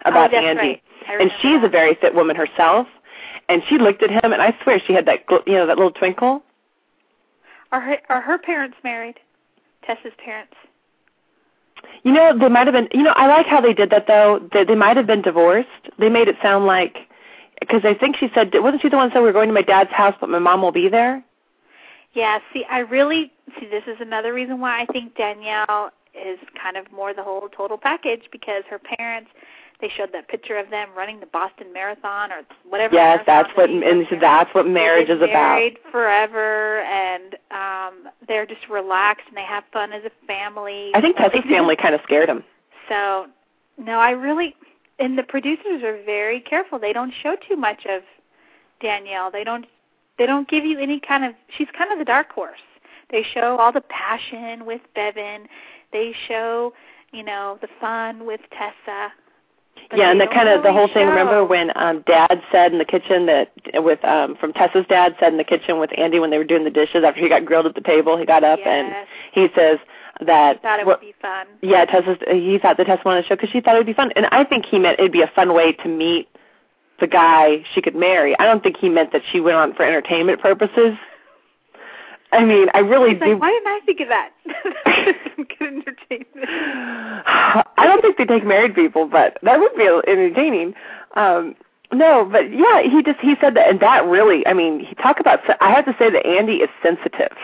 about 0.05 0.33
oh, 0.33 0.37
Andy. 0.37 0.81
Right. 1.07 1.21
And 1.21 1.31
she's 1.41 1.61
that. 1.61 1.65
a 1.65 1.69
very 1.69 1.95
fit 1.95 2.15
woman 2.15 2.35
herself. 2.35 2.87
And 3.49 3.61
she 3.67 3.77
looked 3.77 4.01
at 4.01 4.09
him, 4.09 4.31
and 4.31 4.41
I 4.41 4.55
swear 4.63 4.79
she 4.85 4.93
had 4.93 5.05
that 5.07 5.27
gl- 5.27 5.45
you 5.45 5.53
know 5.53 5.67
that 5.67 5.75
little 5.75 5.91
twinkle. 5.91 6.41
Are 7.71 7.81
her 7.81 7.97
are 8.09 8.21
her 8.21 8.37
parents 8.37 8.77
married? 8.83 9.15
Tessa's 9.85 10.13
parents. 10.23 10.53
You 12.03 12.13
know, 12.13 12.37
they 12.37 12.47
might 12.47 12.67
have 12.67 12.73
been. 12.73 12.87
You 12.93 13.03
know, 13.03 13.13
I 13.15 13.27
like 13.27 13.47
how 13.47 13.59
they 13.59 13.73
did 13.73 13.89
that 13.89 14.07
though. 14.07 14.47
They, 14.53 14.63
they 14.63 14.75
might 14.75 14.95
have 14.95 15.07
been 15.07 15.21
divorced. 15.21 15.69
They 15.99 16.07
made 16.07 16.27
it 16.27 16.37
sound 16.41 16.65
like 16.65 16.97
because 17.61 17.81
I 17.85 17.93
think 17.93 18.17
she 18.17 18.29
said 18.35 18.51
wasn't 18.55 18.81
she 18.81 18.89
the 18.89 18.97
one 18.97 19.07
that 19.07 19.15
said 19.15 19.21
we're 19.21 19.31
going 19.31 19.47
to 19.47 19.53
my 19.53 19.61
dad's 19.61 19.91
house, 19.91 20.15
but 20.19 20.29
my 20.29 20.39
mom 20.39 20.61
will 20.61 20.73
be 20.73 20.89
there. 20.89 21.23
Yeah, 22.13 22.39
see, 22.51 22.65
I 22.69 22.79
really 22.79 23.31
see 23.57 23.67
this 23.67 23.83
is 23.87 23.97
another 24.01 24.33
reason 24.33 24.59
why 24.59 24.81
I 24.81 24.85
think 24.87 25.15
Danielle 25.15 25.91
is 26.13 26.39
kind 26.61 26.75
of 26.75 26.91
more 26.91 27.13
the 27.13 27.23
whole 27.23 27.47
total 27.55 27.77
package 27.77 28.23
because 28.31 28.63
her 28.69 28.79
parents 28.79 29.29
they 29.79 29.89
showed 29.97 30.11
that 30.13 30.27
picture 30.27 30.57
of 30.57 30.69
them 30.69 30.89
running 30.95 31.19
the 31.19 31.25
Boston 31.25 31.73
Marathon 31.73 32.31
or 32.31 32.41
whatever. 32.69 32.93
Yes, 32.93 33.23
that's 33.25 33.49
what 33.55 33.69
and 33.69 34.05
so 34.09 34.15
that's 34.19 34.53
what 34.53 34.67
marriage 34.67 35.09
is 35.09 35.17
about. 35.17 35.55
Married 35.55 35.77
forever, 35.91 36.81
and 36.81 37.35
um 37.51 38.11
they're 38.27 38.45
just 38.45 38.67
relaxed 38.69 39.25
and 39.27 39.37
they 39.37 39.45
have 39.45 39.63
fun 39.73 39.91
as 39.93 40.03
a 40.03 40.11
family. 40.27 40.91
I 40.93 41.01
think 41.01 41.17
Tessa's 41.17 41.43
family 41.49 41.75
kind 41.75 41.95
of 41.95 42.01
scared 42.03 42.29
him. 42.29 42.43
So, 42.89 43.27
no, 43.77 43.99
I 43.99 44.11
really 44.11 44.55
and 45.01 45.17
the 45.17 45.23
producers 45.23 45.83
are 45.83 46.01
very 46.05 46.39
careful. 46.39 46.79
They 46.79 46.93
don't 46.93 47.13
show 47.23 47.35
too 47.47 47.55
much 47.55 47.85
of 47.89 48.03
Danielle. 48.81 49.31
They 49.31 49.43
don't 49.43 49.65
they 50.17 50.25
don't 50.25 50.47
give 50.47 50.65
you 50.65 50.79
any 50.79 50.99
kind 50.99 51.25
of 51.25 51.33
she's 51.57 51.67
kind 51.77 51.91
of 51.91 51.99
the 51.99 52.05
dark 52.05 52.31
horse. 52.31 52.59
They 53.09 53.23
show 53.33 53.57
all 53.57 53.71
the 53.71 53.81
passion 53.81 54.65
with 54.65 54.81
Bevin. 54.95 55.47
They 55.91 56.13
show, 56.27 56.73
you 57.11 57.23
know, 57.23 57.57
the 57.61 57.67
fun 57.79 58.25
with 58.25 58.39
Tessa. 58.51 59.11
But 59.89 59.99
yeah, 59.99 60.11
and 60.11 60.21
the 60.21 60.27
kind 60.27 60.47
of 60.47 60.63
the 60.63 60.71
whole 60.71 60.87
thing. 60.87 61.07
show- 61.07 61.09
Remember 61.09 61.43
when 61.45 61.71
um 61.75 62.03
Dad 62.05 62.41
said 62.51 62.71
in 62.71 62.77
the 62.77 62.85
kitchen 62.85 63.25
that 63.25 63.51
with 63.75 64.03
um 64.05 64.35
from 64.35 64.53
Tessa's 64.53 64.85
dad 64.87 65.15
said 65.19 65.31
in 65.33 65.37
the 65.37 65.43
kitchen 65.43 65.79
with 65.79 65.89
Andy 65.97 66.19
when 66.19 66.29
they 66.29 66.37
were 66.37 66.43
doing 66.43 66.63
the 66.63 66.69
dishes 66.69 67.03
after 67.05 67.19
he 67.21 67.27
got 67.29 67.45
grilled 67.45 67.65
at 67.65 67.75
the 67.75 67.81
table, 67.81 68.17
he 68.17 68.25
got 68.25 68.43
up 68.43 68.59
and 68.65 68.93
he 69.33 69.47
says 69.55 69.79
that 70.25 70.61
thought 70.61 70.79
it 70.79 70.85
would 70.85 70.99
be 71.01 71.13
fun. 71.21 71.47
yeah, 71.61 71.85
Tessa's 71.85 72.17
he 72.29 72.57
thought 72.59 72.77
the 72.77 72.83
Tessa 72.85 73.01
wanted 73.05 73.23
to 73.23 73.27
show 73.27 73.35
because 73.35 73.49
she 73.49 73.61
thought 73.61 73.75
it 73.75 73.79
would 73.79 73.85
be 73.85 73.93
fun, 73.93 74.11
and 74.15 74.25
I 74.31 74.43
think 74.43 74.65
he 74.65 74.79
meant 74.79 74.99
it'd 74.99 75.11
be 75.11 75.21
a 75.21 75.31
fun 75.35 75.53
way 75.53 75.73
to 75.73 75.87
meet 75.87 76.27
the 76.99 77.07
guy 77.07 77.63
she 77.73 77.81
could 77.81 77.95
marry. 77.95 78.37
I 78.39 78.45
don't 78.45 78.61
think 78.61 78.77
he 78.77 78.89
meant 78.89 79.11
that 79.13 79.21
she 79.31 79.39
went 79.39 79.57
on 79.57 79.73
for 79.73 79.83
entertainment 79.83 80.39
purposes. 80.41 80.93
I 82.31 82.45
mean, 82.45 82.67
I 82.73 82.79
really 82.79 83.09
He's 83.11 83.19
do. 83.19 83.31
like, 83.33 83.41
why 83.41 83.49
didn't 83.49 83.67
I 83.67 83.79
think 83.85 83.99
of 83.99 84.07
that? 84.07 84.29
Good 85.59 85.73
entertainment. 85.73 86.27
I 87.25 87.63
don't 87.83 88.01
think 88.01 88.17
they 88.17 88.25
take 88.25 88.45
married 88.45 88.73
people, 88.73 89.05
but 89.05 89.37
that 89.43 89.59
would 89.59 89.75
be 89.75 89.83
entertaining. 90.07 90.73
Um 91.15 91.55
no, 91.93 92.23
but 92.31 92.49
yeah, 92.53 92.83
he 92.83 93.03
just 93.03 93.19
he 93.19 93.35
said 93.41 93.53
that, 93.55 93.67
and 93.67 93.81
that 93.81 94.05
really, 94.05 94.47
I 94.47 94.53
mean, 94.53 94.79
he 94.79 94.95
talk 94.95 95.19
about. 95.19 95.41
I 95.59 95.71
have 95.71 95.83
to 95.83 95.95
say 95.99 96.09
that 96.09 96.25
Andy 96.25 96.57
is 96.57 96.69
sensitive. 96.81 97.35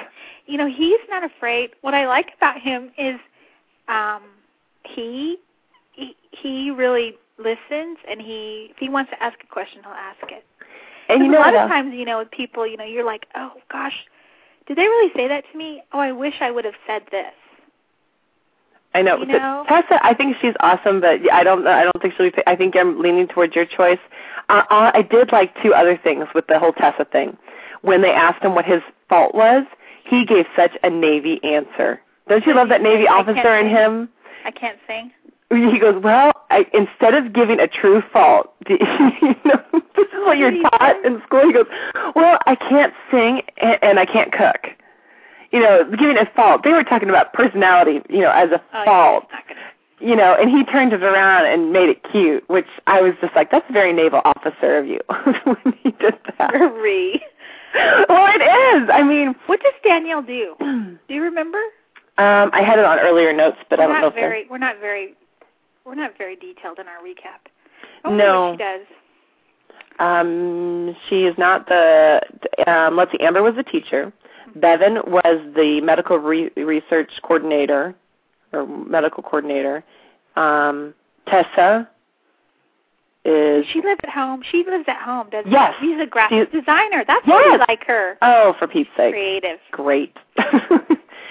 You 0.48 0.58
know 0.58 0.68
he's 0.68 1.00
not 1.10 1.24
afraid 1.24 1.72
what 1.82 1.94
i 1.94 2.08
like 2.08 2.28
about 2.38 2.60
him 2.60 2.92
is 2.98 3.20
um 3.88 4.24
he 4.84 5.38
he, 5.94 6.16
he 6.32 6.72
really 6.72 7.16
listens 7.38 7.98
and 8.10 8.22
he 8.22 8.70
if 8.72 8.78
he 8.78 8.90
wants 8.90 9.12
to 9.12 9.22
ask 9.22 9.38
a 9.44 9.48
question 9.48 9.82
he'll 9.84 9.94
ask 9.94 10.32
it 10.32 10.46
And 11.10 11.24
you 11.24 11.32
know, 11.32 11.40
a 11.40 11.42
lot 11.42 11.56
of 11.56 11.70
times 11.70 11.94
you 11.94 12.06
know 12.06 12.20
with 12.20 12.32
people 12.32 12.66
you 12.66 12.78
know 12.78 12.86
you're 12.86 13.06
like 13.06 13.26
oh 13.36 13.54
gosh 13.72 14.06
did 14.68 14.78
they 14.78 14.84
really 14.84 15.12
say 15.16 15.28
that 15.28 15.44
to 15.52 15.58
me 15.58 15.84
oh 15.94 16.00
i 16.00 16.12
wish 16.12 16.36
i 16.42 16.50
would 16.50 16.66
have 16.66 16.76
said 16.88 17.04
this 17.12 17.34
I 18.98 19.04
know. 19.04 19.20
You 19.20 19.28
know? 19.28 19.64
Tessa, 19.68 20.04
I 20.04 20.16
think 20.16 20.38
she's 20.42 20.56
awesome, 20.60 21.02
but 21.02 21.20
I 21.32 21.44
don't. 21.44 21.68
I 21.68 21.84
don't 21.84 22.02
think 22.02 22.16
she'll 22.18 22.32
be. 22.32 22.42
I 22.48 22.56
think 22.56 22.76
I'm 22.76 23.00
leaning 23.00 23.28
towards 23.28 23.56
your 23.56 23.66
choice. 23.66 24.00
Uh, 24.50 24.64
uh, 24.72 24.92
I 24.94 25.04
did 25.04 25.32
like 25.32 25.54
two 25.62 25.74
other 25.74 26.00
things 26.02 26.26
with 26.34 26.48
the 26.48 26.58
whole 26.58 26.74
Tessa 26.74 27.06
thing. 27.06 27.38
When 27.82 28.02
they 28.02 28.12
asked 28.12 28.44
him 28.44 28.56
what 28.56 28.66
his 28.66 28.82
fault 29.08 29.36
was, 29.36 29.66
he 30.10 30.26
gave 30.26 30.46
such 30.56 30.72
a 30.84 30.90
Navy 30.90 31.40
answer. 31.44 32.02
Don't 32.28 32.46
you 32.46 32.54
love 32.54 32.70
that 32.70 32.82
Navy 32.82 33.08
officer 33.08 33.58
in 33.58 33.70
him? 33.70 34.10
i 34.46 34.52
can't 34.52 34.80
sing 34.88 35.12
He 35.50 35.80
goes, 35.80 36.02
well, 36.02 36.32
I, 36.50 36.66
instead 36.74 37.14
of 37.14 37.34
giving 37.34 37.60
a 37.60 37.68
true 37.68 38.02
fault, 38.14 38.54
you 38.70 38.78
know, 39.46 39.62
this 39.96 40.08
is 40.08 40.26
what 40.26 40.38
you're 40.38 40.62
taught 40.62 41.06
in 41.06 41.22
school. 41.26 41.46
He 41.46 41.54
goes, 41.54 41.68
well, 42.16 42.40
I 42.46 42.56
can't 42.56 42.94
sing 43.12 43.42
and, 43.58 43.78
and 43.82 44.00
I 44.00 44.06
can't 44.06 44.32
cook. 44.32 44.68
You 45.52 45.62
know, 45.62 45.90
giving 45.98 46.18
a 46.18 46.26
fault. 46.36 46.64
They 46.64 46.72
were 46.72 46.84
talking 46.84 47.10
about 47.10 47.34
personality, 47.34 48.02
you 48.10 48.20
know, 48.20 48.32
as 48.32 48.52
a 48.52 48.62
oh 48.74 48.86
fault. 48.86 49.28
yeah, 49.32 49.40
it's 49.40 49.48
not 49.50 49.56
gonna 49.56 50.10
You 50.12 50.16
know, 50.16 50.36
and 50.36 50.50
he 50.50 50.66
turned 50.66 50.92
it 50.92 51.04
around 51.04 51.46
and 51.46 51.72
made 51.72 51.90
it 51.90 52.04
cute, 52.12 52.48
which 52.50 52.68
I 52.86 53.02
was 53.02 53.14
just 53.22 53.34
like, 53.36 53.50
that's 53.50 53.70
very 53.72 53.94
naval 53.94 54.22
officer 54.26 54.78
of 54.78 54.86
you 54.86 55.00
when 55.44 55.74
he 55.84 55.92
did 55.92 56.16
that. 56.38 56.52
well, 58.10 58.28
it 58.36 58.44
is. 58.84 58.90
I 58.94 59.04
mean, 59.04 59.36
what 59.48 59.60
does 59.62 59.74
danielle 59.84 60.22
do 60.22 60.56
do 61.08 61.14
you 61.14 61.22
remember 61.22 61.60
Um, 62.18 62.50
I 62.54 62.62
had 62.66 62.80
it 62.80 62.86
on 62.86 63.00
earlier 63.00 63.34
notes, 63.34 63.58
but 63.70 63.80
we're 63.80 63.86
I 63.86 63.88
don't 63.88 63.96
not 63.96 64.02
know 64.02 64.08
if 64.08 64.14
very 64.16 64.48
we're 64.50 64.58
not 64.58 64.80
very 64.80 65.16
we're 65.86 65.96
not 65.96 66.18
very 66.18 66.36
detailed 66.36 66.80
in 66.80 66.88
our 66.88 67.00
recap 67.00 67.50
No. 68.06 68.50
what 68.52 68.54
she 68.54 68.58
does 68.58 68.88
Um, 70.00 70.96
she 71.10 71.24
is 71.26 71.36
not 71.38 71.68
the. 71.68 72.22
Um, 72.68 72.96
let's 72.96 73.12
see. 73.12 73.20
Amber 73.20 73.42
was 73.42 73.56
the 73.56 73.64
teacher. 73.64 74.14
Bevin 74.58 75.08
was 75.08 75.40
the 75.56 75.82
medical 75.82 76.18
re- 76.18 76.52
research 76.56 77.10
coordinator, 77.24 77.96
or 78.54 78.66
medical 78.68 79.24
coordinator. 79.24 79.84
Um, 80.36 80.94
Tessa 81.28 81.90
is. 83.26 83.66
She 83.74 83.82
lives 83.82 84.00
at 84.04 84.10
home. 84.10 84.42
She 84.52 84.64
lives 84.70 84.86
at 84.88 85.02
home, 85.02 85.30
doesn't 85.30 85.52
Yes. 85.52 85.74
she? 85.80 85.88
She's 85.94 86.02
a 86.02 86.06
graphic 86.06 86.52
designer. 86.52 87.04
That's 87.08 87.26
why 87.28 87.44
Yes. 87.46 87.62
I 87.68 87.72
like 87.72 87.86
her. 87.86 88.18
Oh, 88.22 88.54
for 88.60 88.68
Pete's 88.68 88.90
sake! 88.98 89.14
Creative. 89.14 89.60
Great. 89.72 90.16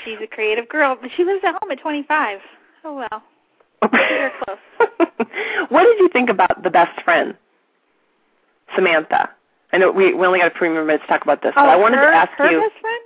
She's 0.05 0.19
a 0.23 0.27
creative 0.27 0.69
girl, 0.69 0.97
but 1.01 1.11
she 1.17 1.25
lives 1.25 1.43
at 1.45 1.57
home 1.61 1.71
at 1.71 1.81
25. 1.81 2.39
Oh 2.85 2.95
well. 2.95 3.23
They're 3.93 4.33
close. 4.45 4.59
what 5.69 5.85
did 5.85 5.99
you 5.99 6.09
think 6.13 6.31
about 6.31 6.63
the 6.63 6.71
best 6.71 7.01
friend, 7.03 7.35
Samantha? 8.75 9.31
I 9.73 9.79
know 9.79 9.91
we 9.91 10.15
we 10.15 10.27
only 10.27 10.39
got 10.39 10.55
a 10.55 10.59
few 10.59 10.71
more 10.71 10.85
minutes 10.85 11.05
to 11.05 11.09
talk 11.09 11.23
about 11.23 11.43
this, 11.43 11.53
but 11.55 11.65
oh, 11.65 11.69
I 11.69 11.77
wanted 11.77 11.99
her, 11.99 12.11
to 12.11 12.17
ask 12.17 12.31
her 12.39 12.51
you. 12.51 12.61
best 12.61 12.81
friend? 12.81 13.03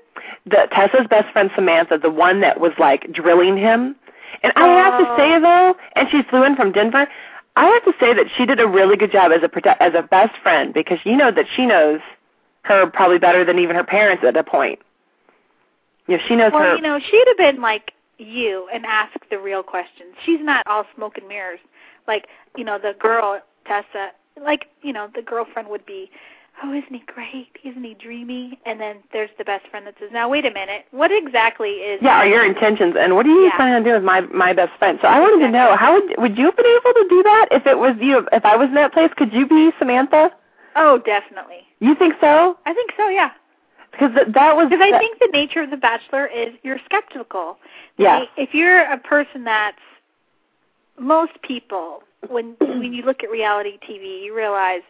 the 0.46 0.68
Tessa's 0.74 1.06
best 1.08 1.32
friend 1.32 1.50
Samantha, 1.54 1.98
the 1.98 2.10
one 2.10 2.40
that 2.42 2.60
was 2.60 2.72
like 2.78 3.10
drilling 3.12 3.56
him. 3.56 3.96
And 4.42 4.52
I 4.56 4.68
have 4.68 4.98
to 5.00 5.10
Oh. 5.10 5.16
say 5.16 5.38
though, 5.40 5.74
and 5.96 6.08
she 6.10 6.22
flew 6.30 6.44
in 6.44 6.54
from 6.56 6.72
Denver. 6.72 7.08
I 7.60 7.66
have 7.66 7.84
to 7.84 7.92
say 8.00 8.14
that 8.14 8.24
she 8.38 8.46
did 8.46 8.58
a 8.58 8.66
really 8.66 8.96
good 8.96 9.12
job 9.12 9.32
as 9.32 9.42
a 9.42 9.48
prote- 9.48 9.76
as 9.80 9.92
a 9.94 10.00
best 10.02 10.34
friend 10.42 10.72
because 10.72 10.98
you 11.04 11.14
know 11.14 11.30
that 11.30 11.44
she 11.54 11.66
knows 11.66 12.00
her 12.62 12.86
probably 12.86 13.18
better 13.18 13.44
than 13.44 13.58
even 13.58 13.76
her 13.76 13.84
parents 13.84 14.24
at 14.26 14.34
a 14.34 14.42
point. 14.42 14.78
You 16.06 16.16
know, 16.16 16.22
she 16.26 16.36
knows 16.36 16.52
Well, 16.52 16.62
her. 16.62 16.76
you 16.76 16.80
know, 16.80 16.98
she'd 16.98 17.24
have 17.28 17.36
been 17.36 17.60
like, 17.60 17.92
you 18.16 18.66
and 18.72 18.86
ask 18.86 19.12
the 19.30 19.38
real 19.38 19.62
questions. 19.62 20.14
She's 20.24 20.40
not 20.40 20.66
all 20.66 20.86
smoke 20.94 21.18
and 21.18 21.28
mirrors. 21.28 21.60
Like, 22.08 22.28
you 22.56 22.64
know, 22.64 22.78
the 22.78 22.94
girl 22.98 23.40
Tessa, 23.66 24.12
like, 24.42 24.66
you 24.82 24.92
know, 24.94 25.08
the 25.14 25.22
girlfriend 25.22 25.68
would 25.68 25.84
be, 25.84 26.10
"Oh, 26.62 26.72
isn't 26.72 26.92
he 26.92 27.02
great? 27.06 27.48
Isn't 27.64 27.82
he 27.84 27.94
dreamy?" 27.94 28.58
And 28.66 28.80
then 28.80 28.96
there's 29.12 29.30
the 29.38 29.44
best 29.44 29.66
friend 29.68 29.86
that 29.86 29.94
says, 29.98 30.10
"Now 30.12 30.28
wait 30.28 30.44
a 30.46 30.50
minute. 30.50 30.86
What 30.90 31.10
exactly 31.12 31.70
is 31.70 32.00
Yeah, 32.02 32.18
are 32.18 32.26
your 32.26 32.44
intentions 32.44 32.96
and 32.98 33.14
what 33.16 33.26
are 33.26 33.30
you 33.30 33.44
Yeah. 33.46 33.56
planning 33.56 33.74
on 33.74 33.82
doing 33.82 33.94
with 33.96 34.04
my 34.04 34.20
my 34.22 34.52
best 34.52 34.72
friend? 34.78 34.98
So 35.02 35.08
I 35.08 35.20
wanted 35.20 35.44
to 35.46 35.50
know 35.50 35.74
how 35.76 35.92
would 35.94 36.16
would 36.18 36.38
you 36.38 36.46
have 36.46 36.56
been 36.56 36.66
able 36.66 36.94
to 36.94 37.06
do 37.08 37.22
that 37.22 37.46
if 37.50 37.66
it 37.66 37.78
was 37.78 37.96
you 37.98 38.26
if 38.32 38.44
I 38.44 38.56
was 38.56 38.68
in 38.68 38.74
that 38.74 38.92
place? 38.92 39.10
Could 39.14 39.32
you 39.32 39.46
be 39.46 39.72
Samantha? 39.78 40.30
Oh, 40.76 40.98
definitely. 40.98 41.66
You 41.80 41.94
think 41.94 42.14
so? 42.20 42.56
I 42.66 42.72
think 42.74 42.92
so, 42.96 43.08
yeah. 43.08 43.30
Because 43.90 44.14
th- 44.14 44.28
that 44.34 44.54
was 44.54 44.68
Because 44.68 44.84
I 44.86 44.90
that- 44.92 45.00
think 45.00 45.18
the 45.18 45.28
nature 45.32 45.62
of 45.62 45.70
the 45.70 45.76
Bachelor 45.76 46.26
is 46.26 46.54
you're 46.62 46.78
skeptical. 46.84 47.58
Yes. 47.96 48.28
If 48.36 48.54
you're 48.54 48.82
a 48.82 48.98
person 48.98 49.42
that's 49.44 49.80
most 50.98 51.32
people 51.42 52.02
when 52.28 52.54
when 52.60 52.92
you 52.92 53.02
look 53.02 53.24
at 53.24 53.30
reality 53.30 53.78
TV, 53.88 54.22
you 54.24 54.36
realize 54.36 54.82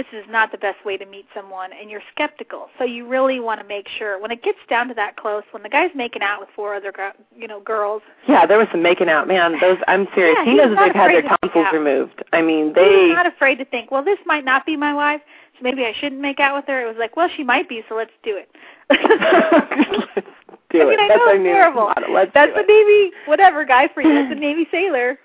this 0.00 0.18
is 0.18 0.24
not 0.30 0.50
the 0.50 0.56
best 0.56 0.82
way 0.86 0.96
to 0.96 1.04
meet 1.04 1.26
someone 1.34 1.70
and 1.78 1.90
you're 1.90 2.00
skeptical. 2.10 2.68
So 2.78 2.84
you 2.84 3.06
really 3.06 3.38
want 3.38 3.60
to 3.60 3.66
make 3.66 3.86
sure 3.98 4.18
when 4.18 4.30
it 4.30 4.42
gets 4.42 4.58
down 4.70 4.88
to 4.88 4.94
that 4.94 5.16
close, 5.16 5.42
when 5.50 5.62
the 5.62 5.68
guy's 5.68 5.90
making 5.94 6.22
out 6.22 6.40
with 6.40 6.48
four 6.56 6.74
other 6.74 6.90
you 7.36 7.46
know 7.46 7.60
girls, 7.60 8.00
Yeah, 8.26 8.46
there 8.46 8.56
was 8.56 8.66
some 8.72 8.82
making 8.82 9.10
out, 9.10 9.28
man. 9.28 9.60
Those 9.60 9.76
I'm 9.88 10.08
serious. 10.14 10.38
Yeah, 10.38 10.44
he 10.50 10.56
knows 10.56 10.74
that 10.74 10.86
they've 10.86 10.94
had 10.94 11.10
their 11.10 11.18
afraid 11.18 11.28
to 11.28 11.38
make 11.42 11.52
tonsils 11.52 11.66
removed. 11.74 12.24
I 12.32 12.40
mean, 12.40 12.72
they 12.72 12.80
was 12.80 13.12
not 13.14 13.26
afraid 13.26 13.56
to 13.56 13.66
think, 13.66 13.90
well, 13.90 14.02
this 14.02 14.18
might 14.24 14.44
not 14.44 14.64
be 14.64 14.74
my 14.74 14.94
wife, 14.94 15.20
so 15.58 15.62
maybe 15.62 15.84
I 15.84 15.92
shouldn't 16.00 16.22
make 16.22 16.40
out 16.40 16.56
with 16.56 16.64
her. 16.68 16.82
It 16.82 16.88
was 16.88 16.96
like, 16.98 17.14
well, 17.16 17.28
she 17.36 17.44
might 17.44 17.68
be, 17.68 17.82
so 17.86 17.94
let's 17.94 18.10
do 18.22 18.38
it. 18.38 18.48
Let's 18.90 20.26
do 20.70 20.82
I 20.82 20.84
mean, 20.84 20.92
it. 20.94 21.00
I 21.00 21.08
That's 21.08 21.18
know 21.18 21.30
it's 21.34 21.42
terrible. 21.44 21.92
Let's 22.10 22.30
That's 22.32 22.52
the. 22.54 22.62
Navy 22.62 23.10
whatever 23.26 23.64
guy 23.64 23.88
for 23.92 24.02
you. 24.02 24.14
That's 24.14 24.32
the 24.32 24.40
Navy 24.40 24.66
sailor. 24.70 25.18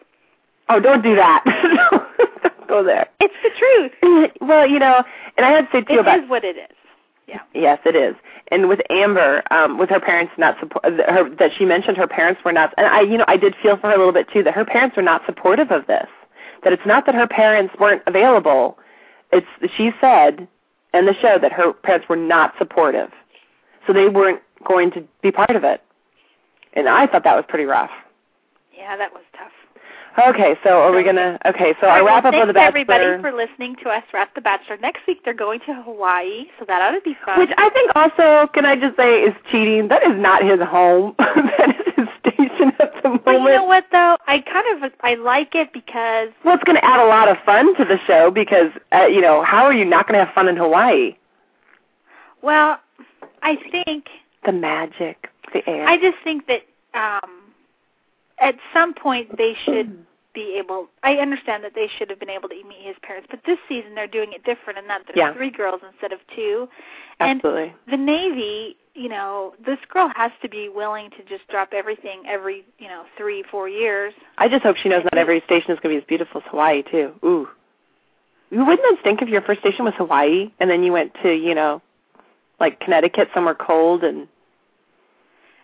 Oh, 0.70 0.80
don't 0.80 1.02
do 1.02 1.16
that. 1.16 2.52
go 2.68 2.84
there. 2.84 3.08
It's 3.20 3.34
the 3.44 3.50
truth. 3.58 4.32
Well, 4.42 4.68
you 4.68 4.80
know, 4.80 5.04
and 5.38 5.46
I 5.46 5.52
had 5.52 5.62
to 5.62 5.68
say 5.72 5.82
too 5.82 5.94
It 5.94 6.00
about 6.00 6.24
is 6.24 6.30
what 6.30 6.44
it 6.44 6.56
is. 6.58 6.76
Yeah. 7.28 7.40
Yes, 7.54 7.80
it 7.86 7.96
is. 7.96 8.16
And 8.50 8.70
with 8.70 8.80
Amber, 8.90 9.42
um, 9.50 9.80
with 9.80 9.90
her 9.90 10.00
parents 10.00 10.34
not 10.38 10.60
support, 10.60 10.86
her 10.86 11.30
that 11.38 11.52
she 11.58 11.66
mentioned 11.66 11.98
her 11.98 12.08
parents 12.08 12.42
were 12.46 12.52
not, 12.52 12.74
and 12.78 12.86
I, 12.86 13.02
you 13.02 13.18
know, 13.18 13.26
I 13.28 13.38
did 13.38 13.56
feel 13.64 13.78
for 13.78 13.88
her 13.88 13.96
a 13.96 13.98
little 13.98 14.14
bit 14.14 14.28
too 14.32 14.44
that 14.44 14.54
her 14.54 14.66
parents 14.66 14.96
were 14.96 15.02
not 15.04 15.24
supportive 15.26 15.72
of 15.72 15.88
this. 15.88 16.08
That 16.64 16.74
it's 16.74 16.86
not 16.86 17.06
that 17.08 17.16
her 17.16 17.28
parents 17.28 17.74
weren't 17.80 18.04
available. 18.06 18.78
It's 19.32 19.48
she 19.76 19.92
said 20.00 20.48
in 20.94 21.06
the 21.06 21.16
show 21.22 21.40
that 21.42 21.52
her 21.52 21.74
parents 21.74 22.08
were 22.08 22.16
not 22.16 22.54
supportive, 22.60 23.10
so 23.88 23.94
they 23.94 24.08
weren't 24.08 24.42
going 24.64 24.92
to 24.92 25.04
be 25.24 25.32
part 25.32 25.56
of 25.56 25.64
it. 25.64 25.82
And 26.74 26.88
I 26.88 27.08
thought 27.08 27.24
that 27.24 27.36
was 27.36 27.46
pretty 27.48 27.66
rough. 27.66 27.92
Yeah, 28.78 28.96
that 28.98 29.14
was 29.14 29.24
tough. 29.36 29.52
Okay, 30.18 30.56
so 30.64 30.70
are 30.82 30.96
we 30.96 31.04
gonna? 31.04 31.38
Okay, 31.46 31.74
so 31.82 31.88
I 31.88 32.00
wrap 32.00 32.24
up 32.24 32.34
of 32.34 32.48
the 32.48 32.54
Bachelor. 32.54 32.86
thanks 32.86 32.90
everybody 32.92 33.22
for 33.22 33.34
listening 33.34 33.76
to 33.84 33.90
us 33.90 34.04
wrap 34.14 34.34
the 34.34 34.40
Bachelor. 34.42 34.78
Next 34.78 35.02
week 35.08 35.22
they're 35.26 35.34
going 35.34 35.60
to 35.68 35.74
Hawaii, 35.84 36.46
so 36.58 36.64
that 36.70 36.82
ought 36.82 36.92
to 36.96 37.02
be 37.02 37.18
fun. 37.26 37.38
Which 37.38 37.50
I 37.58 37.70
think 37.72 37.92
also, 37.96 38.48
can 38.54 38.66
I 38.66 38.78
just 38.78 38.96
say, 38.96 39.24
is 39.24 39.34
cheating. 39.52 39.90
That 39.90 40.04
is 40.04 40.18
not 40.18 40.42
his 40.42 40.60
home. 40.62 41.16
that 41.20 41.76
is 41.78 41.94
his 41.98 42.08
station 42.22 42.72
at 42.80 42.94
the 43.04 43.10
moment. 43.10 43.26
but 43.26 43.32
you 43.34 43.44
know 43.50 43.66
what 43.66 43.86
though? 43.92 44.16
I 44.26 44.40
kind 44.40 44.84
of 44.84 44.92
I 45.02 45.16
like 45.16 45.54
it 45.54 45.74
because 45.74 46.30
Well, 46.46 46.56
it's 46.56 46.64
going 46.64 46.78
to 46.78 46.86
add 46.86 47.02
a 47.04 47.08
lot 47.10 47.28
of 47.28 47.36
fun 47.46 47.76
to 47.76 47.84
the 47.84 48.00
show 48.08 48.32
because, 48.32 48.72
uh, 48.94 49.08
you 49.08 49.20
know, 49.20 49.44
how 49.44 49.66
are 49.66 49.74
you 49.74 49.84
not 49.84 50.08
going 50.08 50.18
to 50.18 50.24
have 50.26 50.34
fun 50.34 50.48
in 50.48 50.56
Hawaii? 50.56 51.18
well, 52.42 52.80
I 53.44 53.58
think 53.70 54.06
The 54.46 54.54
magic, 54.54 55.28
the 55.54 55.68
air. 55.70 55.86
I 55.88 55.98
just 55.98 56.18
think 56.24 56.48
that 56.48 56.62
um 56.94 57.35
at 58.40 58.56
some 58.74 58.94
point 58.94 59.38
they 59.38 59.56
should 59.66 60.06
be 60.34 60.56
able 60.58 60.90
I 61.04 61.16
understand 61.16 61.64
that 61.64 61.74
they 61.76 61.88
should 61.98 62.10
have 62.10 62.20
been 62.20 62.30
able 62.30 62.50
to 62.50 62.56
meet 62.56 62.82
his 62.82 62.96
parents, 63.02 63.28
but 63.32 63.40
this 63.46 63.58
season 63.70 63.96
they're 63.96 64.06
doing 64.08 64.34
it 64.34 64.44
different 64.44 64.78
in 64.80 64.88
that 64.88 65.04
there's 65.08 65.18
Yeah. 65.18 65.34
three 65.34 65.50
girls 65.50 65.82
instead 65.90 66.12
of 66.12 66.20
two. 66.36 66.68
Absolutely. 67.22 67.74
And 67.88 67.94
the 67.94 67.98
Navy, 67.98 68.76
you 68.94 69.08
know, 69.08 69.54
this 69.66 69.80
girl 69.90 70.12
has 70.16 70.32
to 70.42 70.50
be 70.50 70.68
willing 70.68 71.10
to 71.12 71.24
just 71.24 71.48
drop 71.48 71.70
everything 71.74 72.24
every, 72.28 72.66
you 72.80 72.88
know, 72.90 73.04
three, 73.18 73.44
four 73.50 73.70
years. 73.70 74.14
I 74.38 74.50
just 74.50 74.64
hope 74.64 74.76
she 74.76 74.90
knows 74.90 75.04
not 75.06 75.18
every 75.18 75.42
station 75.46 75.72
is 75.72 75.80
going 75.80 75.96
to 75.96 76.00
be 76.02 76.04
as 76.04 76.08
beautiful 76.08 76.42
as 76.42 76.48
Hawaii, 76.50 76.84
too. 76.84 77.14
Ooh. 77.24 77.48
you 78.52 78.66
Wouldn't 78.66 78.82
that 78.82 78.98
stink 79.00 79.22
if 79.22 79.30
your 79.30 79.42
first 79.42 79.62
station 79.62 79.86
was 79.86 79.94
Hawaii 79.98 80.52
and 80.60 80.70
then 80.70 80.84
you 80.84 80.92
went 80.92 81.14
to, 81.24 81.34
you 81.34 81.56
know, 81.56 81.82
like 82.60 82.80
Connecticut, 82.82 83.30
somewhere 83.34 83.56
cold 83.56 84.04
and 84.04 84.28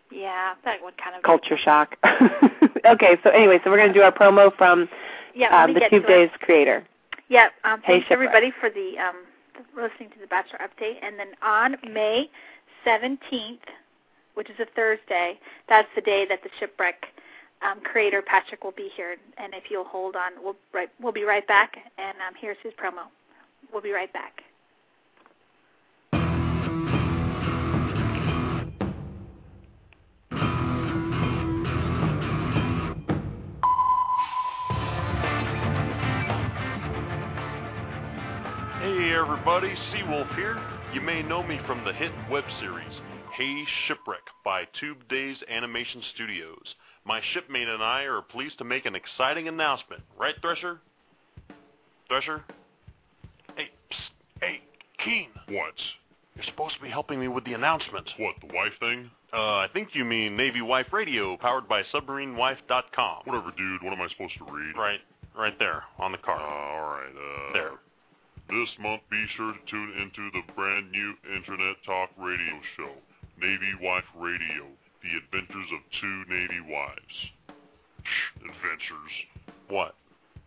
Yeah, 0.09 0.53
that 0.63 0.81
would 0.81 0.97
kind 0.97 1.15
of 1.17 1.23
culture 1.23 1.57
shock? 1.57 1.97
okay, 2.85 3.17
so 3.23 3.29
anyway, 3.29 3.59
so 3.63 3.69
we're 3.69 3.77
going 3.77 3.93
to 3.93 3.93
do 3.93 4.01
our 4.01 4.11
promo 4.11 4.55
from 4.55 4.89
Yeah, 5.35 5.63
um, 5.63 5.73
the 5.73 5.81
Tube 5.81 5.89
to 5.89 5.97
it. 5.97 6.07
Days 6.07 6.29
creator. 6.39 6.85
Yeah, 7.29 7.49
um, 7.63 7.81
Hey, 7.81 7.93
thanks 7.93 8.07
everybody 8.09 8.51
for 8.59 8.69
the 8.69 8.97
um, 8.99 9.15
listening 9.75 10.09
to 10.09 10.19
the 10.19 10.27
Bachelor 10.27 10.59
update. 10.59 10.97
And 11.01 11.17
then 11.17 11.29
on 11.41 11.77
May 11.91 12.29
17th, 12.85 13.59
which 14.33 14.49
is 14.49 14.55
a 14.59 14.65
Thursday, 14.75 15.39
that's 15.69 15.87
the 15.95 16.01
day 16.01 16.25
that 16.27 16.43
the 16.43 16.49
Shipwreck 16.59 17.05
um, 17.61 17.79
creator 17.81 18.21
Patrick 18.21 18.63
will 18.63 18.71
be 18.71 18.89
here. 18.95 19.15
And 19.37 19.53
if 19.53 19.65
you'll 19.69 19.85
hold 19.85 20.15
on, 20.15 20.31
we'll 20.43 20.55
right, 20.73 20.89
we'll 20.99 21.13
be 21.13 21.23
right 21.23 21.47
back. 21.47 21.77
And 21.97 22.17
um, 22.27 22.33
here's 22.39 22.57
his 22.63 22.73
promo. 22.73 23.07
We'll 23.71 23.81
be 23.83 23.91
right 23.91 24.11
back. 24.11 24.41
Everybody, 39.21 39.73
Seawolf 39.93 40.33
here. 40.35 40.59
You 40.93 40.99
may 41.01 41.21
know 41.21 41.43
me 41.43 41.59
from 41.67 41.85
the 41.85 41.93
hit 41.93 42.11
web 42.31 42.43
series 42.59 42.91
Hey 43.37 43.63
Shipwreck 43.87 44.23
by 44.43 44.63
Tube 44.79 44.97
Daze 45.09 45.37
Animation 45.47 46.01
Studios. 46.15 46.63
My 47.05 47.21
shipmate 47.33 47.67
and 47.67 47.83
I 47.83 48.01
are 48.01 48.21
pleased 48.23 48.57
to 48.57 48.63
make 48.63 48.85
an 48.87 48.95
exciting 48.95 49.47
announcement. 49.47 50.01
Right, 50.19 50.33
Thresher? 50.41 50.79
Thresher? 52.07 52.43
Hey, 53.55 53.69
psst, 53.91 54.41
hey, 54.41 54.61
Keen. 55.05 55.29
What? 55.49 55.75
You're 56.35 56.45
supposed 56.45 56.75
to 56.77 56.81
be 56.81 56.89
helping 56.89 57.19
me 57.19 57.27
with 57.27 57.45
the 57.45 57.53
announcement. 57.53 58.09
What, 58.17 58.35
the 58.41 58.47
wife 58.53 58.73
thing? 58.79 59.09
Uh, 59.31 59.57
I 59.57 59.67
think 59.71 59.89
you 59.93 60.03
mean 60.03 60.35
Navy 60.35 60.61
Wife 60.63 60.87
Radio, 60.91 61.37
powered 61.37 61.67
by 61.69 61.83
SubmarineWife.com. 61.93 63.21
Whatever, 63.25 63.51
dude. 63.55 63.83
What 63.83 63.93
am 63.93 64.01
I 64.01 64.07
supposed 64.09 64.33
to 64.39 64.45
read? 64.51 64.75
Right, 64.75 64.99
right 65.37 65.57
there 65.59 65.83
on 65.99 66.11
the 66.11 66.17
Uh, 66.17 66.21
card. 66.21 66.41
alright, 66.41 67.15
uh... 67.15 67.53
There. 67.53 67.71
This 68.51 68.67
month, 68.83 68.99
be 69.09 69.23
sure 69.37 69.53
to 69.53 69.71
tune 69.71 69.93
into 69.95 70.27
the 70.35 70.43
brand 70.53 70.91
new 70.91 71.15
internet 71.23 71.79
talk 71.85 72.09
radio 72.19 72.59
show, 72.75 72.91
Navy 73.39 73.71
Wife 73.79 74.03
Radio, 74.19 74.67
The 74.99 75.15
Adventures 75.23 75.71
of 75.71 75.79
Two 76.01 76.17
Navy 76.27 76.59
Wives. 76.67 77.15
Adventures. 78.43 79.13
What? 79.69 79.95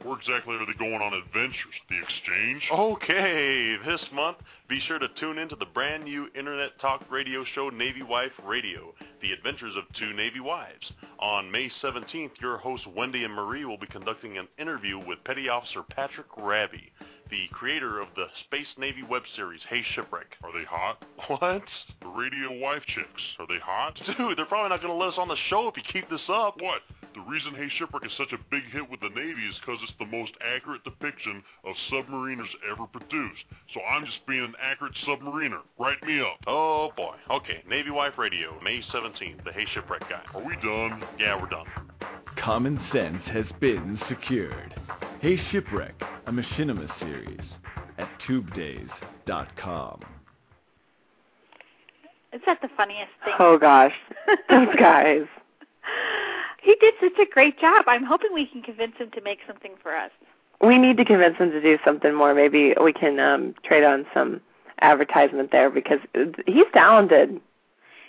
Where 0.04 0.18
exactly 0.20 0.52
are 0.56 0.66
they 0.66 0.76
going 0.76 1.00
on 1.00 1.14
adventures? 1.14 1.76
The 1.88 1.96
exchange? 1.96 2.62
Okay, 2.70 3.76
this 3.86 4.04
month, 4.12 4.36
be 4.68 4.78
sure 4.86 4.98
to 4.98 5.08
tune 5.18 5.38
into 5.38 5.56
the 5.56 5.72
brand 5.72 6.04
new 6.04 6.28
internet 6.38 6.78
talk 6.82 7.10
radio 7.10 7.42
show 7.54 7.70
Navy 7.70 8.02
Wife 8.02 8.36
Radio, 8.44 8.92
The 9.22 9.32
Adventures 9.32 9.72
of 9.78 9.84
Two 9.98 10.12
Navy 10.12 10.40
Wives. 10.40 10.92
On 11.20 11.50
May 11.50 11.70
17th, 11.82 12.36
your 12.38 12.58
hosts 12.58 12.86
Wendy 12.94 13.24
and 13.24 13.32
Marie 13.32 13.64
will 13.64 13.78
be 13.78 13.86
conducting 13.86 14.36
an 14.36 14.48
interview 14.58 14.98
with 14.98 15.24
Petty 15.24 15.48
Officer 15.48 15.82
Patrick 15.88 16.28
Ravi, 16.36 16.92
the 17.30 17.46
creator 17.52 18.00
of 18.00 18.08
the 18.16 18.26
Space 18.44 18.66
Navy 18.78 19.02
web 19.08 19.22
series 19.36 19.60
Hey 19.68 19.82
Shipwreck. 19.94 20.36
Are 20.42 20.52
they 20.52 20.64
hot? 20.64 21.02
What? 21.28 21.62
The 22.02 22.08
radio 22.08 22.60
wife 22.60 22.82
chicks. 22.94 23.22
Are 23.38 23.46
they 23.46 23.58
hot? 23.64 23.96
Dude, 24.18 24.36
they're 24.36 24.44
probably 24.44 24.68
not 24.68 24.82
going 24.82 24.92
to 24.92 24.98
let 24.98 25.14
us 25.14 25.18
on 25.18 25.28
the 25.28 25.36
show 25.48 25.68
if 25.68 25.76
you 25.76 25.82
keep 25.90 26.08
this 26.10 26.20
up. 26.28 26.56
What? 26.60 26.82
The 27.14 27.20
reason 27.30 27.54
Hey 27.54 27.68
Shipwreck 27.78 28.04
is 28.04 28.12
such 28.18 28.32
a 28.32 28.38
big 28.50 28.62
hit 28.72 28.88
with 28.90 29.00
the 29.00 29.08
Navy 29.08 29.46
is 29.48 29.56
because 29.60 29.80
it's 29.82 29.96
the 29.98 30.06
most 30.06 30.32
accurate 30.42 30.84
depiction 30.84 31.42
of 31.64 31.74
submariners 31.90 32.50
ever 32.70 32.86
produced. 32.86 33.44
So 33.72 33.80
I'm 33.80 34.04
just 34.04 34.18
being 34.26 34.44
an 34.44 34.54
accurate 34.60 34.94
submariner. 35.08 35.62
Write 35.78 36.02
me 36.04 36.20
up. 36.20 36.38
Oh 36.46 36.90
boy. 36.96 37.14
Okay, 37.30 37.62
Navy 37.68 37.90
Wife 37.90 38.18
Radio, 38.18 38.58
May 38.62 38.82
17th, 38.92 39.44
the 39.44 39.52
Hey 39.52 39.64
Shipwreck 39.74 40.02
guy. 40.10 40.22
Are 40.34 40.44
we 40.44 40.56
done? 40.56 41.02
Yeah, 41.18 41.40
we're 41.40 41.48
done. 41.48 41.66
Common 42.42 42.78
sense 42.92 43.22
has 43.32 43.46
been 43.60 43.98
secured. 44.08 44.74
Hey 45.20 45.38
Shipwreck, 45.50 45.94
a 46.26 46.32
machinima 46.32 46.88
series 46.98 47.40
at 47.98 48.08
tubedaze.com. 48.26 50.00
Is 52.32 52.40
that 52.46 52.60
the 52.62 52.68
funniest 52.76 53.10
thing? 53.24 53.34
Oh 53.38 53.58
gosh, 53.58 53.94
those 54.50 54.74
guys. 54.78 55.22
he 56.62 56.74
did 56.80 56.94
such 57.00 57.18
a 57.20 57.30
great 57.32 57.58
job. 57.60 57.84
I'm 57.86 58.04
hoping 58.04 58.30
we 58.34 58.46
can 58.46 58.62
convince 58.62 58.96
him 58.96 59.10
to 59.12 59.20
make 59.20 59.38
something 59.46 59.72
for 59.82 59.94
us. 59.94 60.10
We 60.60 60.78
need 60.78 60.96
to 60.96 61.04
convince 61.04 61.36
him 61.36 61.50
to 61.52 61.60
do 61.60 61.78
something 61.84 62.14
more. 62.14 62.34
Maybe 62.34 62.74
we 62.82 62.92
can 62.92 63.20
um 63.20 63.54
trade 63.64 63.84
on 63.84 64.04
some 64.12 64.40
advertisement 64.80 65.52
there 65.52 65.70
because 65.70 66.00
he's 66.46 66.64
talented 66.72 67.40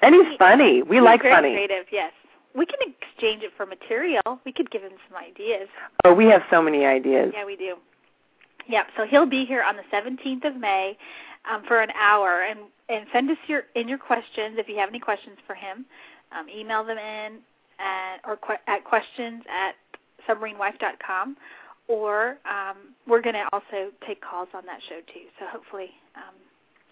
and 0.01 0.16
he's 0.16 0.26
He- 0.32 0.38
funny. 0.38 0.82
We 0.82 0.95
He's 0.97 1.05
like 1.05 1.22
very 1.22 1.34
funny. 1.36 1.53
creative, 1.53 1.86
yes. 1.91 2.11
we 2.55 2.66
can 2.66 2.80
exchange 2.82 3.43
it 3.43 3.51
for 3.55 3.66
material. 3.68 4.39
We 4.43 4.51
could 4.51 4.72
give 4.72 4.82
him 4.82 4.93
some 5.07 5.18
ideas. 5.22 5.68
Oh, 6.03 6.13
we 6.13 6.26
have 6.26 6.41
so 6.49 6.61
many 6.63 6.86
ideas. 6.86 7.32
Yeah, 7.36 7.45
we 7.45 7.55
do. 7.55 7.76
Yep. 8.68 8.88
So 8.97 9.05
he'll 9.05 9.26
be 9.26 9.45
here 9.45 9.63
on 9.63 9.76
the 9.76 9.84
17th 9.93 10.45
of 10.45 10.55
May 10.59 10.97
um, 11.49 11.63
for 11.68 11.82
an 11.82 11.91
hour, 11.91 12.43
and 12.43 12.59
and 12.89 13.05
send 13.11 13.30
us 13.32 13.38
your 13.47 13.63
in 13.76 13.88
your 13.88 13.97
questions 13.97 14.57
if 14.57 14.68
you 14.68 14.78
have 14.78 14.89
any 14.89 14.99
questions 14.99 15.38
for 15.45 15.55
him. 15.55 15.86
Um, 16.32 16.47
email 16.49 16.84
them 16.84 16.97
in 16.97 17.38
at 17.80 18.18
or 18.26 18.38
que- 18.38 18.61
at 18.68 18.84
questions 18.84 19.43
at 19.49 19.76
submarinewife.com, 20.28 21.38
or 21.88 22.38
um, 22.45 22.78
we're 23.07 23.22
going 23.22 23.36
to 23.36 23.47
also 23.53 23.91
take 24.07 24.22
calls 24.22 24.49
on 24.53 24.66
that 24.66 24.80
show 24.89 24.99
too. 25.13 25.26
So 25.39 25.45
hopefully. 25.47 25.91
Um, 26.16 26.34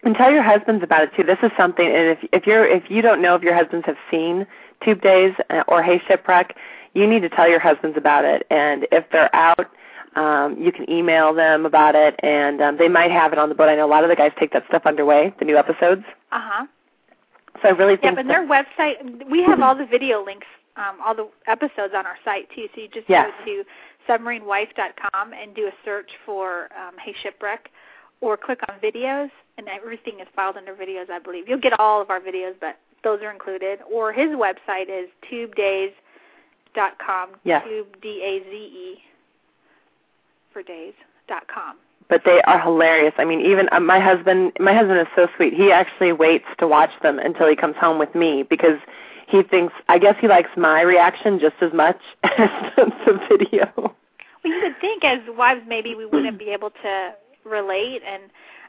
and 0.04 0.14
tell 0.14 0.30
your 0.30 0.42
husbands 0.42 0.84
about 0.84 1.02
it 1.02 1.10
too. 1.16 1.24
This 1.24 1.38
is 1.42 1.50
something, 1.56 1.86
and 1.86 2.10
if 2.10 2.18
if 2.32 2.46
you're 2.46 2.66
if 2.66 2.90
you 2.90 3.02
don't 3.02 3.22
know 3.22 3.34
if 3.34 3.42
your 3.42 3.54
husbands 3.54 3.86
have 3.86 3.96
seen 4.10 4.46
Tube 4.84 5.00
Daze 5.00 5.34
uh, 5.50 5.64
or 5.66 5.82
Hey 5.82 6.00
Shipwreck, 6.06 6.56
you 6.94 7.06
need 7.06 7.22
to 7.22 7.28
tell 7.28 7.48
your 7.48 7.58
husbands 7.58 7.96
about 7.96 8.24
it. 8.24 8.46
And 8.50 8.86
if 8.92 9.04
they're 9.10 9.34
out, 9.34 9.70
um, 10.16 10.56
you 10.60 10.70
can 10.70 10.88
email 10.88 11.34
them 11.34 11.66
about 11.66 11.94
it, 11.94 12.14
and 12.22 12.60
um, 12.60 12.78
they 12.78 12.88
might 12.88 13.10
have 13.10 13.32
it 13.32 13.38
on 13.38 13.48
the 13.48 13.54
boat. 13.54 13.68
I 13.68 13.76
know 13.76 13.86
a 13.86 13.90
lot 13.90 14.04
of 14.04 14.10
the 14.10 14.16
guys 14.16 14.32
take 14.38 14.52
that 14.52 14.64
stuff 14.68 14.82
underway, 14.86 15.34
the 15.38 15.44
new 15.44 15.56
episodes. 15.56 16.04
Uh 16.30 16.40
huh. 16.40 16.66
So 17.62 17.68
I 17.68 17.72
really 17.72 17.96
think. 17.96 18.16
Yeah, 18.16 18.22
but 18.22 18.28
their 18.28 18.46
website, 18.46 19.28
we 19.30 19.42
have 19.42 19.60
all 19.60 19.76
the 19.76 19.86
video 19.86 20.24
links, 20.24 20.46
um, 20.76 20.98
all 21.04 21.14
the 21.14 21.28
episodes 21.46 21.94
on 21.96 22.06
our 22.06 22.16
site 22.24 22.48
too. 22.54 22.68
So 22.74 22.80
you 22.82 22.88
just 22.88 23.08
yes. 23.08 23.30
go 23.44 23.44
to 23.44 23.64
submarinewife.com 24.08 25.32
and 25.32 25.54
do 25.54 25.66
a 25.66 25.72
search 25.84 26.10
for 26.24 26.68
um, 26.76 26.94
Hey 27.02 27.14
Shipwreck, 27.22 27.70
or 28.20 28.36
click 28.36 28.60
on 28.68 28.78
videos, 28.80 29.30
and 29.58 29.68
everything 29.68 30.20
is 30.20 30.28
filed 30.36 30.56
under 30.56 30.74
videos. 30.74 31.10
I 31.10 31.18
believe 31.18 31.48
you'll 31.48 31.60
get 31.60 31.80
all 31.80 32.00
of 32.00 32.10
our 32.10 32.20
videos, 32.20 32.54
but 32.60 32.78
those 33.02 33.20
are 33.22 33.32
included. 33.32 33.80
Or 33.92 34.12
his 34.12 34.30
website 34.30 34.88
is 34.88 35.08
tubedaze.com. 35.30 37.30
Yes. 37.44 37.64
Tube 37.66 38.00
D 38.00 38.22
A 38.22 38.38
Z 38.48 38.56
E 38.56 39.02
for 40.54 40.62
days 40.62 40.94
dot 41.28 41.46
com. 41.48 41.76
But 42.08 42.22
they 42.24 42.40
are 42.42 42.60
hilarious. 42.60 43.14
I 43.18 43.24
mean, 43.24 43.40
even 43.40 43.68
uh, 43.72 43.80
my 43.80 43.98
husband, 43.98 44.52
my 44.60 44.74
husband 44.74 45.00
is 45.00 45.06
so 45.16 45.26
sweet. 45.36 45.52
He 45.52 45.72
actually 45.72 46.12
waits 46.12 46.44
to 46.58 46.68
watch 46.68 46.90
them 47.02 47.18
until 47.18 47.48
he 47.48 47.56
comes 47.56 47.76
home 47.76 47.98
with 47.98 48.14
me 48.14 48.42
because 48.42 48.78
he 49.26 49.42
thinks, 49.42 49.72
I 49.88 49.98
guess 49.98 50.14
he 50.20 50.28
likes 50.28 50.50
my 50.56 50.82
reaction 50.82 51.40
just 51.40 51.56
as 51.60 51.72
much 51.72 51.98
as 52.24 52.50
the 52.76 53.20
video. 53.28 53.70
Well, 53.76 54.52
you 54.52 54.60
would 54.62 54.78
think 54.80 55.04
as 55.04 55.20
wives 55.36 55.62
maybe 55.66 55.94
we 55.94 56.04
wouldn't 56.04 56.38
be 56.38 56.50
able 56.50 56.70
to 56.82 57.14
relate 57.44 58.02
and 58.06 58.24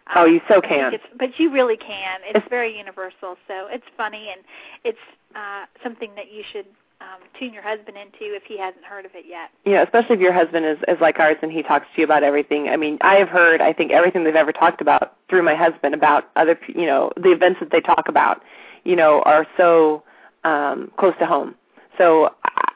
um, 0.08 0.14
oh, 0.18 0.26
you 0.26 0.40
so 0.48 0.62
can. 0.62 0.94
But 1.18 1.40
you 1.40 1.52
really 1.52 1.78
can. 1.78 2.20
It's 2.24 2.48
very 2.50 2.78
universal, 2.78 3.38
so 3.48 3.68
it's 3.70 3.86
funny 3.98 4.30
and 4.32 4.46
it's 4.84 5.00
uh, 5.36 5.66
something 5.84 6.14
that 6.16 6.32
you 6.32 6.44
should 6.52 6.68
um, 7.06 7.22
tune 7.40 7.54
your 7.54 7.64
husband 7.64 7.98
into 7.98 8.36
if 8.36 8.44
he 8.44 8.58
hasn't 8.58 8.84
heard 8.84 9.06
of 9.06 9.12
it 9.14 9.26
yet. 9.28 9.50
Yeah, 9.66 9.84
especially 9.84 10.16
if 10.16 10.22
your 10.22 10.34
husband 10.34 10.66
is 10.66 10.78
is 10.88 11.00
like 11.00 11.20
ours 11.20 11.38
and 11.42 11.52
he 11.52 11.62
talks 11.62 11.86
to 11.94 12.02
you 12.02 12.06
about 12.06 12.24
everything. 12.24 12.70
I 12.70 12.78
mean, 12.78 12.98
I 13.02 13.16
have 13.16 13.30
heard 13.30 13.62
I 13.62 13.74
think 13.74 13.92
everything 13.92 14.24
they've 14.24 14.36
ever 14.36 14.52
talked 14.52 14.82
about 14.82 15.16
through 15.30 15.44
my 15.44 15.56
husband 15.56 15.94
about 15.94 16.30
other 16.36 16.60
you 16.68 16.86
know 16.86 17.12
the 17.16 17.32
events 17.32 17.60
that 17.60 17.72
they 17.72 17.82
talk 17.82 18.08
about, 18.08 18.42
you 18.84 18.96
know, 18.96 19.22
are 19.24 19.46
so 19.58 20.04
um 20.44 20.92
close 20.98 21.14
to 21.20 21.26
home. 21.26 21.56
So 21.98 22.34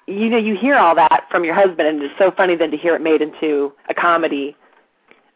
you 0.08 0.30
know 0.30 0.38
you 0.38 0.56
hear 0.56 0.76
all 0.76 0.96
that 0.96 1.26
from 1.32 1.44
your 1.44 1.56
husband, 1.56 1.88
and 1.88 2.02
it's 2.02 2.18
so 2.18 2.32
funny 2.32 2.56
then 2.56 2.72
to 2.72 2.78
hear 2.78 2.96
it 2.96 3.02
made 3.02 3.22
into 3.22 3.74
a 3.90 3.94
comedy 3.94 4.56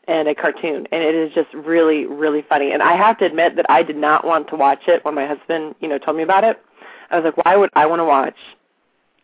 and 0.08 0.28
a 0.28 0.36
cartoon, 0.36 0.86
and 0.92 1.02
it 1.02 1.16
is 1.16 1.34
just 1.34 1.52
really 1.54 2.06
really 2.06 2.44
funny. 2.48 2.72
And 2.72 2.84
I 2.84 2.96
have 2.96 3.18
to 3.20 3.26
admit 3.26 3.56
that 3.56 3.66
I 3.70 3.82
did 3.82 3.98
not 3.98 4.26
want 4.26 4.50
to 4.50 4.56
watch 4.56 4.84
it 4.88 5.04
when 5.04 5.16
my 5.16 5.26
husband 5.26 5.76
you 5.80 5.88
know 5.88 5.98
told 5.98 6.18
me 6.18 6.24
about 6.24 6.44
it. 6.44 6.62
I 7.10 7.20
was 7.20 7.26
like, 7.26 7.46
why 7.46 7.56
would 7.56 7.70
I 7.74 7.86
want 7.86 8.00
to 8.00 8.06
watch 8.06 8.36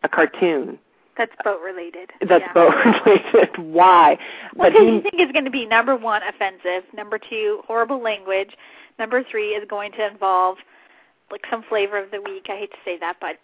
a 0.02 0.08
cartoon 0.08 0.78
That's 1.16 1.32
boat 1.44 1.60
related. 1.64 2.10
that's 2.28 2.44
yeah. 2.46 2.52
boat 2.52 2.74
related. 3.06 3.50
Why? 3.58 4.18
Well, 4.54 4.70
because 4.70 4.86
you 4.86 5.00
think 5.02 5.14
it's 5.18 5.32
going 5.32 5.44
to 5.44 5.50
be 5.50 5.66
number 5.66 5.96
one, 5.96 6.22
offensive. 6.22 6.84
Number 6.94 7.18
two, 7.18 7.60
horrible 7.66 8.00
language. 8.02 8.50
Number 8.98 9.22
three 9.30 9.50
is 9.50 9.66
going 9.68 9.92
to 9.92 10.06
involve 10.06 10.58
like 11.30 11.42
some 11.48 11.62
flavor 11.68 11.96
of 11.96 12.10
the 12.10 12.20
week. 12.20 12.46
I 12.48 12.56
hate 12.56 12.72
to 12.72 12.76
say 12.84 12.98
that, 12.98 13.16
but 13.20 13.36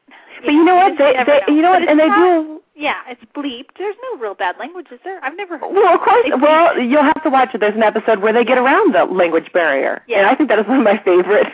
but 0.44 0.50
you 0.52 0.64
know 0.64 0.74
what? 0.74 0.98
They, 0.98 1.12
they 1.24 1.38
know. 1.46 1.54
you 1.54 1.62
know 1.62 1.72
But 1.72 1.80
what? 1.82 1.88
And 1.88 2.00
they 2.00 2.08
do. 2.08 2.60
Yeah, 2.74 2.96
it's 3.08 3.22
bleeped. 3.34 3.78
There's 3.78 3.94
no 4.12 4.18
real 4.18 4.34
bad 4.34 4.56
language, 4.58 4.88
is 4.90 4.98
there? 5.04 5.22
I've 5.24 5.36
never 5.36 5.56
heard. 5.56 5.72
Well, 5.72 5.94
of 5.94 6.00
course. 6.00 6.26
Well, 6.42 6.78
you'll 6.80 7.04
have 7.04 7.22
to 7.22 7.30
watch 7.30 7.50
it. 7.54 7.60
There's 7.60 7.76
an 7.76 7.84
episode 7.84 8.20
where 8.20 8.32
they 8.32 8.44
get 8.44 8.58
around 8.58 8.94
the 8.94 9.04
language 9.04 9.52
barrier, 9.52 10.02
Yeah. 10.08 10.18
and 10.18 10.26
I 10.26 10.34
think 10.34 10.48
that 10.50 10.58
is 10.58 10.66
one 10.66 10.78
of 10.78 10.84
my 10.84 10.98
favorites. 11.04 11.50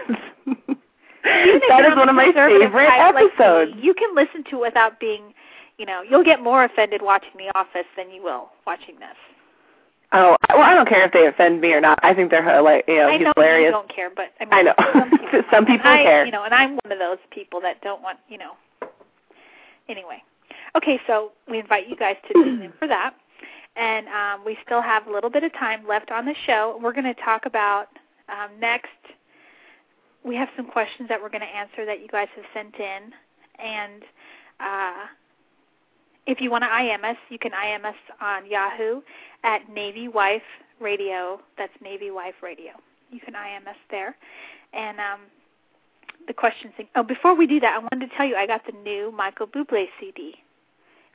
That 1.25 1.47
is 1.87 1.93
on 1.93 1.99
one 1.99 2.09
of 2.09 2.14
my 2.14 2.33
favorite 2.33 2.89
side, 2.89 3.14
like 3.14 3.25
episodes. 3.39 3.73
you 3.81 3.95
can 3.95 4.14
listen 4.14 4.45
to 4.51 4.57
it 4.57 4.61
without 4.61 4.99
being, 5.01 5.33
you 5.79 5.87
know, 5.87 6.03
you'll 6.03 6.25
get 6.25 6.43
more 6.43 6.64
offended 6.64 7.01
watching 7.03 7.31
The 7.37 7.57
Office 7.59 7.87
than 7.97 8.11
you 8.11 8.23
will 8.23 8.51
watching 8.66 8.97
this. 8.99 9.16
Oh, 10.14 10.37
well, 10.51 10.61
I 10.61 10.75
don't 10.75 10.89
care 10.89 11.07
if 11.07 11.12
they 11.12 11.27
offend 11.27 11.62
me 11.62 11.73
or 11.73 11.81
not. 11.81 11.99
I 12.03 12.12
think 12.12 12.31
they're 12.31 12.45
hilarious. 12.45 12.85
You 12.87 12.99
know, 12.99 13.09
I 13.09 13.16
know 13.16 13.33
hilarious. 13.35 13.68
you 13.68 13.73
don't 13.73 13.95
care, 13.95 14.11
but 14.14 14.27
I 14.41 14.45
mean, 14.45 14.53
I 14.53 14.62
know. 14.62 14.75
some 14.93 15.11
people, 15.18 15.43
Some 15.51 15.64
people 15.66 15.91
I, 15.91 16.03
care. 16.03 16.27
You 16.27 16.33
know, 16.33 16.45
and 16.45 16.53
I'm 16.53 16.73
one 16.85 16.93
of 16.93 16.99
those 16.99 17.18
people 17.31 17.61
that 17.62 17.81
don't 17.81 18.03
want, 18.03 18.18
you 18.29 18.37
know. 18.37 18.53
Anyway, 19.89 20.23
okay, 20.77 21.01
so 21.07 21.33
we 21.51 21.59
invite 21.59 21.89
you 21.89 21.97
guys 21.97 22.16
to 22.29 22.35
tune 22.35 22.62
in 22.62 22.73
for 22.79 22.87
that, 22.89 23.14
and 23.77 24.07
um, 24.09 24.45
we 24.45 24.57
still 24.64 24.83
have 24.83 25.07
a 25.07 25.11
little 25.12 25.31
bit 25.31 25.45
of 25.45 25.53
time 25.55 25.87
left 25.89 26.11
on 26.11 26.27
the 26.27 26.35
show. 26.47 26.79
We're 26.83 26.93
going 26.93 27.05
to 27.12 27.20
talk 27.23 27.47
about 27.47 27.87
um, 28.29 28.51
next. 28.61 28.89
We 30.25 30.37
have 30.37 30.49
some 30.57 30.66
questions 30.66 31.09
that 31.09 31.20
we're 31.20 31.29
going 31.31 31.43
to 31.43 31.57
answer 31.57 31.85
that 31.85 32.01
you 32.01 32.09
guys 32.09 32.29
have 32.37 32.45
sent 32.55 32.75
in, 32.77 33.12
and 33.59 34.03
uh, 34.61 35.07
if 36.27 36.41
you 36.41 36.51
want 36.51 36.64
to 36.64 36.70
IM 36.70 37.05
us, 37.05 37.16
you 37.29 37.39
can 37.39 37.53
IM 37.53 37.85
us 37.85 37.97
on 38.20 38.49
Yahoo 38.49 39.01
at 39.43 39.68
Navy 39.68 40.07
Wife 40.09 40.43
Radio. 40.81 41.41
That's 41.59 41.73
Navy 41.83 42.11
Wife 42.11 42.37
Radio. 42.43 42.73
You 43.11 43.20
can 43.20 43.35
IM 43.35 43.66
us 43.66 43.77
there. 43.91 44.16
And 44.73 44.99
um, 45.01 45.20
the 46.27 46.33
questions. 46.33 46.73
Oh, 46.95 47.03
before 47.03 47.35
we 47.35 47.47
do 47.47 47.59
that, 47.61 47.75
I 47.77 47.79
wanted 47.79 48.09
to 48.09 48.16
tell 48.16 48.27
you 48.27 48.37
I 48.37 48.47
got 48.47 48.62
the 48.64 48.73
new 48.79 49.11
Michael 49.12 49.47
Bublé 49.47 49.87
CD. 50.01 50.35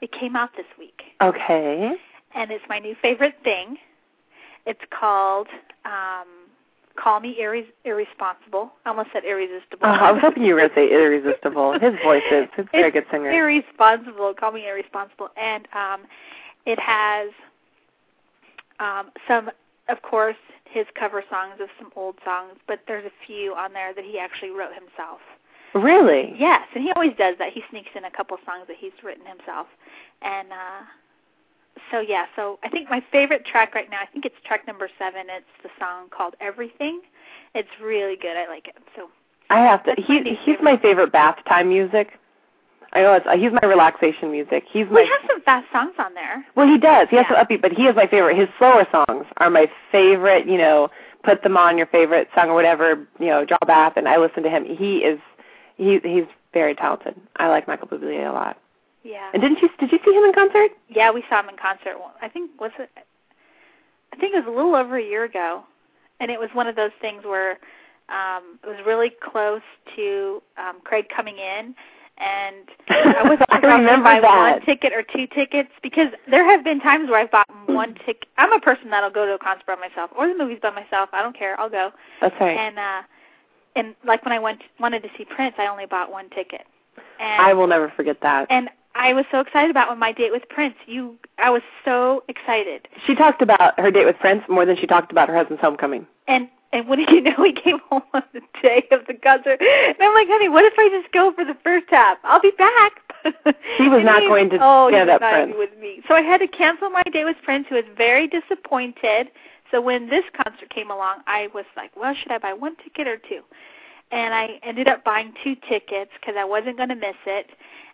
It 0.01 0.12
came 0.12 0.36
out 0.36 0.49
this 0.55 0.66
week, 0.78 1.01
Okay. 1.22 1.91
and 2.36 2.51
it's 2.51 2.64
my 2.70 2.78
new 2.80 2.95
favorite 3.01 3.36
thing. 3.43 3.78
It's 4.68 4.82
called 4.91 5.47
um, 5.86 6.28
"Call 6.98 7.20
Me 7.20 7.38
Irres- 7.39 7.72
Irresponsible." 7.86 8.72
I 8.86 8.89
almost 8.89 9.10
said 9.14 9.24
irresistible. 9.24 9.86
Oh, 9.86 9.89
I 9.89 10.12
was 10.12 10.22
hoping 10.22 10.43
you 10.43 10.54
were 10.54 10.62
going 10.62 10.70
to 10.70 10.76
say 10.76 10.91
irresistible. 10.91 11.74
His 11.80 11.93
voice 12.04 12.24
is. 12.32 12.48
He's 12.56 12.66
a 12.66 12.70
very 12.72 12.91
good 12.91 13.06
singer. 13.12 13.32
Irresponsible. 13.32 14.34
Call 14.34 14.52
me 14.52 14.68
irresponsible. 14.68 15.30
And 15.38 15.68
um, 15.74 16.02
it 16.66 16.80
has 16.80 17.30
um, 18.80 19.12
some, 19.28 19.50
of 19.89 20.02
course, 20.02 20.36
his 20.66 20.86
cover 21.00 21.24
songs 21.30 21.56
of 21.62 21.70
some 21.80 21.91
old 21.95 22.16
songs, 22.26 22.56
but 22.68 22.80
there's 22.88 23.06
a 23.06 23.26
few 23.26 23.54
on 23.56 23.74
there 23.74 23.93
that 23.93 24.04
he 24.04 24.20
actually 24.20 24.50
wrote 24.50 24.74
himself. 24.74 25.20
Really? 25.74 26.34
Yes, 26.38 26.62
and 26.76 26.84
he 26.84 26.91
always 26.91 27.16
does 27.18 27.36
that. 27.39 27.54
He 27.54 27.62
sneaks 27.70 27.89
in 27.95 28.06
a 28.06 28.12
couple 28.12 28.38
songs 28.45 28.66
that 28.68 28.78
he's 28.80 28.91
written 29.04 29.26
himself. 29.26 29.68
And 30.22 30.52
uh 30.52 30.82
so 31.91 31.99
yeah, 31.99 32.25
so 32.36 32.59
I 32.63 32.69
think 32.69 32.89
my 32.89 33.03
favorite 33.11 33.45
track 33.45 33.75
right 33.75 33.89
now, 33.89 33.99
I 34.01 34.05
think 34.05 34.25
it's 34.25 34.36
track 34.45 34.65
number 34.67 34.89
7. 34.97 35.21
It's 35.30 35.45
the 35.63 35.69
song 35.80 36.07
called 36.09 36.36
Everything. 36.41 37.01
It's 37.55 37.69
really 37.82 38.15
good. 38.15 38.38
I 38.38 38.47
like 38.47 38.67
it. 38.67 38.75
So 38.95 39.09
I 39.49 39.59
have 39.59 39.84
to. 39.86 39.95
He, 40.01 40.36
he's 40.45 40.57
my 40.61 40.78
favorite 40.78 41.11
bath 41.11 41.38
time 41.47 41.69
music. 41.69 42.19
I 42.93 43.01
know 43.01 43.13
it's. 43.13 43.25
He's 43.39 43.51
my 43.61 43.67
relaxation 43.67 44.32
music. 44.32 44.63
He's 44.71 44.86
my. 44.89 45.01
we 45.01 45.07
have 45.07 45.30
some 45.30 45.41
fast 45.41 45.67
songs 45.71 45.93
on 45.99 46.13
there. 46.13 46.45
Well, 46.55 46.67
he 46.67 46.78
does. 46.78 47.07
He 47.09 47.15
has 47.17 47.25
Yeah. 47.30 47.36
some 47.38 47.45
upbeat, 47.45 47.61
but 47.61 47.71
he 47.73 47.84
is 47.88 47.95
my 47.95 48.07
favorite. 48.07 48.38
His 48.38 48.47
slower 48.57 48.86
songs 48.91 49.25
are 49.38 49.49
my 49.49 49.67
favorite. 49.91 50.47
You 50.47 50.57
know, 50.57 50.89
put 51.23 51.43
them 51.43 51.57
on 51.57 51.78
your 51.78 51.88
favorite 51.88 52.30
song 52.36 52.49
or 52.49 52.53
whatever. 52.55 53.07
You 53.19 53.28
know, 53.28 53.45
draw 53.45 53.57
bath, 53.65 53.93
and 53.97 54.07
I 54.07 54.17
listen 54.17 54.43
to 54.43 54.49
him. 54.49 54.65
He 54.65 54.97
is, 54.99 55.19
he 55.75 55.99
he's 56.03 56.25
very 56.53 56.75
talented. 56.75 57.15
I 57.38 57.47
like 57.47 57.67
Michael 57.67 57.88
Bublé 57.88 58.28
a 58.28 58.32
lot. 58.32 58.57
Yeah. 59.08 59.30
And 59.34 59.41
didn't 59.41 59.60
you 59.62 59.70
did 59.80 59.91
you 59.91 59.99
see 60.05 60.12
him 60.12 60.24
in 60.26 60.34
concert? 60.34 60.72
Yeah, 60.89 61.12
we 61.12 61.24
saw 61.30 61.39
him 61.41 61.49
in 61.49 61.55
concert. 61.58 61.95
I 62.22 62.28
think 62.28 62.51
was 62.60 62.72
it? 62.78 62.89
I 64.14 64.16
think 64.18 64.34
it 64.36 64.45
was 64.45 64.47
a 64.47 64.55
little 64.55 64.76
over 64.76 64.97
a 64.97 65.03
year 65.03 65.24
ago, 65.24 65.64
and 66.20 66.30
it 66.30 66.39
was 66.39 66.49
one 66.53 66.68
of 66.68 66.76
those 66.76 66.91
things 66.99 67.24
where 67.24 67.51
um 68.10 68.60
it 68.64 68.68
was 68.68 68.78
really 68.86 69.12
close 69.32 69.62
to 69.95 70.41
um 70.58 70.78
Craig 70.84 71.05
coming 71.16 71.38
in, 71.38 71.74
and 72.18 72.66
I 72.89 73.24
wasn't 73.24 73.45
I 73.49 73.60
was 73.60 73.78
remember 73.80 74.03
buy 74.03 74.20
that. 74.22 74.51
one 74.58 74.66
ticket 74.66 74.91
or 74.91 75.03
two 75.03 75.28
tickets 75.28 75.70
because 75.82 76.08
there 76.30 76.43
have 76.49 76.64
been 76.64 76.80
times 76.82 77.10
where 77.10 77.20
I've 77.20 77.32
bought 77.32 77.47
one 77.68 77.93
ticket. 78.05 78.28
I'm 78.38 78.51
a 78.51 78.60
person 78.60 78.89
that'll 78.89 79.10
go 79.10 79.26
to 79.26 79.34
a 79.36 79.39
concert 79.39 79.68
by 79.68 79.76
myself 79.76 80.12
or 80.18 80.28
the 80.28 80.36
movies 80.36 80.60
by 80.62 80.72
myself. 80.72 81.10
I 81.14 81.22
don't 81.22 81.38
care. 81.38 81.58
I'll 81.60 81.70
go. 81.70 81.91
That's 82.22 82.36
right. 82.41 82.58
And 82.58 82.78
uh 82.78 83.01
and 83.78 83.95
like 84.05 84.26
when 84.26 84.34
I 84.34 84.39
went 84.39 84.62
wanted 84.80 85.01
to 85.03 85.10
see 85.18 85.24
Prince, 85.26 85.55
I 85.58 85.68
only 85.68 85.86
bought 85.86 86.12
one 86.12 86.30
ticket. 86.32 86.64
And 87.20 87.41
I 87.41 87.53
will 87.53 87.68
never 87.68 87.91
forget 87.95 88.18
that. 88.22 88.47
and 88.49 88.70
I 88.95 89.13
was 89.13 89.25
so 89.31 89.39
excited 89.39 89.69
about 89.69 89.89
when 89.89 89.99
my 89.99 90.11
date 90.11 90.31
with 90.31 90.47
Prince. 90.49 90.75
You, 90.85 91.15
I 91.38 91.49
was 91.49 91.61
so 91.85 92.23
excited. 92.27 92.88
She 93.05 93.15
talked 93.15 93.41
about 93.41 93.79
her 93.79 93.91
date 93.91 94.05
with 94.05 94.17
Prince 94.19 94.43
more 94.49 94.65
than 94.65 94.75
she 94.77 94.88
talked 94.88 95.11
about 95.11 95.29
her 95.29 95.35
husband's 95.35 95.61
homecoming. 95.61 96.07
And 96.27 96.49
and 96.73 96.88
what 96.88 96.97
did 96.97 97.09
you 97.09 97.21
know? 97.21 97.35
He 97.45 97.53
came 97.53 97.79
home 97.89 98.03
on 98.13 98.23
the 98.33 98.41
day 98.61 98.83
of 98.91 99.05
the 99.07 99.13
concert, 99.13 99.61
and 99.61 99.95
I'm 100.01 100.13
like, 100.13 100.27
honey, 100.27 100.49
what 100.49 100.65
if 100.65 100.73
I 100.77 100.89
just 100.89 101.11
go 101.13 101.31
for 101.33 101.45
the 101.45 101.55
first 101.63 101.85
half? 101.89 102.17
I'll 102.23 102.41
be 102.41 102.51
back. 102.57 102.93
He 103.77 103.88
was 103.88 104.01
not 104.05 104.21
he, 104.21 104.27
going 104.27 104.49
to 104.49 104.57
oh, 104.61 104.89
stand 104.89 105.09
up 105.09 105.21
not 105.21 105.31
Prince. 105.31 105.55
with 105.57 105.77
me. 105.79 106.01
So 106.07 106.15
I 106.15 106.21
had 106.21 106.39
to 106.39 106.47
cancel 106.47 106.89
my 106.89 107.03
date 107.11 107.25
with 107.25 107.38
Prince, 107.43 107.67
who 107.69 107.75
was 107.75 107.85
very 107.95 108.27
disappointed. 108.27 109.29
So 109.71 109.81
when 109.81 110.09
this 110.09 110.23
concert 110.43 110.69
came 110.69 110.91
along, 110.91 111.21
I 111.27 111.49
was 111.53 111.65
like, 111.75 111.91
well, 111.95 112.13
should 112.15 112.31
I 112.31 112.38
buy 112.38 112.53
one 112.53 112.75
ticket 112.77 113.07
or 113.07 113.17
two? 113.17 113.41
And 114.11 114.33
I 114.33 114.59
ended 114.63 114.88
up 114.88 115.03
buying 115.03 115.33
two 115.43 115.55
tickets 115.67 116.11
because 116.19 116.35
I 116.38 116.45
wasn't 116.45 116.77
going 116.77 116.89
to 116.89 116.95
miss 116.95 117.17
it. 117.25 117.49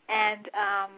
And 0.09 0.49
um 0.53 0.91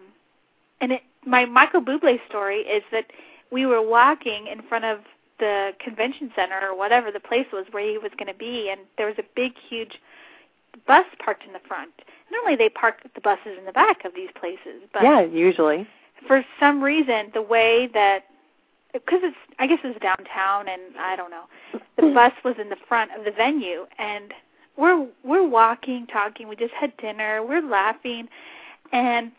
and 0.82 0.92
it 0.94 1.02
my 1.26 1.46
Michael 1.46 1.82
Bublé 1.82 2.20
story 2.30 2.60
is 2.60 2.84
that 2.92 3.06
we 3.52 3.66
were 3.66 3.82
walking 3.82 4.48
in 4.48 4.62
front 4.64 4.86
of 4.86 5.00
the 5.40 5.72
convention 5.80 6.32
center 6.36 6.60
or 6.62 6.78
whatever 6.78 7.12
the 7.12 7.20
place 7.20 7.48
was 7.52 7.66
where 7.72 7.88
he 7.88 7.98
was 7.98 8.12
going 8.18 8.32
to 8.32 8.38
be 8.38 8.70
and 8.70 8.82
there 8.98 9.08
was 9.08 9.16
a 9.18 9.24
big 9.36 9.54
huge 9.70 10.00
bus 10.88 11.06
parked 11.24 11.46
in 11.46 11.54
the 11.54 11.60
front. 11.68 11.92
Normally 12.32 12.56
they 12.56 12.70
park 12.70 13.02
the 13.14 13.22
buses 13.22 13.58
in 13.58 13.66
the 13.66 13.72
back 13.72 14.06
of 14.06 14.14
these 14.16 14.30
places, 14.40 14.82
but 14.94 15.04
yeah, 15.04 15.22
usually. 15.22 15.88
for 16.28 16.44
some 16.60 16.82
reason 16.82 17.32
the 17.34 17.42
way 17.42 17.90
that 17.94 18.26
because 18.94 19.20
it's 19.24 19.38
I 19.60 19.68
guess 19.68 19.80
it's 19.84 20.00
downtown 20.00 20.68
and 20.70 20.98
I 20.98 21.16
don't 21.16 21.32
know. 21.32 21.46
The 21.98 22.14
bus 22.14 22.34
was 22.44 22.56
in 22.60 22.70
the 22.70 22.78
front 22.88 23.12
of 23.18 23.26
the 23.26 23.32
venue 23.32 23.86
and 23.98 24.34
we're 24.78 25.08
we're 25.24 25.48
walking, 25.48 26.08
talking, 26.08 26.48
we 26.48 26.56
just 26.56 26.74
had 26.74 26.96
dinner, 26.98 27.44
we're 27.46 27.62
laughing 27.62 28.28
and 28.92 29.32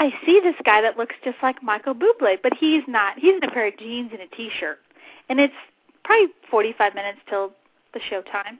I 0.00 0.12
see 0.24 0.40
this 0.40 0.54
guy 0.64 0.80
that 0.80 0.96
looks 0.96 1.16
just 1.24 1.38
like 1.42 1.62
Michael 1.62 1.94
Bublé, 1.94 2.38
but 2.42 2.52
he's 2.54 2.82
not. 2.86 3.18
He's 3.18 3.34
in 3.34 3.48
a 3.48 3.52
pair 3.52 3.66
of 3.66 3.78
jeans 3.78 4.10
and 4.12 4.20
a 4.20 4.28
t-shirt. 4.28 4.78
And 5.28 5.40
it's 5.40 5.54
probably 6.04 6.28
45 6.50 6.94
minutes 6.94 7.18
till 7.28 7.52
the 7.94 8.00
show 8.08 8.22
time. 8.22 8.58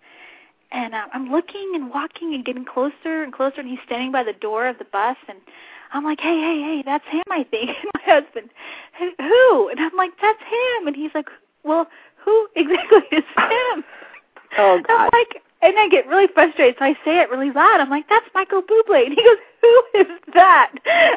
And 0.72 0.94
uh, 0.94 1.06
I'm 1.12 1.30
looking 1.30 1.72
and 1.74 1.90
walking 1.90 2.34
and 2.34 2.44
getting 2.44 2.64
closer 2.64 3.22
and 3.22 3.32
closer 3.32 3.60
and 3.60 3.68
he's 3.68 3.78
standing 3.86 4.12
by 4.12 4.22
the 4.22 4.34
door 4.34 4.66
of 4.66 4.78
the 4.78 4.84
bus 4.84 5.16
and 5.28 5.38
I'm 5.92 6.04
like, 6.04 6.20
hey, 6.20 6.38
hey, 6.38 6.60
hey, 6.60 6.82
that's 6.84 7.06
him, 7.06 7.24
I 7.30 7.44
think. 7.44 7.70
And 7.82 7.90
my 7.94 8.14
husband, 8.14 8.50
who? 8.98 9.68
And 9.68 9.80
I'm 9.80 9.96
like, 9.96 10.12
that's 10.20 10.40
him. 10.40 10.86
And 10.86 10.96
he's 10.96 11.10
like, 11.14 11.28
well, 11.62 11.86
who 12.22 12.48
exactly 12.56 13.04
is 13.12 13.24
him? 13.36 13.84
Oh, 14.58 14.80
God. 14.86 14.90
I'm 14.90 15.10
like, 15.12 15.42
and 15.62 15.78
I 15.78 15.88
get 15.88 16.06
really 16.06 16.28
frustrated, 16.32 16.76
so 16.78 16.84
I 16.84 16.92
say 17.04 17.18
it 17.20 17.30
really 17.30 17.50
loud. 17.50 17.80
I'm 17.80 17.90
like, 17.90 18.08
that's 18.08 18.26
Michael 18.34 18.62
Bublé. 18.62 19.06
And 19.06 19.14
he 19.14 19.22
goes, 19.22 19.38
who 19.62 19.82
is 20.00 20.06
that? 20.34 20.72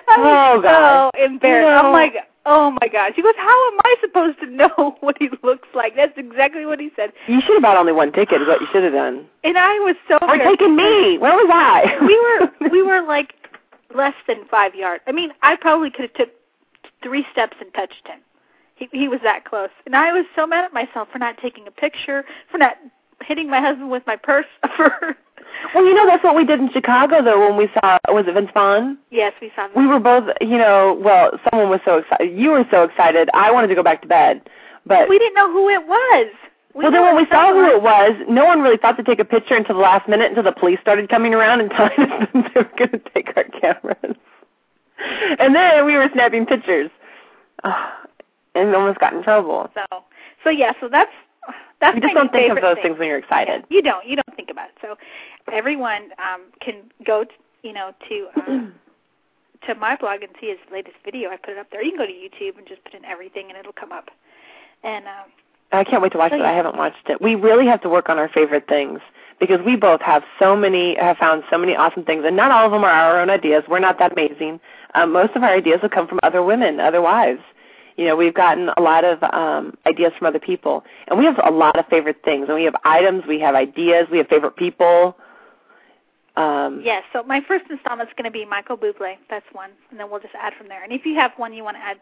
I 0.08 0.18
was 0.18 0.36
Oh, 0.58 0.62
God. 0.62 1.12
so 1.16 1.24
embarrassed. 1.24 1.84
No. 1.84 1.90
I'm 1.90 1.94
like, 1.94 2.14
oh, 2.46 2.72
my 2.82 2.88
gosh. 2.88 3.12
He 3.16 3.22
goes, 3.22 3.36
how 3.38 3.68
am 3.72 3.78
I 3.86 3.96
supposed 4.02 4.40
to 4.40 4.48
know 4.48 4.96
what 5.02 5.18
he 5.20 5.30
looks 5.44 5.68
like? 5.76 5.96
That's 5.96 6.18
exactly 6.18 6.66
what 6.66 6.80
he 6.80 6.90
said. 6.96 7.12
You 7.28 7.40
should 7.42 7.54
have 7.56 7.62
bought 7.62 7.78
only 7.78 7.94
one 7.94 8.12
ticket. 8.12 8.42
Is 8.42 8.48
what 8.48 8.62
you 8.62 8.68
should 8.72 8.84
have 8.84 8.94
done. 8.94 9.28
And 9.44 9.58
I 9.58 9.74
was 9.80 9.96
so 10.08 10.18
Or 10.22 10.38
taking 10.38 10.76
me. 10.76 11.18
Where 11.20 11.34
was 11.34 11.50
I? 11.52 11.98
we 12.06 12.18
were 12.20 12.70
we 12.72 12.82
were 12.82 13.02
like 13.06 13.34
less 13.96 14.16
than 14.28 14.46
five 14.50 14.74
yards. 14.74 15.04
I 15.08 15.12
mean, 15.12 15.32
I 15.44 15.56
probably 15.56 15.92
could 15.92 16.04
have 16.10 16.14
took 16.14 16.30
three 17.04 17.26
steps 17.32 17.58
and 17.62 17.72
touched 17.74 18.08
him. 18.08 18.20
He 18.76 18.90
he 18.92 19.08
was 19.08 19.20
that 19.24 19.46
close, 19.46 19.70
and 19.86 19.96
I 19.96 20.12
was 20.12 20.26
so 20.36 20.48
mad 20.48 20.66
at 20.66 20.74
myself 20.74 21.10
for 21.12 21.20
not 21.20 21.38
taking 21.42 21.68
a 21.68 21.72
picture, 21.72 22.26
for 22.52 22.58
not 22.58 22.78
hitting 23.24 23.50
my 23.50 23.60
husband 23.62 23.90
with 23.92 24.04
my 24.08 24.16
purse. 24.16 24.46
For 24.78 25.16
Well, 25.76 25.86
you 25.86 25.94
know 25.94 26.06
that's 26.08 26.24
what 26.24 26.36
we 26.36 26.46
did 26.46 26.60
in 26.60 26.72
Chicago 26.72 27.24
though 27.24 27.40
when 27.48 27.58
we 27.58 27.68
saw 27.74 27.98
was 28.10 28.26
it 28.28 28.34
Vince 28.34 28.50
Vaughn? 28.54 28.98
yes, 29.12 29.34
we 29.42 29.52
saw. 29.56 29.68
We 29.76 29.86
were 29.88 30.00
both, 30.00 30.30
you 30.42 30.58
know, 30.58 31.00
well, 31.04 31.32
someone 31.50 31.70
was 31.70 31.80
so 31.86 31.98
excited. 31.98 32.38
You 32.38 32.52
were 32.52 32.66
so 32.72 32.84
excited. 32.84 33.30
I 33.34 33.52
wanted 33.52 33.68
to 33.68 33.76
go 33.76 33.84
back 33.84 34.02
to 34.02 34.08
bed. 34.08 34.42
But 34.86 35.08
we 35.10 35.20
didn't 35.20 35.36
know 35.36 35.52
who 35.52 35.70
it 35.70 35.86
was. 35.88 36.28
We 36.74 36.84
well, 36.84 36.92
then 36.92 37.02
when 37.04 37.16
we 37.18 37.26
saw 37.30 37.52
who 37.54 37.66
it 37.66 37.82
was, 37.84 38.14
no 38.30 38.46
one 38.46 38.62
really 38.62 38.78
thought 38.78 38.96
to 38.98 39.04
take 39.04 39.20
a 39.20 39.26
picture 39.26 39.56
until 39.56 39.76
the 39.76 39.82
last 39.82 40.08
minute 40.08 40.30
until 40.30 40.44
the 40.44 40.54
police 40.54 40.80
started 40.82 41.10
coming 41.10 41.34
around 41.34 41.60
and 41.62 41.70
telling 41.78 42.00
us 42.00 42.28
that 42.34 42.52
they 42.54 42.60
were 42.62 42.72
going 42.78 42.92
to 42.92 43.02
take 43.14 43.36
our 43.36 43.44
cameras. 43.44 44.16
And 45.40 45.54
then 45.54 45.86
we 45.86 45.96
were 45.98 46.10
snapping 46.14 46.46
pictures. 46.46 46.90
Oh, 47.64 47.92
and 48.56 48.74
almost 48.76 49.00
got 49.00 49.14
in 49.14 49.22
trouble. 49.24 49.70
So, 49.74 50.04
so 50.44 50.50
yeah, 50.50 50.74
so 50.80 50.88
that's 50.90 51.12
that's 51.82 51.96
You 51.96 52.02
just 52.02 52.14
don't 52.14 52.32
think 52.32 52.52
of 52.56 52.62
those 52.62 52.76
thing. 52.76 52.84
things 52.84 53.00
when 53.00 53.08
you're 53.10 53.18
excited. 53.18 53.64
You 53.70 53.82
don't. 53.82 54.06
You 54.08 54.16
don't 54.16 54.36
think 54.36 54.50
about 54.50 54.70
it. 54.70 54.76
So 54.82 54.96
everyone 55.52 56.12
um, 56.20 56.42
can 56.62 56.76
go, 57.06 57.24
to, 57.24 57.32
you 57.64 57.74
know, 57.74 57.92
to 58.08 58.28
um, 58.48 58.74
to 59.68 59.76
my 59.76 59.96
blog 59.96 60.22
and 60.24 60.32
see 60.40 60.48
his 60.48 60.60
latest 60.72 60.96
video. 61.04 61.30
I 61.30 61.38
put 61.38 61.52
it 61.52 61.58
up 61.58 61.68
there. 61.72 61.84
You 61.84 61.92
can 61.92 62.00
go 62.00 62.06
to 62.06 62.12
YouTube 62.14 62.58
and 62.58 62.68
just 62.68 62.84
put 62.84 62.94
in 62.94 63.04
everything, 63.06 63.50
and 63.50 63.58
it'll 63.58 63.74
come 63.74 63.92
up. 63.92 64.10
And 64.84 65.06
um, 65.08 65.30
I 65.72 65.84
can't 65.84 66.02
wait 66.02 66.12
to 66.14 66.18
watch 66.18 66.32
Oh, 66.34 66.38
it. 66.38 66.42
I 66.42 66.54
haven't 66.54 66.78
watched 66.78 67.10
it. 67.10 67.22
We 67.22 67.36
really 67.36 67.66
have 67.68 67.82
to 67.82 67.90
work 67.90 68.10
on 68.10 68.18
our 68.18 68.30
favorite 68.30 68.68
things 68.68 69.00
because 69.40 69.60
we 69.66 69.76
both 69.76 70.02
have 70.02 70.24
so 70.40 70.56
many 70.56 70.96
have 71.00 71.18
found 71.18 71.44
so 71.50 71.58
many 71.58 71.76
awesome 71.76 72.04
things, 72.06 72.24
and 72.26 72.36
not 72.36 72.52
all 72.52 72.66
of 72.66 72.72
them 72.72 72.84
are 72.84 72.90
our 72.92 73.20
own 73.20 73.30
ideas. 73.30 73.64
We're 73.68 73.80
not 73.80 73.98
that 74.00 74.12
amazing. 74.14 74.60
Um, 74.94 75.12
most 75.14 75.36
of 75.36 75.44
our 75.44 75.50
ideas 75.50 75.80
have 75.82 75.92
come 75.92 76.08
from 76.08 76.20
other 76.24 76.44
women, 76.44 76.80
other 76.80 77.02
wives. 77.02 77.42
You 77.98 78.06
know, 78.06 78.16
we've 78.16 78.34
gotten 78.34 78.70
a 78.78 78.82
lot 78.82 79.04
of 79.04 79.22
um, 79.24 79.78
ideas 79.86 80.12
from 80.18 80.28
other 80.28 80.40
people, 80.40 80.84
and 81.08 81.20
we 81.20 81.26
have 81.26 81.40
a 81.44 81.52
lot 81.52 81.78
of 81.78 81.86
favorite 81.88 82.22
things. 82.24 82.46
And 82.48 82.56
we 82.56 82.64
have 82.64 82.76
items, 82.84 83.24
we 83.28 83.40
have 83.42 83.56
ideas, 83.56 84.08
we 84.12 84.18
have 84.20 84.28
favorite 84.28 84.56
people. 84.56 85.16
Um, 86.38 86.82
yes, 86.84 87.04
so 87.12 87.24
my 87.24 87.42
first 87.48 87.66
installment 87.70 88.10
is 88.10 88.14
going 88.18 88.26
to 88.26 88.32
be 88.32 88.46
Michael 88.46 88.78
Bublé. 88.78 89.16
That's 89.30 89.46
one, 89.52 89.72
and 89.90 90.00
then 90.00 90.10
we'll 90.10 90.22
just 90.22 90.34
add 90.34 90.54
from 90.58 90.70
there. 90.70 90.84
And 90.84 90.94
if 90.94 91.06
you 91.06 91.16
have 91.16 91.32
one 91.38 91.54
you 91.54 91.64
want 91.64 91.76
to 91.76 91.84
add, 91.84 91.98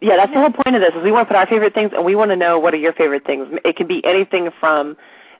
Yeah, 0.00 0.16
that's 0.16 0.32
the 0.32 0.40
whole 0.40 0.52
point 0.52 0.76
of 0.76 0.82
this. 0.82 0.92
Is 0.94 1.02
we 1.02 1.10
want 1.10 1.26
to 1.26 1.32
put 1.32 1.38
our 1.38 1.46
favorite 1.46 1.72
things, 1.72 1.92
and 1.94 2.04
we 2.04 2.14
want 2.14 2.30
to 2.30 2.36
know 2.36 2.58
what 2.58 2.74
are 2.74 2.78
your 2.78 2.92
favorite 2.92 3.24
things. 3.24 3.48
It 3.64 3.76
can 3.76 3.86
be 3.86 4.04
anything 4.04 4.50
from 4.60 4.96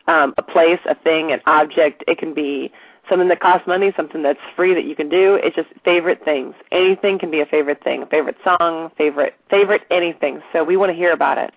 um, 0.06 0.34
a 0.38 0.42
place, 0.42 0.80
a 0.88 0.94
thing, 0.94 1.32
an 1.32 1.40
object. 1.46 2.02
It 2.08 2.18
can 2.18 2.32
be 2.32 2.72
something 3.08 3.28
that 3.28 3.40
costs 3.40 3.66
money, 3.66 3.92
something 3.96 4.22
that's 4.22 4.38
free 4.56 4.74
that 4.74 4.84
you 4.84 4.96
can 4.96 5.08
do. 5.08 5.34
It's 5.42 5.54
just 5.56 5.68
favorite 5.84 6.24
things. 6.24 6.54
Anything 6.72 7.18
can 7.18 7.30
be 7.30 7.40
a 7.40 7.46
favorite 7.46 7.82
thing. 7.82 8.02
A 8.02 8.06
favorite 8.06 8.36
song, 8.44 8.90
favorite, 8.96 9.34
favorite 9.50 9.82
anything. 9.90 10.42
So 10.52 10.64
we 10.64 10.76
want 10.76 10.90
to 10.90 10.96
hear 10.96 11.12
about 11.12 11.38
it. 11.38 11.52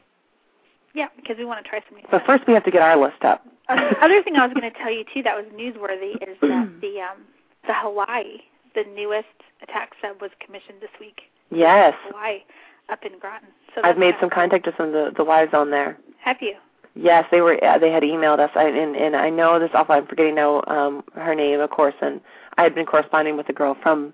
yeah, 0.93 1.07
because 1.15 1.37
we 1.37 1.45
want 1.45 1.63
to 1.63 1.69
try 1.69 1.79
something. 1.87 2.05
But 2.09 2.25
first, 2.25 2.47
we 2.47 2.53
have 2.53 2.63
to 2.65 2.71
get 2.71 2.81
our 2.81 2.97
list 2.97 3.23
up. 3.23 3.45
Uh, 3.69 3.93
other 4.01 4.23
thing 4.23 4.35
I 4.35 4.45
was 4.45 4.53
going 4.53 4.71
to 4.71 4.77
tell 4.77 4.91
you 4.91 5.03
too 5.13 5.23
that 5.23 5.35
was 5.35 5.45
newsworthy 5.53 6.15
is 6.27 6.37
that 6.41 6.69
the 6.81 7.01
um, 7.01 7.23
the 7.67 7.73
Hawaii, 7.73 8.37
the 8.75 8.83
newest 8.95 9.27
attack 9.61 9.91
sub 10.01 10.21
was 10.21 10.31
commissioned 10.39 10.81
this 10.81 10.89
week. 10.99 11.21
Yes, 11.51 11.93
Hawaii, 12.07 12.43
up 12.89 13.03
in 13.03 13.19
Groton. 13.19 13.49
So 13.75 13.81
I've 13.83 13.97
made 13.97 14.15
some 14.19 14.29
contact 14.29 14.65
with 14.65 14.75
some 14.77 14.87
of 14.87 14.93
the, 14.93 15.11
the 15.17 15.23
wives 15.23 15.53
on 15.53 15.69
there. 15.69 15.97
Have 16.21 16.37
you? 16.41 16.55
Yes, 16.99 17.25
they 17.31 17.41
were. 17.41 17.63
Uh, 17.63 17.77
they 17.77 17.91
had 17.91 18.03
emailed 18.03 18.39
us, 18.39 18.49
I, 18.55 18.63
and 18.69 18.95
and 18.95 19.15
I 19.15 19.29
know 19.29 19.59
this 19.59 19.69
off. 19.73 19.89
I'm 19.89 20.07
forgetting 20.07 20.35
now 20.35 20.63
um, 20.67 21.03
her 21.15 21.35
name, 21.35 21.59
of 21.59 21.69
course. 21.69 21.93
And 22.01 22.19
I 22.57 22.63
had 22.63 22.73
been 22.73 22.85
corresponding 22.85 23.37
with 23.37 23.47
a 23.49 23.53
girl 23.53 23.75
from 23.83 24.13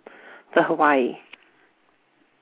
the 0.56 0.64
Hawaii, 0.64 1.18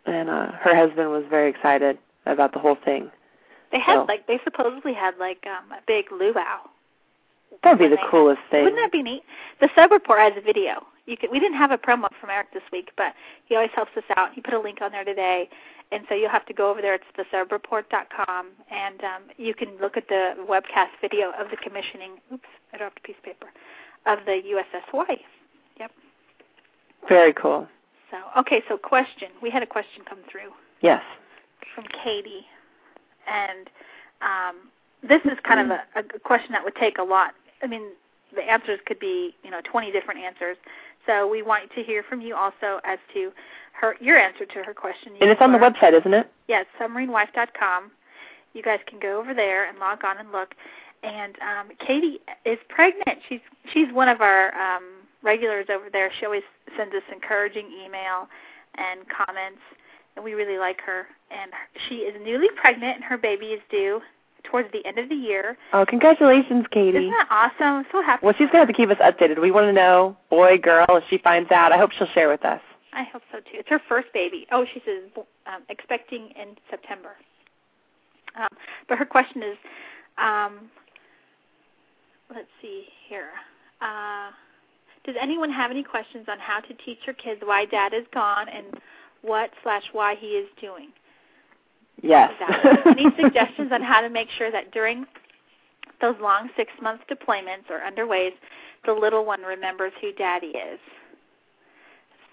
and 0.06 0.30
uh, 0.30 0.52
her 0.54 0.76
husband 0.76 1.12
was 1.12 1.24
very 1.30 1.50
excited 1.50 1.98
about 2.26 2.54
the 2.54 2.60
whole 2.60 2.78
thing. 2.84 3.12
They 3.72 3.80
had 3.80 3.96
So- 3.96 4.06
like 4.08 4.28
they 4.28 4.40
supposedly 4.44 4.94
had 4.94 5.18
like 5.20 5.46
um, 5.46 5.72
a 5.72 5.80
big 5.86 6.12
luau. 6.12 6.60
That'd 7.64 7.80
be 7.80 7.88
the 7.88 7.98
had- 7.98 8.10
coolest 8.10 8.42
thing. 8.50 8.64
Wouldn't 8.64 8.82
that 8.82 8.92
be 8.92 9.04
neat? 9.04 9.24
The 9.60 9.70
sub 9.76 9.92
report 9.92 10.20
has 10.20 10.34
a 10.38 10.42
video. 10.42 10.86
You 11.12 11.18
could, 11.18 11.30
we 11.30 11.42
didn't 11.42 11.58
have 11.58 11.72
a 11.72 11.78
promo 11.78 12.08
from 12.22 12.30
Eric 12.30 12.54
this 12.54 12.64
week, 12.72 12.92
but 12.96 13.14
he 13.46 13.56
always 13.56 13.72
helps 13.76 13.92
us 13.98 14.04
out. 14.16 14.34
He 14.34 14.40
put 14.40 14.54
a 14.54 14.60
link 14.60 14.80
on 14.82 14.94
there 14.94 15.04
today, 15.04 15.50
and 15.92 16.06
so 16.08 16.16
you'll 16.16 16.30
have 16.30 16.46
to 16.46 16.54
go 16.54 16.72
over 16.72 16.82
there. 16.82 16.96
It's 16.96 17.04
thesubreport.com, 17.18 18.48
and 18.72 19.04
um, 19.04 19.24
you 19.36 19.54
can 19.54 19.78
look 19.82 19.98
at 19.98 20.08
the 20.08 20.36
webcast 20.50 20.92
video 21.02 21.34
of 21.38 21.50
the 21.52 21.58
commissioning. 21.58 22.12
Oops, 22.34 22.48
I 22.74 22.78
dropped 22.78 23.00
a 23.00 23.02
piece 23.02 23.18
of 23.18 23.26
paper 23.26 23.48
of 24.06 24.20
the 24.26 24.42
USS 24.56 24.84
Hawaii. 24.90 25.18
Yep. 25.82 25.92
Very 27.10 27.34
cool. 27.34 27.68
So 28.10 28.18
okay, 28.40 28.64
so 28.70 28.78
question. 28.78 29.28
We 29.42 29.50
had 29.50 29.64
a 29.64 29.68
question 29.68 30.04
come 30.08 30.20
through 30.32 30.52
Yes. 30.82 31.04
from 31.76 31.84
Katie, 32.04 32.46
and 33.28 33.70
um, 34.22 34.70
this 35.04 35.20
is 35.26 35.38
kind 35.44 35.60
of 35.60 35.78
a, 35.96 36.00
a 36.00 36.20
question 36.20 36.54
that 36.54 36.64
would 36.64 36.76
take 36.76 37.00
a 37.00 37.04
lot. 37.04 37.34
I 37.62 37.68
mean, 37.68 37.90
the 38.34 38.42
answers 38.44 38.80
could 38.86 39.00
be 39.00 39.36
you 39.44 39.52
know 39.52 39.60
20 39.70 39.92
different 39.92 40.22
answers. 40.22 40.56
So 41.06 41.28
we 41.28 41.42
want 41.42 41.72
to 41.76 41.84
hear 41.84 42.04
from 42.04 42.22
you 42.22 42.36
also 42.36 42.80
as 42.84 43.00
to 43.14 43.32
her 43.74 43.96
your 44.00 44.18
answer 44.18 44.46
to 44.46 44.64
her 44.64 44.74
question. 44.74 45.14
And 45.20 45.30
it's 45.30 45.42
on 45.42 45.52
the 45.52 45.58
website, 45.58 45.98
isn't 45.98 46.14
it? 46.14 46.32
Yes, 46.48 46.66
submarinewife.com. 46.80 47.92
You 48.54 48.62
guys 48.62 48.80
can 48.88 49.00
go 49.00 49.20
over 49.20 49.34
there 49.34 49.68
and 49.68 49.80
log 49.80 50.04
on 50.04 50.18
and 50.18 50.32
look. 50.32 50.54
And 51.04 51.36
um, 51.42 51.70
Katie 51.86 52.20
is 52.46 52.60
pregnant. 52.70 53.20
She's 53.28 53.40
she's 53.74 53.92
one 53.92 54.10
of 54.10 54.22
our 54.22 54.54
um, 54.56 54.84
regulars 55.24 55.68
over 55.72 55.90
there. 55.92 56.12
She 56.20 56.26
always 56.26 56.44
sends 56.78 56.94
us 56.94 57.02
encouraging 57.12 57.68
email 57.68 58.28
and 58.78 59.02
comments, 59.10 59.62
and 60.16 60.24
we 60.24 60.34
really 60.34 60.60
like 60.60 60.80
her. 60.82 61.08
And 61.32 61.52
she 61.88 61.96
is 61.96 62.14
newly 62.24 62.50
pregnant, 62.56 62.96
and 62.98 63.04
her 63.04 63.18
baby 63.18 63.48
is 63.48 63.62
due 63.72 64.02
towards 64.44 64.72
the 64.72 64.86
end 64.86 64.98
of 64.98 65.10
the 65.10 65.16
year. 65.16 65.58
Oh, 65.74 65.86
congratulations, 65.86 66.66
Katie. 66.72 66.98
Isn't 66.98 67.12
that 67.12 67.28
awesome? 67.30 67.78
I'm 67.78 67.86
so 67.92 68.02
happy. 68.02 68.26
Well, 68.26 68.34
she's 68.38 68.48
gonna 68.48 68.60
have 68.60 68.68
to 68.68 68.74
keep 68.74 68.90
us 68.90 68.98
updated. 68.98 69.40
We 69.42 69.52
want 69.52 69.68
to 69.68 69.74
know, 69.74 70.18
boy, 70.30 70.58
girl, 70.58 70.86
if 70.90 71.04
she 71.10 71.18
finds 71.18 71.52
out. 71.52 71.72
I 71.72 71.78
hope 71.78 71.92
she'll 71.92 72.08
share 72.14 72.30
with 72.30 72.44
us. 72.46 72.62
I 72.94 73.04
hope 73.04 73.22
so 73.32 73.40
too. 73.40 73.54
It's 73.60 73.70
her 73.70 73.82
first 73.88 74.08
baby. 74.14 74.46
Oh, 74.52 74.66
she 74.74 74.82
says 74.86 75.04
um, 75.48 75.62
expecting 75.70 76.30
in 76.42 76.56
September. 76.70 77.16
Um, 78.40 78.50
but 78.88 78.98
her 78.98 79.06
question 79.06 79.44
is, 79.44 79.58
um, 80.18 80.70
let's 82.34 82.48
see 82.62 82.86
here. 83.08 83.30
Uh, 83.82 84.32
Does 85.06 85.16
anyone 85.20 85.52
have 85.52 85.72
any 85.72 85.84
questions 85.84 86.26
on 86.30 86.40
how 86.40 86.60
to 86.60 86.74
teach 86.86 87.00
your 87.06 87.16
kids 87.16 87.42
why 87.44 87.66
dad 87.66 87.94
is 87.94 88.06
gone 88.14 88.48
and 88.50 88.66
what 89.22 89.52
slash 89.64 89.84
why 89.92 90.16
he 90.16 90.28
is 90.28 90.48
doing? 90.60 90.90
Yes. 92.02 92.32
Any 92.86 93.08
suggestions 93.22 93.72
on 93.72 93.82
how 93.82 94.02
to 94.02 94.10
make 94.10 94.30
sure 94.38 94.52
that 94.52 94.72
during 94.72 95.06
those 96.02 96.16
long 96.20 96.50
six 96.58 96.72
month 96.82 97.02
deployments 97.10 97.70
or 97.70 97.80
underways, 97.80 98.32
the 98.86 98.94
little 98.94 99.26
one 99.26 99.42
remembers 99.42 99.94
who 100.02 100.12
daddy 100.14 100.48
is? 100.48 100.80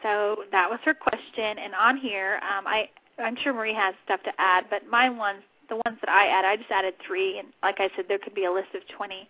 So 0.03 0.45
that 0.53 0.71
was 0.71 0.79
her 0.85 0.95
question. 0.95 1.59
And 1.59 1.75
on 1.75 1.97
here, 1.97 2.41
um, 2.43 2.67
I 2.67 2.89
I'm 3.19 3.37
sure 3.43 3.53
Marie 3.53 3.75
has 3.75 3.95
stuff 4.05 4.23
to 4.25 4.33
add, 4.39 4.67
but 4.71 4.87
my 4.89 5.11
ones, 5.11 5.43
the 5.69 5.77
ones 5.87 5.99
that 6.01 6.09
I 6.09 6.29
add, 6.29 6.45
I 6.45 6.57
just 6.57 6.71
added 6.71 6.95
three, 7.05 7.39
and 7.39 7.49
like 7.63 7.77
I 7.81 7.91
said, 7.97 8.05
there 8.09 8.19
could 8.19 8.35
be 8.35 8.45
a 8.45 8.53
list 8.53 8.69
of 8.75 8.83
twenty. 8.89 9.29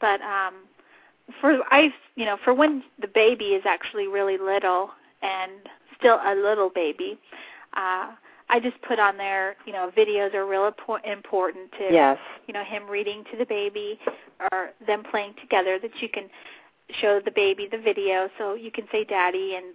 But 0.00 0.20
um, 0.22 0.54
for 1.40 1.58
I, 1.70 1.92
you 2.14 2.24
know, 2.24 2.38
for 2.44 2.54
when 2.54 2.82
the 3.00 3.08
baby 3.08 3.46
is 3.46 3.64
actually 3.66 4.06
really 4.06 4.38
little 4.38 4.90
and 5.22 5.52
still 5.98 6.20
a 6.24 6.34
little 6.34 6.70
baby, 6.70 7.18
uh, 7.74 8.12
I 8.48 8.60
just 8.60 8.80
put 8.82 8.98
on 8.98 9.16
there, 9.16 9.56
you 9.66 9.72
know, 9.72 9.90
videos 9.96 10.32
are 10.34 10.46
real 10.46 10.72
important 11.04 11.72
to, 11.72 11.88
yes. 11.90 12.18
you 12.46 12.54
know, 12.54 12.62
him 12.62 12.88
reading 12.88 13.24
to 13.32 13.36
the 13.36 13.44
baby 13.44 13.98
or 14.52 14.70
them 14.86 15.02
playing 15.10 15.34
together 15.40 15.78
that 15.80 15.90
you 16.00 16.08
can 16.08 16.28
show 17.00 17.20
the 17.24 17.32
baby 17.32 17.66
the 17.70 17.78
video 17.78 18.28
so 18.38 18.54
you 18.54 18.70
can 18.70 18.84
say 18.92 19.02
daddy 19.02 19.54
and 19.56 19.74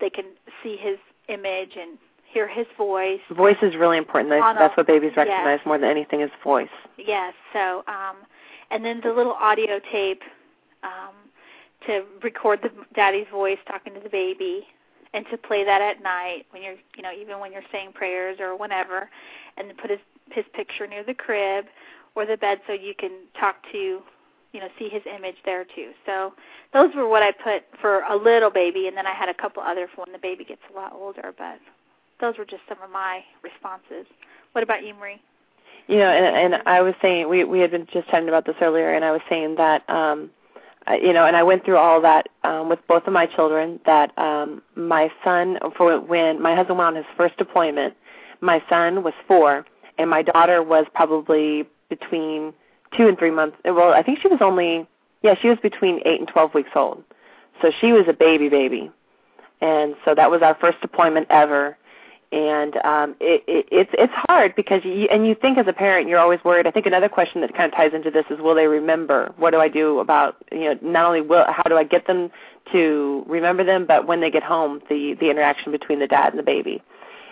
they 0.00 0.08
can 0.08 0.26
see 0.62 0.76
his 0.76 0.98
image 1.28 1.76
and 1.80 1.98
hear 2.32 2.48
his 2.48 2.66
voice. 2.76 3.20
Voice 3.36 3.56
is 3.60 3.74
really 3.74 3.98
important. 3.98 4.30
That's, 4.30 4.58
that's 4.58 4.76
what 4.76 4.86
babies 4.86 5.12
recognize 5.16 5.58
yes. 5.58 5.66
more 5.66 5.78
than 5.78 5.90
anything 5.90 6.20
is 6.20 6.30
voice. 6.42 6.68
Yes. 6.96 7.34
So, 7.52 7.84
um, 7.88 8.16
and 8.70 8.84
then 8.84 9.00
the 9.02 9.12
little 9.12 9.34
audio 9.34 9.80
tape 9.90 10.22
um, 10.82 11.14
to 11.86 12.04
record 12.22 12.60
the 12.62 12.70
daddy's 12.94 13.26
voice 13.30 13.58
talking 13.66 13.94
to 13.94 14.00
the 14.00 14.08
baby, 14.08 14.66
and 15.14 15.26
to 15.30 15.36
play 15.36 15.64
that 15.64 15.80
at 15.80 16.02
night 16.02 16.46
when 16.50 16.62
you're, 16.62 16.76
you 16.96 17.02
know, 17.02 17.12
even 17.12 17.38
when 17.38 17.52
you're 17.52 17.62
saying 17.70 17.92
prayers 17.92 18.38
or 18.40 18.56
whenever, 18.56 19.08
and 19.56 19.76
put 19.78 19.90
his 19.90 20.00
his 20.30 20.44
picture 20.54 20.86
near 20.86 21.04
the 21.04 21.14
crib 21.14 21.66
or 22.14 22.26
the 22.26 22.36
bed 22.36 22.60
so 22.66 22.72
you 22.72 22.94
can 22.98 23.10
talk 23.38 23.56
to 23.72 24.00
you 24.52 24.60
know 24.60 24.68
see 24.78 24.88
his 24.88 25.02
image 25.06 25.36
there 25.44 25.64
too. 25.64 25.90
So 26.06 26.32
those 26.72 26.94
were 26.94 27.08
what 27.08 27.22
i 27.22 27.32
put 27.32 27.64
for 27.80 28.00
a 28.02 28.16
little 28.16 28.50
baby 28.50 28.86
and 28.86 28.96
then 28.96 29.06
i 29.06 29.12
had 29.12 29.28
a 29.28 29.34
couple 29.34 29.62
other 29.62 29.88
for 29.94 30.04
when 30.04 30.12
the 30.12 30.18
baby 30.18 30.44
gets 30.44 30.62
a 30.70 30.76
lot 30.76 30.92
older 30.92 31.34
but 31.36 31.58
those 32.20 32.38
were 32.38 32.44
just 32.44 32.62
some 32.68 32.80
of 32.82 32.90
my 32.90 33.20
responses. 33.42 34.06
What 34.52 34.62
about 34.62 34.84
you 34.86 34.94
marie? 34.94 35.20
You 35.88 35.98
know 35.98 36.08
and 36.10 36.54
and 36.54 36.62
i 36.66 36.80
was 36.80 36.94
saying 37.02 37.28
we 37.28 37.44
we 37.44 37.60
had 37.60 37.70
been 37.70 37.86
just 37.92 38.08
talking 38.08 38.28
about 38.28 38.46
this 38.46 38.56
earlier 38.60 38.94
and 38.94 39.04
i 39.04 39.12
was 39.12 39.22
saying 39.28 39.56
that 39.56 39.88
um 39.90 40.30
you 41.00 41.12
know 41.12 41.26
and 41.26 41.36
i 41.36 41.42
went 41.42 41.64
through 41.64 41.76
all 41.76 42.00
that 42.00 42.28
um 42.44 42.68
with 42.68 42.78
both 42.88 43.06
of 43.06 43.12
my 43.12 43.26
children 43.26 43.78
that 43.86 44.16
um 44.18 44.62
my 44.74 45.10
son 45.24 45.58
for 45.76 45.98
when 46.00 46.40
my 46.40 46.54
husband 46.54 46.78
went 46.78 46.88
on 46.88 46.96
his 46.96 47.06
first 47.16 47.36
deployment 47.36 47.94
my 48.40 48.62
son 48.68 49.02
was 49.02 49.14
four 49.26 49.64
and 49.98 50.10
my 50.10 50.22
daughter 50.22 50.62
was 50.62 50.86
probably 50.94 51.64
between 51.88 52.52
two 52.96 53.08
and 53.08 53.18
three 53.18 53.30
months. 53.30 53.56
Well, 53.64 53.92
I 53.92 54.02
think 54.02 54.20
she 54.20 54.28
was 54.28 54.40
only 54.40 54.86
yeah, 55.22 55.34
she 55.40 55.48
was 55.48 55.58
between 55.62 56.00
eight 56.04 56.18
and 56.18 56.28
twelve 56.28 56.52
weeks 56.52 56.70
old, 56.74 57.04
so 57.60 57.70
she 57.80 57.92
was 57.92 58.06
a 58.08 58.12
baby 58.12 58.48
baby, 58.48 58.90
and 59.60 59.94
so 60.04 60.14
that 60.14 60.30
was 60.30 60.42
our 60.42 60.56
first 60.60 60.80
deployment 60.80 61.28
ever. 61.30 61.76
And 62.32 62.76
um, 62.78 63.14
it, 63.20 63.44
it, 63.46 63.66
it's 63.70 63.90
it's 63.92 64.12
hard 64.26 64.54
because 64.56 64.80
you 64.84 65.06
and 65.10 65.26
you 65.26 65.34
think 65.34 65.58
as 65.58 65.66
a 65.68 65.72
parent 65.72 66.08
you're 66.08 66.18
always 66.18 66.40
worried. 66.44 66.66
I 66.66 66.70
think 66.70 66.86
another 66.86 67.10
question 67.10 67.42
that 67.42 67.54
kind 67.54 67.70
of 67.70 67.76
ties 67.76 67.92
into 67.92 68.10
this 68.10 68.24
is 68.30 68.40
will 68.40 68.54
they 68.54 68.66
remember? 68.66 69.34
What 69.36 69.50
do 69.50 69.60
I 69.60 69.68
do 69.68 69.98
about 69.98 70.36
you 70.50 70.64
know 70.64 70.78
not 70.80 71.04
only 71.04 71.20
will 71.20 71.44
how 71.46 71.64
do 71.64 71.76
I 71.76 71.84
get 71.84 72.06
them 72.06 72.30
to 72.72 73.24
remember 73.28 73.64
them, 73.64 73.84
but 73.84 74.06
when 74.06 74.22
they 74.22 74.30
get 74.30 74.42
home 74.42 74.80
the 74.88 75.14
the 75.20 75.28
interaction 75.28 75.72
between 75.72 75.98
the 75.98 76.06
dad 76.06 76.30
and 76.30 76.38
the 76.38 76.42
baby. 76.42 76.82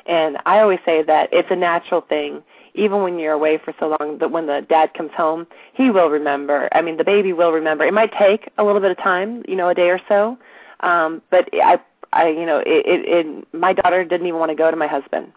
And 0.04 0.36
I 0.44 0.60
always 0.60 0.80
say 0.84 1.02
that 1.02 1.30
it's 1.32 1.50
a 1.50 1.56
natural 1.56 2.02
thing 2.02 2.42
even 2.74 3.02
when 3.02 3.18
you're 3.18 3.32
away 3.32 3.58
for 3.58 3.74
so 3.78 3.96
long 4.00 4.18
that 4.18 4.30
when 4.30 4.46
the 4.46 4.64
dad 4.68 4.94
comes 4.94 5.10
home, 5.16 5.46
he 5.72 5.90
will 5.90 6.08
remember. 6.08 6.68
I 6.72 6.82
mean, 6.82 6.96
the 6.96 7.04
baby 7.04 7.32
will 7.32 7.52
remember. 7.52 7.84
It 7.84 7.94
might 7.94 8.12
take 8.18 8.48
a 8.58 8.64
little 8.64 8.80
bit 8.80 8.90
of 8.90 8.98
time, 8.98 9.42
you 9.48 9.56
know, 9.56 9.68
a 9.68 9.74
day 9.74 9.90
or 9.90 10.00
so. 10.08 10.38
Um, 10.80 11.20
but 11.30 11.48
I, 11.52 11.80
I, 12.12 12.28
you 12.28 12.46
know, 12.46 12.58
it, 12.58 12.86
it, 12.86 13.26
it, 13.26 13.54
my 13.54 13.72
daughter 13.72 14.04
didn't 14.04 14.26
even 14.26 14.40
want 14.40 14.50
to 14.50 14.56
go 14.56 14.70
to 14.70 14.76
my 14.76 14.86
husband, 14.86 15.32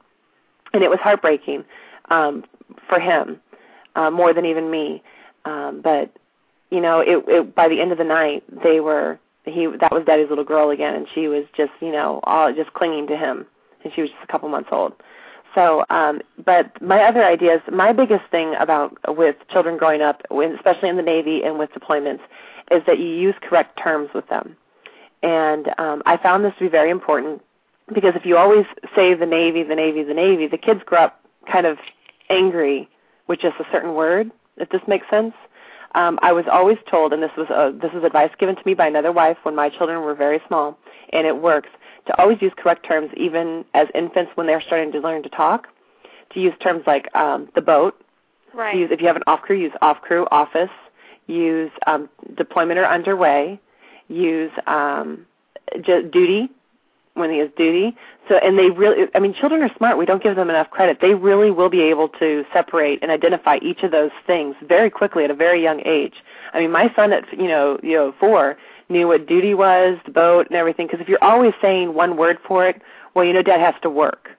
and 0.73 0.83
it 0.83 0.89
was 0.89 0.99
heartbreaking 0.99 1.63
um, 2.09 2.43
for 2.87 2.99
him 2.99 3.39
uh, 3.95 4.09
more 4.09 4.33
than 4.33 4.45
even 4.45 4.71
me. 4.71 5.03
Um, 5.45 5.81
but 5.83 6.11
you 6.71 6.81
know, 6.81 6.99
it, 6.99 7.23
it 7.27 7.55
by 7.55 7.67
the 7.67 7.79
end 7.79 7.91
of 7.91 7.97
the 7.97 8.03
night, 8.03 8.43
they 8.63 8.79
were 8.79 9.19
he 9.45 9.67
that 9.79 9.91
was 9.91 10.03
Daddy's 10.05 10.29
little 10.29 10.43
girl 10.43 10.69
again, 10.69 10.95
and 10.95 11.07
she 11.13 11.27
was 11.27 11.45
just 11.55 11.71
you 11.81 11.91
know 11.91 12.19
all 12.23 12.53
just 12.53 12.73
clinging 12.73 13.07
to 13.07 13.17
him, 13.17 13.45
and 13.83 13.93
she 13.93 14.01
was 14.01 14.09
just 14.09 14.23
a 14.23 14.27
couple 14.27 14.49
months 14.49 14.69
old. 14.71 14.93
So, 15.55 15.85
um, 15.91 16.21
but 16.43 16.81
my 16.81 17.03
other 17.03 17.23
ideas, 17.23 17.61
my 17.71 17.93
biggest 17.93 18.23
thing 18.31 18.55
about 18.59 18.97
with 19.15 19.35
children 19.51 19.77
growing 19.77 20.01
up, 20.01 20.23
especially 20.31 20.89
in 20.89 20.97
the 20.97 21.03
Navy 21.03 21.43
and 21.43 21.59
with 21.59 21.69
deployments, 21.71 22.21
is 22.71 22.81
that 22.87 22.97
you 22.97 23.05
use 23.05 23.35
correct 23.41 23.79
terms 23.81 24.09
with 24.15 24.27
them. 24.29 24.55
And 25.23 25.69
um, 25.79 26.03
I 26.05 26.17
found 26.17 26.45
this 26.45 26.53
to 26.59 26.65
be 26.65 26.69
very 26.69 26.89
important 26.89 27.41
because 27.93 28.13
if 28.15 28.25
you 28.25 28.37
always 28.37 28.65
say 28.95 29.13
the 29.13 29.25
Navy, 29.25 29.63
the 29.63 29.75
Navy, 29.75 30.03
the 30.03 30.13
Navy, 30.13 30.47
the 30.47 30.57
kids 30.57 30.81
grow 30.85 31.05
up 31.05 31.21
kind 31.51 31.65
of 31.65 31.77
angry 32.29 32.89
with 33.27 33.39
just 33.39 33.55
a 33.59 33.65
certain 33.71 33.95
word. 33.95 34.31
If 34.57 34.69
this 34.69 34.81
makes 34.87 35.09
sense. 35.09 35.33
Um, 35.95 36.19
I 36.21 36.31
was 36.31 36.45
always 36.51 36.77
told, 36.89 37.13
and 37.13 37.21
this 37.21 37.31
was 37.37 37.47
uh, 37.49 37.71
this 37.79 37.91
was 37.93 38.03
advice 38.03 38.31
given 38.39 38.55
to 38.55 38.61
me 38.65 38.73
by 38.73 38.87
another 38.87 39.11
wife 39.11 39.37
when 39.43 39.55
my 39.55 39.69
children 39.69 40.01
were 40.01 40.15
very 40.15 40.41
small, 40.47 40.77
and 41.11 41.27
it 41.27 41.37
works 41.37 41.69
to 42.07 42.19
always 42.19 42.41
use 42.41 42.51
correct 42.57 42.85
terms 42.85 43.11
even 43.15 43.63
as 43.73 43.87
infants 43.93 44.31
when 44.35 44.47
they're 44.47 44.61
starting 44.61 44.91
to 44.91 44.99
learn 44.99 45.23
to 45.23 45.29
talk. 45.29 45.67
To 46.33 46.39
use 46.39 46.53
terms 46.61 46.83
like 46.87 47.13
um, 47.15 47.47
the 47.53 47.61
boat. 47.61 48.03
Right. 48.53 48.75
Use 48.75 48.89
if 48.91 49.01
you 49.01 49.07
have 49.07 49.15
an 49.15 49.23
off 49.27 49.41
crew, 49.41 49.55
use 49.55 49.71
off 49.81 50.01
crew, 50.01 50.27
office. 50.31 50.69
Use 51.27 51.71
um, 51.85 52.09
deployment 52.35 52.79
or 52.79 52.85
underway. 52.85 53.59
Use 54.13 54.51
um, 54.67 55.25
j- 55.81 56.03
duty 56.03 56.49
when 57.15 57.29
he 57.29 57.37
has 57.39 57.49
duty. 57.57 57.95
So, 58.27 58.37
and 58.37 58.57
they 58.57 58.69
really, 58.69 59.07
I 59.13 59.19
mean, 59.19 59.33
children 59.33 59.61
are 59.61 59.71
smart. 59.77 59.97
We 59.97 60.05
don't 60.05 60.23
give 60.23 60.35
them 60.35 60.49
enough 60.49 60.69
credit. 60.69 60.99
They 61.01 61.13
really 61.13 61.51
will 61.51 61.69
be 61.69 61.81
able 61.81 62.09
to 62.09 62.45
separate 62.53 62.99
and 63.01 63.11
identify 63.11 63.57
each 63.61 63.83
of 63.83 63.91
those 63.91 64.11
things 64.25 64.55
very 64.61 64.89
quickly 64.89 65.23
at 65.23 65.31
a 65.31 65.35
very 65.35 65.61
young 65.61 65.81
age. 65.85 66.15
I 66.53 66.59
mean, 66.59 66.71
my 66.71 66.91
son 66.95 67.13
at 67.13 67.25
you 67.37 67.47
know 67.47 67.79
you 67.83 67.93
know 67.93 68.13
four 68.19 68.57
knew 68.89 69.07
what 69.07 69.27
duty 69.27 69.53
was, 69.53 69.97
the 70.05 70.11
boat, 70.11 70.47
and 70.47 70.55
everything. 70.55 70.87
Because 70.87 71.01
if 71.01 71.09
you're 71.09 71.23
always 71.23 71.53
saying 71.61 71.93
one 71.93 72.17
word 72.17 72.37
for 72.47 72.67
it, 72.67 72.81
well, 73.13 73.25
you 73.25 73.33
know, 73.33 73.41
Dad 73.41 73.59
has 73.59 73.75
to 73.81 73.89
work. 73.89 74.29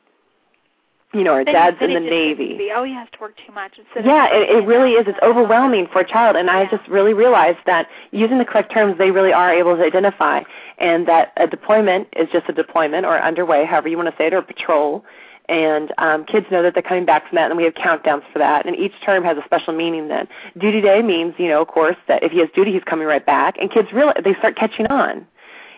You 1.15 1.23
know, 1.23 1.33
our 1.33 1.45
then, 1.45 1.55
Dad's 1.55 1.79
then 1.79 1.91
in 1.91 2.05
the 2.05 2.11
Navy. 2.11 2.59
Be, 2.59 2.73
oh, 2.75 2.83
he 2.85 2.93
has 2.93 3.09
to 3.13 3.21
work 3.21 3.37
too 3.47 3.53
much. 3.53 3.79
Instead 3.79 4.05
yeah, 4.05 4.27
of 4.27 4.33
it, 4.33 4.51
it 4.51 4.67
really 4.67 4.93
is. 4.93 5.07
It's 5.07 5.19
overwhelming 5.23 5.87
for 5.93 6.01
a 6.01 6.09
child, 6.09 6.37
and 6.37 6.47
yeah. 6.47 6.59
I 6.59 6.67
just 6.67 6.89
really 6.89 7.15
realized 7.15 7.59
that 7.67 7.89
using 8.11 8.39
the 8.39 8.45
correct 8.45 8.73
terms, 8.73 8.99
they 8.99 9.11
really 9.11 9.33
are 9.33 9.53
able 9.53 9.77
to 9.77 9.83
identify, 9.83 10.43
and 10.79 11.07
that 11.07 11.33
a 11.37 11.47
deployment 11.47 12.09
is 12.17 12.29
just 12.33 12.49
a 12.49 12.53
deployment 12.53 13.07
or 13.07 13.21
underway, 13.21 13.65
however 13.65 13.89
you 13.89 13.97
want 13.97 14.11
to 14.11 14.17
say 14.17 14.27
it, 14.27 14.35
or 14.35 14.43
patrol. 14.43 15.05
And 15.47 15.93
um, 15.99 16.25
kids 16.25 16.47
know 16.51 16.63
that 16.63 16.73
they're 16.73 16.83
coming 16.83 17.05
back 17.05 17.29
from 17.29 17.37
that, 17.37 17.51
and 17.51 17.59
we 17.59 17.65
have 17.65 17.75
countdowns 17.75 18.23
for 18.33 18.39
that. 18.39 18.65
And 18.67 18.75
each 18.75 18.95
term 19.05 19.23
has 19.25 19.37
a 19.37 19.45
special 19.45 19.75
meaning. 19.75 20.09
Then 20.09 20.27
duty 20.59 20.81
day 20.81 21.03
means, 21.03 21.35
you 21.37 21.49
know, 21.49 21.61
of 21.61 21.69
course, 21.69 21.97
that 22.09 22.23
if 22.23 22.33
he 22.33 22.39
has 22.39 22.49
duty, 22.55 22.73
he's 22.73 22.83
coming 22.85 23.07
right 23.07 23.25
back. 23.25 23.57
And 23.61 23.71
kids 23.71 23.89
really 23.93 24.15
they 24.25 24.35
start 24.35 24.57
catching 24.57 24.87
on 24.87 25.27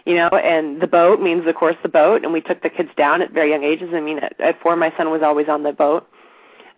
you 0.07 0.15
know, 0.15 0.29
and 0.29 0.81
the 0.81 0.87
boat 0.87 1.21
means, 1.21 1.47
of 1.47 1.55
course, 1.57 1.77
the 1.83 1.89
boat. 1.89 2.23
And 2.23 2.33
we 2.33 2.41
took 2.41 2.63
the 2.63 2.71
kids 2.71 2.91
down 2.97 3.21
at 3.21 3.33
very 3.33 3.51
young 3.51 3.65
ages. 3.65 3.91
I 3.93 4.01
mean, 4.01 4.21
at, 4.21 4.41
at 4.41 4.61
four, 4.63 4.77
my 4.77 4.93
son 4.97 5.11
was 5.11 5.21
always 5.23 5.49
on 5.49 5.65
the 5.65 5.73
boat. 5.73 6.09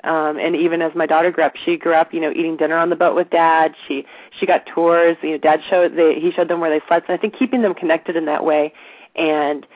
Um, 0.05 0.39
and 0.39 0.57
even 0.57 0.81
as 0.81 0.95
my 0.95 1.07
daughter 1.07 1.31
grew 1.31 1.45
up, 1.45 1.55
she 1.57 1.77
grew 1.77 1.93
up, 1.93 2.15
you 2.15 2.21
know, 2.21 2.31
eating 2.31 2.57
dinner 2.57 2.77
on 2.77 2.89
the 2.89 2.97
boat 2.97 3.15
with 3.15 3.31
dad. 3.31 3.75
She 3.87 4.07
she 4.39 4.47
got 4.47 4.65
tours. 4.65 5.17
You 5.23 5.33
know, 5.33 5.39
dad 5.39 5.61
showed 5.69 5.97
they, 5.97 6.19
he 6.21 6.31
showed 6.31 6.49
them 6.49 6.61
where 6.61 6.71
they 6.71 6.85
slept. 6.87 7.09
And 7.09 7.19
I 7.19 7.21
think 7.21 7.37
keeping 7.37 7.63
them 7.63 7.75
connected 7.75 8.17
in 8.17 8.25
that 8.27 8.45
way, 8.45 8.73
and 9.17 9.67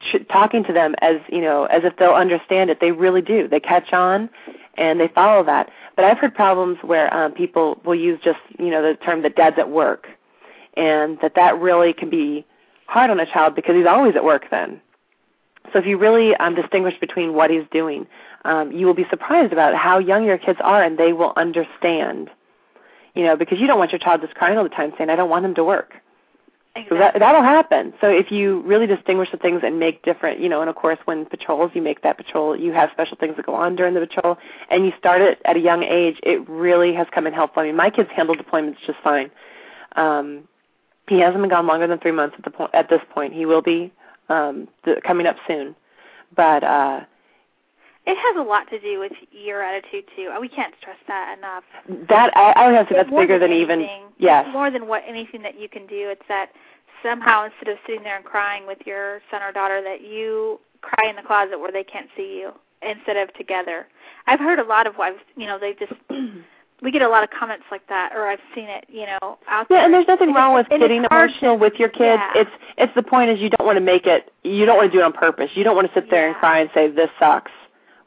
ch- 0.00 0.28
talking 0.30 0.62
to 0.64 0.72
them 0.72 0.94
as 1.00 1.16
you 1.28 1.40
know, 1.40 1.64
as 1.64 1.84
if 1.84 1.96
they'll 1.96 2.10
understand 2.12 2.70
it. 2.70 2.80
They 2.80 2.92
really 2.92 3.22
do. 3.22 3.48
They 3.48 3.60
catch 3.60 3.94
on, 3.94 4.28
and 4.76 5.00
they 5.00 5.08
follow 5.08 5.42
that. 5.44 5.70
But 5.96 6.04
I've 6.04 6.18
heard 6.18 6.34
problems 6.34 6.78
where 6.82 7.12
um, 7.12 7.32
people 7.32 7.80
will 7.84 7.94
use 7.94 8.20
just 8.22 8.40
you 8.58 8.70
know 8.70 8.82
the 8.82 8.94
term 8.98 9.22
that 9.22 9.36
dad's 9.36 9.58
at 9.58 9.70
work, 9.70 10.06
and 10.76 11.18
that 11.22 11.34
that 11.34 11.58
really 11.58 11.94
can 11.94 12.10
be 12.10 12.44
hard 12.92 13.10
on 13.10 13.18
a 13.18 13.26
child 13.26 13.54
because 13.54 13.74
he's 13.74 13.86
always 13.86 14.14
at 14.16 14.24
work 14.24 14.44
then. 14.50 14.80
So 15.72 15.78
if 15.78 15.86
you 15.86 15.96
really 15.96 16.34
um, 16.36 16.54
distinguish 16.54 16.94
between 17.00 17.34
what 17.34 17.50
he's 17.50 17.64
doing, 17.70 18.06
um, 18.44 18.72
you 18.72 18.86
will 18.86 18.94
be 18.94 19.06
surprised 19.08 19.52
about 19.52 19.74
how 19.74 19.98
young 19.98 20.24
your 20.24 20.38
kids 20.38 20.58
are, 20.62 20.82
and 20.82 20.98
they 20.98 21.12
will 21.12 21.32
understand. 21.36 22.30
You 23.14 23.24
know, 23.24 23.36
because 23.36 23.58
you 23.60 23.66
don't 23.66 23.78
want 23.78 23.92
your 23.92 23.98
child 23.98 24.20
just 24.20 24.34
crying 24.34 24.58
all 24.58 24.64
the 24.64 24.70
time 24.70 24.92
saying, 24.96 25.10
"I 25.10 25.16
don't 25.16 25.30
want 25.30 25.44
him 25.44 25.54
to 25.54 25.64
work." 25.64 25.94
Exactly. 26.74 26.96
So 26.96 27.00
that 27.00 27.18
that'll 27.18 27.42
happen. 27.42 27.92
So 28.00 28.08
if 28.08 28.30
you 28.30 28.62
really 28.62 28.86
distinguish 28.86 29.30
the 29.30 29.36
things 29.36 29.60
and 29.62 29.78
make 29.78 30.02
different, 30.02 30.40
you 30.40 30.48
know, 30.48 30.60
and 30.62 30.70
of 30.70 30.76
course 30.76 30.98
when 31.04 31.26
patrols, 31.26 31.70
you 31.74 31.82
make 31.82 32.02
that 32.02 32.16
patrol, 32.16 32.56
you 32.56 32.72
have 32.72 32.90
special 32.92 33.16
things 33.18 33.36
that 33.36 33.46
go 33.46 33.54
on 33.54 33.76
during 33.76 33.94
the 33.94 34.00
patrol, 34.06 34.38
and 34.70 34.84
you 34.86 34.92
start 34.98 35.20
it 35.20 35.40
at 35.44 35.56
a 35.56 35.60
young 35.60 35.82
age. 35.82 36.18
It 36.22 36.48
really 36.48 36.94
has 36.94 37.06
come 37.14 37.26
in 37.26 37.34
helpful. 37.34 37.62
I 37.62 37.66
mean, 37.66 37.76
my 37.76 37.90
kids 37.90 38.10
handle 38.14 38.34
deployments 38.34 38.76
just 38.86 38.98
fine. 39.04 39.30
Um, 39.96 40.48
He 41.08 41.20
hasn't 41.20 41.42
been 41.42 41.50
gone 41.50 41.66
longer 41.66 41.86
than 41.86 41.98
three 41.98 42.12
months 42.12 42.36
at 42.38 42.44
the 42.44 42.50
point. 42.50 42.74
At 42.74 42.88
this 42.88 43.00
point, 43.12 43.32
he 43.32 43.46
will 43.46 43.62
be 43.62 43.92
um, 44.28 44.68
the, 44.84 45.00
coming 45.04 45.26
up 45.26 45.36
soon. 45.46 45.74
But 46.34 46.64
uh, 46.64 47.00
it 48.06 48.16
has 48.16 48.36
a 48.36 48.48
lot 48.48 48.68
to 48.70 48.80
do 48.80 48.98
with 48.98 49.12
your 49.30 49.62
attitude 49.62 50.04
too. 50.16 50.32
We 50.40 50.48
can't 50.48 50.74
stress 50.80 50.96
that 51.08 51.36
enough. 51.38 51.64
That 52.08 52.36
I, 52.36 52.52
I 52.52 52.66
would 52.66 52.74
have 52.74 52.88
to 52.88 52.94
say 52.94 52.98
that's 52.98 53.10
bigger 53.10 53.38
than, 53.38 53.50
than 53.50 53.58
even 53.58 53.80
anything, 53.80 54.02
yes. 54.18 54.46
More 54.52 54.70
than 54.70 54.88
what 54.88 55.02
anything 55.06 55.42
that 55.42 55.58
you 55.58 55.68
can 55.68 55.86
do. 55.86 56.08
It's 56.10 56.22
that 56.28 56.50
somehow 57.02 57.44
instead 57.44 57.68
of 57.72 57.78
sitting 57.86 58.02
there 58.02 58.16
and 58.16 58.24
crying 58.24 58.66
with 58.66 58.78
your 58.86 59.20
son 59.30 59.42
or 59.42 59.52
daughter, 59.52 59.82
that 59.82 60.00
you 60.00 60.60
cry 60.80 61.08
in 61.08 61.16
the 61.16 61.22
closet 61.22 61.58
where 61.58 61.72
they 61.72 61.84
can't 61.84 62.08
see 62.16 62.38
you 62.40 62.52
instead 62.82 63.16
of 63.16 63.32
together. 63.34 63.86
I've 64.26 64.40
heard 64.40 64.58
a 64.58 64.64
lot 64.64 64.86
of 64.86 64.96
wives, 64.96 65.18
you 65.36 65.46
know, 65.46 65.58
they 65.58 65.74
just 65.74 65.92
we 66.82 66.90
get 66.90 67.02
a 67.02 67.08
lot 67.08 67.22
of 67.24 67.30
comments 67.30 67.64
like 67.70 67.86
that, 67.88 68.12
or 68.14 68.26
I've 68.26 68.40
seen 68.54 68.64
it, 68.68 68.84
you 68.88 69.06
know, 69.06 69.38
out 69.48 69.66
Yeah, 69.70 69.76
there. 69.76 69.84
and 69.84 69.94
there's 69.94 70.08
nothing 70.08 70.32
wrong 70.32 70.52
with 70.54 70.66
and 70.70 70.80
getting 70.80 71.04
emotional 71.10 71.56
with 71.58 71.74
your 71.78 71.88
kids. 71.88 72.20
yeah. 72.34 72.42
It's 72.42 72.50
it's 72.76 72.94
the 72.94 73.02
point 73.02 73.30
is 73.30 73.40
you 73.40 73.50
don't 73.50 73.66
want 73.66 73.76
to 73.76 73.80
make 73.84 74.06
it. 74.06 74.32
You 74.42 74.66
don't 74.66 74.76
want 74.76 74.90
to 74.90 74.96
do 74.98 75.00
it 75.02 75.04
on 75.04 75.12
purpose. 75.12 75.50
You 75.54 75.64
don't 75.64 75.76
want 75.76 75.88
to 75.88 75.94
sit 75.94 76.10
there 76.10 76.26
and 76.28 76.36
cry 76.36 76.60
and 76.60 76.70
say 76.74 76.88
this 76.90 77.10
sucks 77.18 77.52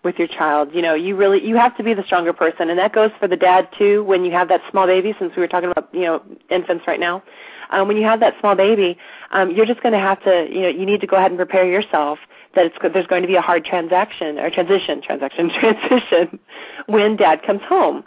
with 0.03 0.15
your 0.19 0.27
child. 0.27 0.69
You 0.73 0.81
know, 0.81 0.93
you 0.93 1.15
really 1.15 1.45
you 1.45 1.55
have 1.55 1.75
to 1.77 1.83
be 1.83 1.93
the 1.93 2.03
stronger 2.03 2.33
person, 2.33 2.69
and 2.69 2.77
that 2.77 2.93
goes 2.93 3.11
for 3.19 3.27
the 3.27 3.37
dad 3.37 3.69
too. 3.77 4.03
When 4.03 4.25
you 4.25 4.31
have 4.31 4.49
that 4.49 4.61
small 4.71 4.85
baby, 4.87 5.15
since 5.19 5.33
we 5.35 5.41
were 5.41 5.47
talking 5.47 5.71
about 5.71 5.89
you 5.93 6.01
know 6.01 6.21
infants 6.49 6.83
right 6.85 6.99
now, 6.99 7.23
um, 7.71 7.87
when 7.87 7.95
you 7.97 8.03
have 8.03 8.19
that 8.19 8.33
small 8.41 8.55
baby, 8.55 8.97
um, 9.31 9.51
you're 9.51 9.65
just 9.65 9.81
going 9.81 9.93
to 9.93 9.99
have 9.99 10.21
to 10.23 10.47
you 10.51 10.61
know 10.61 10.69
you 10.69 10.85
need 10.85 10.99
to 11.01 11.07
go 11.07 11.15
ahead 11.15 11.31
and 11.31 11.37
prepare 11.37 11.65
yourself 11.65 12.19
that 12.55 12.65
it's 12.65 12.75
there's 12.93 13.07
going 13.07 13.21
to 13.21 13.27
be 13.27 13.35
a 13.35 13.41
hard 13.41 13.63
transaction 13.65 14.37
or 14.39 14.49
transition 14.49 15.01
transaction 15.01 15.49
transition 15.59 16.39
when 16.87 17.15
dad 17.15 17.41
comes 17.43 17.61
home. 17.67 18.03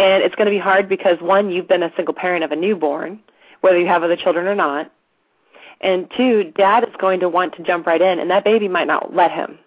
And 0.00 0.22
it's 0.22 0.34
going 0.34 0.46
to 0.46 0.50
be 0.50 0.58
hard 0.58 0.88
because 0.88 1.20
one, 1.20 1.50
you've 1.50 1.68
been 1.68 1.82
a 1.82 1.92
single 1.94 2.14
parent 2.14 2.42
of 2.42 2.52
a 2.52 2.56
newborn, 2.56 3.20
whether 3.60 3.78
you 3.78 3.86
have 3.86 4.02
other 4.02 4.16
children 4.16 4.46
or 4.46 4.54
not. 4.54 4.90
And 5.82 6.10
two, 6.16 6.52
dad 6.56 6.84
is 6.84 6.94
going 6.98 7.20
to 7.20 7.28
want 7.28 7.54
to 7.56 7.62
jump 7.62 7.86
right 7.86 8.00
in, 8.00 8.18
and 8.18 8.30
that 8.30 8.42
baby 8.42 8.66
might 8.66 8.86
not 8.86 9.14
let 9.14 9.30
him. 9.30 9.58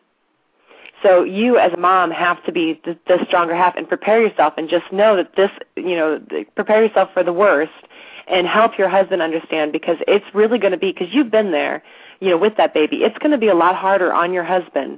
So 1.04 1.24
you, 1.24 1.60
as 1.60 1.72
a 1.74 1.78
mom, 1.78 2.10
have 2.10 2.44
to 2.46 2.52
be 2.52 2.82
the, 2.84 2.98
the 3.06 3.20
stronger 3.28 3.56
half 3.56 3.76
and 3.76 3.88
prepare 3.88 4.26
yourself, 4.26 4.56
and 4.58 4.68
just 4.68 4.92
know 4.92 5.16
that 5.18 5.36
this, 5.36 5.52
you 5.76 5.96
know, 5.96 6.20
prepare 6.56 6.84
yourself 6.84 7.10
for 7.14 7.24
the 7.24 7.34
worst, 7.34 7.72
and 8.28 8.48
help 8.48 8.76
your 8.76 8.90
husband 8.90 9.22
understand 9.22 9.72
because 9.72 9.98
it's 10.08 10.26
really 10.34 10.58
going 10.58 10.72
to 10.72 10.80
be 10.80 10.94
because 10.94 11.14
you've 11.14 11.30
been 11.30 11.52
there, 11.52 11.84
you 12.22 12.30
know, 12.30 12.38
with 12.38 12.58
that 12.58 12.74
baby. 12.74 13.04
It's 13.04 13.18
going 13.20 13.32
to 13.34 13.38
be 13.38 13.50
a 13.50 13.56
lot 13.56 13.76
harder 13.76 14.12
on 14.12 14.34
your 14.34 14.46
husband 14.46 14.98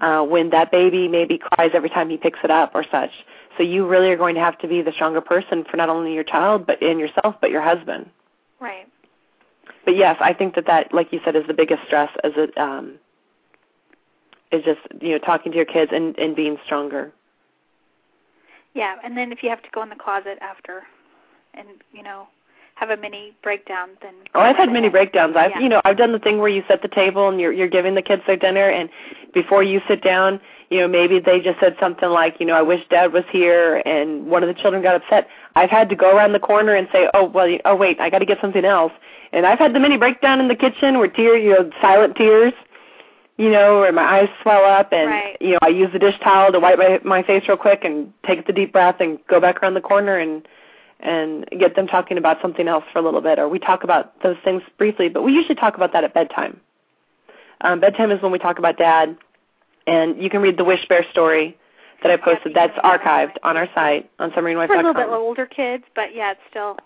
uh, 0.00 0.22
when 0.22 0.48
that 0.50 0.70
baby 0.70 1.08
maybe 1.08 1.36
cries 1.36 1.72
every 1.74 1.90
time 1.90 2.08
he 2.08 2.16
picks 2.16 2.38
it 2.42 2.50
up 2.50 2.70
or 2.74 2.86
such. 2.90 3.10
So 3.56 3.62
you 3.62 3.86
really 3.86 4.10
are 4.10 4.16
going 4.16 4.34
to 4.34 4.40
have 4.40 4.58
to 4.58 4.68
be 4.68 4.82
the 4.82 4.92
stronger 4.92 5.20
person 5.20 5.64
for 5.70 5.76
not 5.76 5.88
only 5.88 6.14
your 6.14 6.24
child 6.24 6.66
but 6.66 6.82
in 6.82 6.98
yourself, 6.98 7.36
but 7.40 7.50
your 7.50 7.62
husband. 7.62 8.08
Right. 8.60 8.86
But 9.84 9.96
yes, 9.96 10.16
I 10.20 10.32
think 10.32 10.54
that 10.54 10.66
that, 10.66 10.94
like 10.94 11.12
you 11.12 11.20
said, 11.24 11.36
is 11.36 11.46
the 11.46 11.54
biggest 11.54 11.82
stress. 11.86 12.10
As 12.22 12.32
it 12.36 12.56
um, 12.56 12.94
is 14.50 14.64
just 14.64 14.80
you 15.00 15.10
know 15.10 15.18
talking 15.18 15.52
to 15.52 15.56
your 15.56 15.66
kids 15.66 15.90
and 15.94 16.16
and 16.18 16.36
being 16.36 16.56
stronger. 16.64 17.12
Yeah, 18.74 18.96
and 19.04 19.16
then 19.16 19.32
if 19.32 19.42
you 19.42 19.50
have 19.50 19.62
to 19.62 19.68
go 19.72 19.82
in 19.82 19.90
the 19.90 19.96
closet 19.96 20.38
after, 20.40 20.84
and 21.54 21.68
you 21.92 22.02
know, 22.02 22.28
have 22.82 22.98
a 22.98 23.00
mini 23.00 23.32
breakdown, 23.44 23.90
then. 24.02 24.14
Oh, 24.34 24.40
I've 24.40 24.56
had 24.56 24.72
many 24.72 24.88
breakdowns. 24.88 25.36
I've 25.36 25.52
Yeah. 25.52 25.60
you 25.60 25.68
know 25.68 25.80
I've 25.84 25.96
done 25.96 26.10
the 26.10 26.18
thing 26.18 26.38
where 26.38 26.48
you 26.48 26.64
set 26.66 26.82
the 26.82 26.88
table 26.88 27.28
and 27.28 27.40
you're 27.40 27.52
you're 27.52 27.68
giving 27.68 27.94
the 27.94 28.02
kids 28.02 28.22
their 28.26 28.36
dinner, 28.36 28.68
and 28.68 28.88
before 29.32 29.62
you 29.62 29.80
sit 29.86 30.02
down, 30.02 30.40
you 30.70 30.80
know 30.80 30.88
maybe 30.88 31.20
they 31.20 31.38
just 31.38 31.60
said 31.60 31.76
something 31.78 32.08
like 32.10 32.40
you 32.40 32.46
know 32.46 32.54
I 32.54 32.62
wish 32.62 32.82
Dad 32.88 33.12
was 33.12 33.22
here, 33.30 33.82
and 33.86 34.26
one 34.26 34.42
of 34.42 34.48
the 34.48 34.60
children 34.60 34.82
got 34.82 34.96
upset. 34.96 35.28
I've 35.54 35.70
had 35.70 35.88
to 35.90 35.94
go 35.96 36.16
around 36.16 36.32
the 36.32 36.40
corner 36.40 36.74
and 36.74 36.88
say, 36.90 37.08
oh 37.14 37.24
well, 37.26 37.46
you, 37.46 37.60
oh 37.64 37.76
wait, 37.76 38.00
I 38.00 38.10
got 38.10 38.18
to 38.18 38.26
get 38.26 38.40
something 38.40 38.64
else, 38.64 38.92
and 39.32 39.46
I've 39.46 39.60
had 39.60 39.74
the 39.74 39.80
mini 39.80 39.96
breakdown 39.96 40.40
in 40.40 40.48
the 40.48 40.56
kitchen 40.56 40.98
where 40.98 41.08
tears, 41.08 41.40
you 41.44 41.50
know, 41.50 41.70
silent 41.80 42.16
tears. 42.16 42.52
You 43.38 43.50
know, 43.50 43.80
where 43.80 43.92
my 43.92 44.02
eyes 44.04 44.28
swell 44.42 44.64
up, 44.64 44.92
and 44.92 45.08
Right. 45.08 45.36
you 45.40 45.52
know, 45.52 45.58
I 45.62 45.68
use 45.68 45.90
the 45.90 45.98
dish 45.98 46.18
towel 46.20 46.52
to 46.52 46.60
wipe 46.60 46.78
my 46.78 47.00
my 47.02 47.22
face 47.22 47.42
real 47.48 47.56
quick, 47.56 47.82
and 47.84 48.12
take 48.26 48.46
the 48.46 48.52
deep 48.52 48.72
breath, 48.72 48.96
and 49.00 49.18
go 49.26 49.40
back 49.40 49.62
around 49.62 49.74
the 49.74 49.80
corner, 49.80 50.18
and 50.18 50.46
and 51.02 51.48
get 51.58 51.74
them 51.74 51.86
talking 51.86 52.16
about 52.16 52.40
something 52.40 52.68
else 52.68 52.84
for 52.92 53.00
a 53.00 53.02
little 53.02 53.20
bit, 53.20 53.38
or 53.38 53.48
we 53.48 53.58
talk 53.58 53.84
about 53.84 54.20
those 54.22 54.36
things 54.44 54.62
briefly, 54.78 55.08
but 55.08 55.22
we 55.22 55.32
usually 55.32 55.56
talk 55.56 55.76
about 55.76 55.92
that 55.92 56.04
at 56.04 56.14
bedtime. 56.14 56.60
Um, 57.60 57.80
bedtime 57.80 58.10
is 58.10 58.22
when 58.22 58.32
we 58.32 58.38
talk 58.38 58.58
about 58.58 58.78
dad, 58.78 59.16
and 59.86 60.22
you 60.22 60.30
can 60.30 60.40
read 60.40 60.56
the 60.56 60.64
Wish 60.64 60.86
Bear 60.88 61.04
story 61.10 61.56
that 62.02 62.10
I 62.10 62.16
posted. 62.16 62.54
That's 62.54 62.76
archived 62.78 63.36
on 63.42 63.56
our 63.56 63.68
site 63.74 64.10
on 64.18 64.32
For 64.68 64.74
a 64.74 64.76
little 64.76 64.94
bit 64.94 65.08
older 65.08 65.46
kids, 65.46 65.84
but 65.94 66.14
yeah, 66.14 66.32
it's 66.32 66.40
still. 66.50 66.76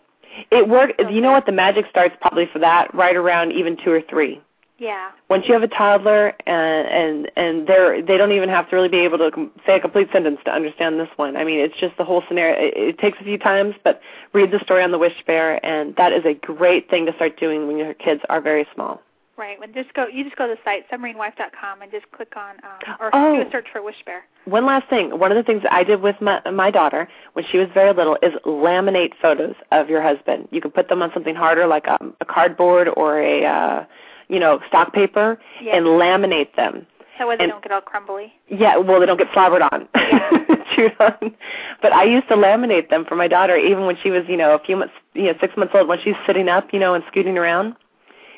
It 0.51 0.69
worked. 0.69 1.01
You 1.01 1.21
know 1.21 1.33
what? 1.33 1.47
The 1.47 1.53
magic 1.53 1.87
starts 1.91 2.15
probably 2.21 2.47
for 2.53 2.59
that 2.59 2.95
right 2.95 3.17
around 3.17 3.53
even 3.53 3.77
two 3.83 3.91
or 3.91 4.03
three. 4.03 4.41
Yeah. 4.79 5.11
Once 5.31 5.45
you 5.49 5.55
have 5.55 5.63
a 5.63 5.69
toddler 5.69 6.35
and 6.47 6.87
and 6.89 7.31
and 7.37 7.67
they're 7.67 8.03
they 8.03 8.17
don't 8.19 8.33
even 8.33 8.49
have 8.51 8.69
to 8.71 8.77
really 8.77 8.89
be 8.89 8.99
able 8.99 9.19
to 9.19 9.31
com- 9.31 9.51
say 9.67 9.77
a 9.77 9.81
complete 9.81 10.09
sentence 10.13 10.39
to 10.45 10.51
understand 10.51 11.01
this 11.01 11.09
one. 11.17 11.37
I 11.37 11.45
mean, 11.45 11.61
it's 11.61 11.77
just 11.81 11.97
the 11.97 12.05
whole 12.05 12.23
scenario. 12.29 12.57
It, 12.61 12.75
it 12.77 12.99
takes 12.99 13.19
a 13.21 13.25
few 13.25 13.39
times, 13.39 13.75
but 13.85 14.01
read 14.35 14.51
the 14.51 14.61
story 14.61 14.83
on 14.83 14.91
the 14.91 14.99
Wish 14.99 15.25
Bear, 15.27 15.65
and 15.65 15.97
that 15.97 16.13
is 16.13 16.25
a 16.27 16.35
great 16.35 16.91
thing 16.91 17.07
to 17.07 17.15
start 17.15 17.41
doing 17.41 17.67
when 17.67 17.79
your 17.79 17.95
kids 17.95 18.21
are 18.29 18.41
very 18.41 18.67
small. 18.75 19.01
Right. 19.39 19.61
When 19.61 19.75
just 19.75 19.93
go, 19.93 20.07
you 20.07 20.25
just 20.25 20.37
go 20.37 20.47
to 20.49 20.55
the 20.55 20.61
site 20.65 20.89
submarinewife.com 20.91 21.83
and 21.83 21.91
just 21.91 22.11
click 22.13 22.35
on 22.37 22.57
um, 22.65 22.97
or 23.01 23.11
Oh. 23.13 23.37
do 23.37 23.47
a 23.47 23.51
search 23.51 23.67
for 23.71 23.83
Wish 23.83 24.03
Bear. 24.07 24.25
One 24.47 24.65
last 24.65 24.89
thing. 24.89 25.19
One 25.19 25.31
of 25.31 25.37
the 25.37 25.43
things 25.43 25.63
that 25.63 25.73
I 25.75 25.85
did 25.85 26.01
with 26.01 26.17
my 26.23 26.41
my 26.51 26.71
daughter 26.71 27.07
when 27.35 27.45
she 27.51 27.59
was 27.59 27.69
very 27.75 27.93
little 27.93 28.17
is 28.23 28.33
laminate 28.47 29.13
photos 29.21 29.55
of 29.73 29.91
your 29.91 30.01
husband. 30.03 30.49
You 30.53 30.61
can 30.63 30.71
put 30.71 30.89
them 30.89 31.03
on 31.03 31.11
something 31.13 31.35
harder 31.35 31.67
like 31.67 31.87
um, 31.89 32.15
a 32.21 32.25
cardboard 32.25 32.89
or 32.97 33.21
a 33.21 33.45
uh, 33.45 33.85
you 34.29 34.39
know 34.39 34.61
stock 34.69 34.93
paper 34.93 35.39
Yeah. 35.61 35.77
and 35.77 35.87
laminate 35.87 36.55
them. 36.57 36.87
That 37.19 37.27
way 37.29 37.37
they 37.37 37.45
and- 37.45 37.53
don't 37.53 37.63
get 37.63 37.73
all 37.73 37.81
crumbly. 37.81 38.33
Yeah, 38.49 38.77
well, 38.77 39.01
they 39.01 39.07
don't 39.07 39.17
get 39.19 39.29
slobbered 39.33 39.63
on, 39.63 39.89
chewed 40.75 40.93
on. 41.01 41.35
But 41.81 41.93
I 41.93 42.05
used 42.05 42.29
to 42.29 42.35
laminate 42.35 42.91
them 42.91 43.05
for 43.07 43.17
my 43.17 43.27
daughter, 43.27 43.57
even 43.57 43.87
when 43.87 43.97
she 44.03 44.11
was, 44.11 44.25
you 44.29 44.37
know, 44.37 44.55
a 44.55 44.59
few 44.59 44.77
months, 44.77 44.93
you 45.15 45.25
know, 45.25 45.35
six 45.41 45.57
months 45.57 45.73
old, 45.75 45.89
when 45.89 45.99
she's 46.05 46.15
sitting 46.27 46.49
up, 46.49 46.73
you 46.75 46.79
know, 46.79 46.93
and 46.95 47.03
scooting 47.09 47.39
around, 47.39 47.75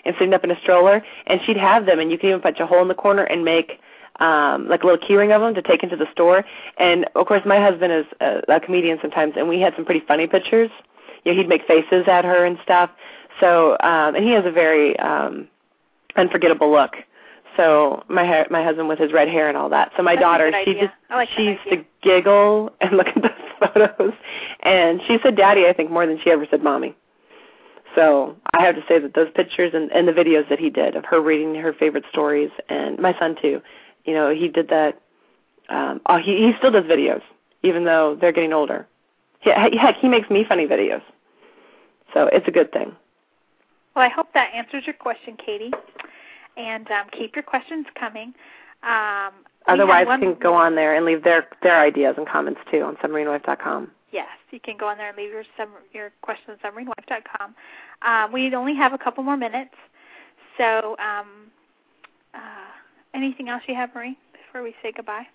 and 0.05 0.15
sitting 0.17 0.33
up 0.33 0.45
in 0.45 0.51
a 0.53 0.61
stroller, 0.61 1.03
and 1.27 1.41
she'd 1.45 1.57
have 1.57 1.87
them, 1.87 1.99
and 1.99 2.11
you 2.13 2.19
could 2.19 2.29
even 2.29 2.41
punch 2.41 2.61
a 2.61 2.67
hole 2.67 2.81
in 2.83 2.89
the 2.89 2.95
corner 2.95 3.25
and 3.25 3.45
make 3.45 3.81
um 4.21 4.69
like 4.69 4.83
a 4.83 4.87
little 4.87 4.99
keyring 5.09 5.33
of 5.35 5.41
them 5.41 5.55
to 5.55 5.63
take 5.63 5.83
into 5.83 5.97
the 5.97 6.07
store. 6.13 6.45
And 6.79 7.05
of 7.17 7.27
course, 7.27 7.43
my 7.45 7.61
husband 7.61 7.93
is 7.93 8.07
a, 8.21 8.43
a 8.49 8.61
comedian 8.61 8.99
sometimes, 9.03 9.35
and 9.37 9.49
we 9.49 9.61
had 9.61 9.75
some 9.77 9.85
pretty 9.85 10.05
funny 10.07 10.27
pictures. 10.29 10.71
You 11.25 11.33
know, 11.33 11.39
he'd 11.39 11.49
make 11.49 11.67
faces 11.67 12.07
at 12.09 12.25
her 12.25 12.45
and 12.45 12.59
stuff. 12.63 12.91
So, 13.41 13.73
um 13.81 14.15
and 14.15 14.25
he 14.25 14.31
has 14.33 14.45
a 14.47 14.51
very 14.53 14.97
um 15.01 15.49
unforgettable 16.19 16.71
look. 16.71 16.97
So 17.57 18.05
my 18.09 18.25
hair, 18.25 18.47
my 18.51 18.63
husband 18.63 18.89
with 18.89 18.99
his 18.99 19.13
red 19.13 19.29
hair 19.29 19.49
and 19.49 19.57
all 19.57 19.69
that. 19.71 19.91
So 19.97 20.03
my 20.03 20.15
That's 20.15 20.23
daughter, 20.23 20.51
she 20.65 20.71
idea. 20.71 20.83
just 20.83 20.95
like 21.11 21.29
she 21.37 21.43
used 21.45 21.61
idea. 21.67 21.79
to 21.79 21.85
giggle 22.03 22.73
and 22.81 22.97
look 22.97 23.09
at 23.09 23.23
the 23.23 23.31
photos, 23.59 24.13
and 24.61 25.01
she 25.07 25.19
said 25.23 25.37
"daddy" 25.37 25.67
I 25.67 25.73
think 25.73 25.91
more 25.91 26.07
than 26.07 26.21
she 26.23 26.31
ever 26.31 26.47
said 26.51 26.63
"mommy." 26.63 26.95
So 27.95 28.37
I 28.55 28.65
have 28.65 28.77
to 28.77 28.83
say 28.87 29.01
that 29.01 29.15
those 29.15 29.29
pictures 29.35 29.73
and, 29.75 29.91
and 29.91 30.07
the 30.07 30.13
videos 30.13 30.49
that 30.51 30.61
he 30.61 30.71
did 30.71 30.95
of 30.95 31.05
her 31.07 31.21
reading 31.21 31.55
her 31.57 31.73
favorite 31.73 32.05
stories, 32.13 32.51
and 32.69 32.99
my 32.99 33.19
son 33.19 33.35
too, 33.41 33.61
you 34.05 34.15
know, 34.15 34.33
he 34.33 34.49
did 34.49 34.69
that. 34.69 35.01
Um, 35.69 36.01
oh, 36.07 36.19
he 36.19 36.37
he 36.37 36.53
still 36.59 36.71
does 36.71 36.85
videos, 36.85 37.23
even 37.63 37.85
though 37.85 38.17
they're 38.21 38.33
getting 38.33 38.53
older. 38.53 38.87
He, 39.41 39.51
heck, 39.51 39.97
he 39.97 40.09
makes 40.09 40.31
me 40.31 40.45
funny 40.49 40.67
videos. 40.67 41.03
So 42.15 42.29
it's 42.33 42.47
a 42.47 42.51
good 42.51 42.73
thing. 42.73 42.95
Well, 43.95 44.05
I 44.05 44.09
hope 44.09 44.33
that 44.35 44.53
answers 44.55 44.85
your 44.87 44.95
question, 44.95 45.37
Katie. 45.45 45.73
And 46.59 46.91
um, 46.91 47.07
keep 47.17 47.35
your 47.35 47.45
questions 47.45 47.87
coming. 47.99 48.35
Um, 48.83 49.33
Otherwise, 49.67 50.07
one- 50.07 50.21
can 50.21 50.35
go 50.35 50.55
on 50.55 50.75
there 50.75 50.95
and 50.95 51.05
leave 51.07 51.25
their 51.25 51.47
their 51.63 51.81
ideas 51.81 52.15
and 52.17 52.27
comments 52.29 52.61
too 52.71 52.83
on 52.83 52.97
submarinewife.com. 52.97 53.91
Yes, 54.11 54.29
you 54.51 54.59
can 54.61 54.77
go 54.77 54.89
on 54.89 54.97
there 54.97 55.09
and 55.09 55.17
leave 55.17 55.31
your 55.31 55.45
sum, 55.57 55.69
your 55.93 56.11
questions 56.23 56.59
on 56.65 56.73
submarinewife.com. 56.73 57.55
Um, 58.03 58.33
we 58.33 58.55
only 58.55 58.75
have 58.75 58.93
a 58.93 58.99
couple 58.99 59.23
more 59.23 59.37
minutes, 59.37 59.75
so 60.57 60.97
um, 60.99 61.51
uh, 62.35 62.39
anything 63.15 63.49
else 63.49 63.63
you 63.69 63.75
have, 63.75 63.95
Marie, 63.95 64.17
before 64.33 64.63
we 64.63 64.75
say 64.83 64.93
goodbye? 64.95 65.27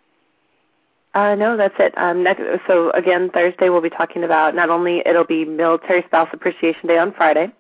Uh, 1.14 1.36
no, 1.36 1.56
that's 1.56 1.76
it. 1.78 1.96
Um, 1.96 2.24
next, 2.24 2.42
so 2.66 2.90
again, 2.92 3.30
Thursday 3.32 3.70
we'll 3.70 3.82
be 3.82 3.90
talking 3.90 4.24
about 4.24 4.56
not 4.56 4.72
only 4.72 5.04
it'll 5.06 5.24
be 5.26 5.46
Military 5.46 6.04
Spouse 6.08 6.30
Appreciation 6.34 6.88
Day 6.88 6.98
on 6.98 7.14
Friday, 7.14 7.52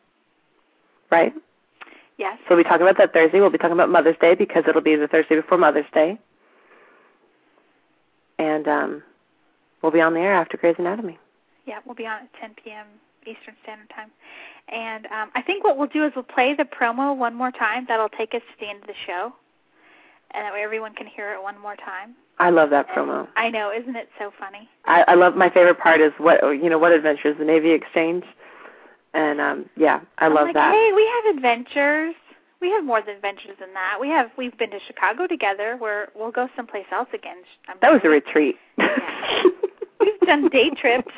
right? 1.11 1.33
Yes. 2.17 2.37
So 2.47 2.55
we'll 2.55 2.63
be 2.63 2.69
talking 2.69 2.83
about 2.83 2.97
that 2.97 3.13
Thursday. 3.13 3.39
We'll 3.39 3.49
be 3.49 3.57
talking 3.57 3.73
about 3.73 3.89
Mother's 3.89 4.17
Day 4.21 4.35
because 4.35 4.63
it'll 4.67 4.81
be 4.81 4.95
the 4.95 5.07
Thursday 5.07 5.35
before 5.35 5.57
Mother's 5.57 5.85
Day, 5.93 6.19
and 8.37 8.67
um, 8.67 9.03
we'll 9.81 9.91
be 9.91 10.01
on 10.01 10.13
the 10.13 10.19
air 10.19 10.33
after 10.35 10.57
Grey's 10.57 10.75
Anatomy. 10.77 11.17
Yeah, 11.65 11.79
we'll 11.85 11.95
be 11.95 12.05
on 12.05 12.23
at 12.23 12.33
10 12.39 12.55
p.m. 12.63 12.85
Eastern 13.21 13.55
Standard 13.63 13.89
Time. 13.95 14.11
And 14.69 15.05
um, 15.07 15.31
I 15.35 15.41
think 15.41 15.63
what 15.63 15.77
we'll 15.77 15.87
do 15.87 16.05
is 16.05 16.11
we'll 16.15 16.23
play 16.23 16.53
the 16.55 16.63
promo 16.63 17.15
one 17.15 17.35
more 17.35 17.51
time. 17.51 17.85
That'll 17.87 18.09
take 18.09 18.33
us 18.33 18.41
to 18.41 18.59
the 18.59 18.69
end 18.69 18.81
of 18.81 18.87
the 18.87 18.93
show, 19.05 19.33
and 20.31 20.45
that 20.45 20.53
way 20.53 20.61
everyone 20.63 20.93
can 20.93 21.07
hear 21.07 21.33
it 21.33 21.41
one 21.41 21.59
more 21.59 21.75
time. 21.75 22.15
I 22.39 22.49
love 22.49 22.69
that 22.71 22.89
promo. 22.89 23.27
I 23.35 23.49
know, 23.49 23.71
isn't 23.71 23.95
it 23.95 24.09
so 24.17 24.31
funny? 24.39 24.67
I, 24.85 25.03
I 25.07 25.13
love 25.13 25.35
my 25.35 25.49
favorite 25.49 25.79
part 25.79 26.01
is 26.01 26.11
what 26.17 26.41
you 26.41 26.69
know 26.69 26.79
what 26.79 26.91
adventures 26.91 27.37
the 27.37 27.45
Navy 27.45 27.71
Exchange. 27.71 28.23
And 29.13 29.39
um 29.39 29.69
yeah, 29.77 30.01
I 30.17 30.25
I'm 30.25 30.33
love 30.33 30.47
like, 30.47 30.55
that. 30.55 30.73
Hey, 30.73 30.91
we 30.95 31.09
have 31.25 31.35
adventures. 31.35 32.15
We 32.61 32.71
have 32.71 32.85
more 32.85 33.01
than 33.01 33.15
adventures 33.15 33.57
than 33.59 33.73
that. 33.73 33.97
We 33.99 34.09
have 34.09 34.31
we've 34.37 34.57
been 34.57 34.71
to 34.71 34.79
Chicago 34.87 35.27
together. 35.27 35.77
We're 35.79 36.07
we'll 36.15 36.31
go 36.31 36.47
someplace 36.55 36.85
else 36.91 37.09
again. 37.13 37.37
I'm 37.67 37.77
That 37.81 37.91
was 37.91 38.01
a 38.03 38.09
retreat. 38.09 38.55
Yeah. 38.77 38.87
We've 39.99 40.19
done 40.21 40.49
day 40.49 40.69
trips. 40.69 41.13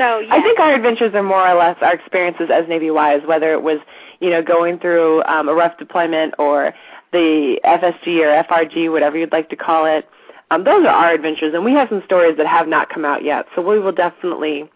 So 0.00 0.20
yeah. 0.20 0.34
I 0.34 0.40
think 0.40 0.58
our 0.58 0.72
adventures 0.74 1.12
are 1.14 1.22
more 1.22 1.46
or 1.46 1.54
less 1.54 1.76
our 1.82 1.92
experiences 1.92 2.48
as 2.50 2.66
Navy 2.68 2.90
wives, 2.90 3.22
whether 3.26 3.52
it 3.52 3.62
was, 3.62 3.78
you 4.20 4.30
know, 4.30 4.42
going 4.42 4.78
through 4.78 5.22
um, 5.24 5.46
a 5.46 5.52
rough 5.52 5.76
deployment 5.78 6.34
or 6.38 6.72
the 7.12 7.60
FSG 7.66 8.20
or 8.20 8.42
FRG, 8.44 8.90
whatever 8.90 9.18
you'd 9.18 9.30
like 9.32 9.50
to 9.50 9.56
call 9.56 9.84
it. 9.84 10.08
Um, 10.50 10.64
those 10.64 10.86
are 10.86 10.88
our 10.88 11.12
adventures, 11.12 11.52
and 11.54 11.66
we 11.66 11.72
have 11.74 11.90
some 11.90 12.02
stories 12.06 12.38
that 12.38 12.46
have 12.46 12.66
not 12.66 12.88
come 12.88 13.04
out 13.04 13.22
yet. 13.22 13.44
So 13.54 13.60
we 13.60 13.78
will 13.78 13.92
definitely. 13.92 14.70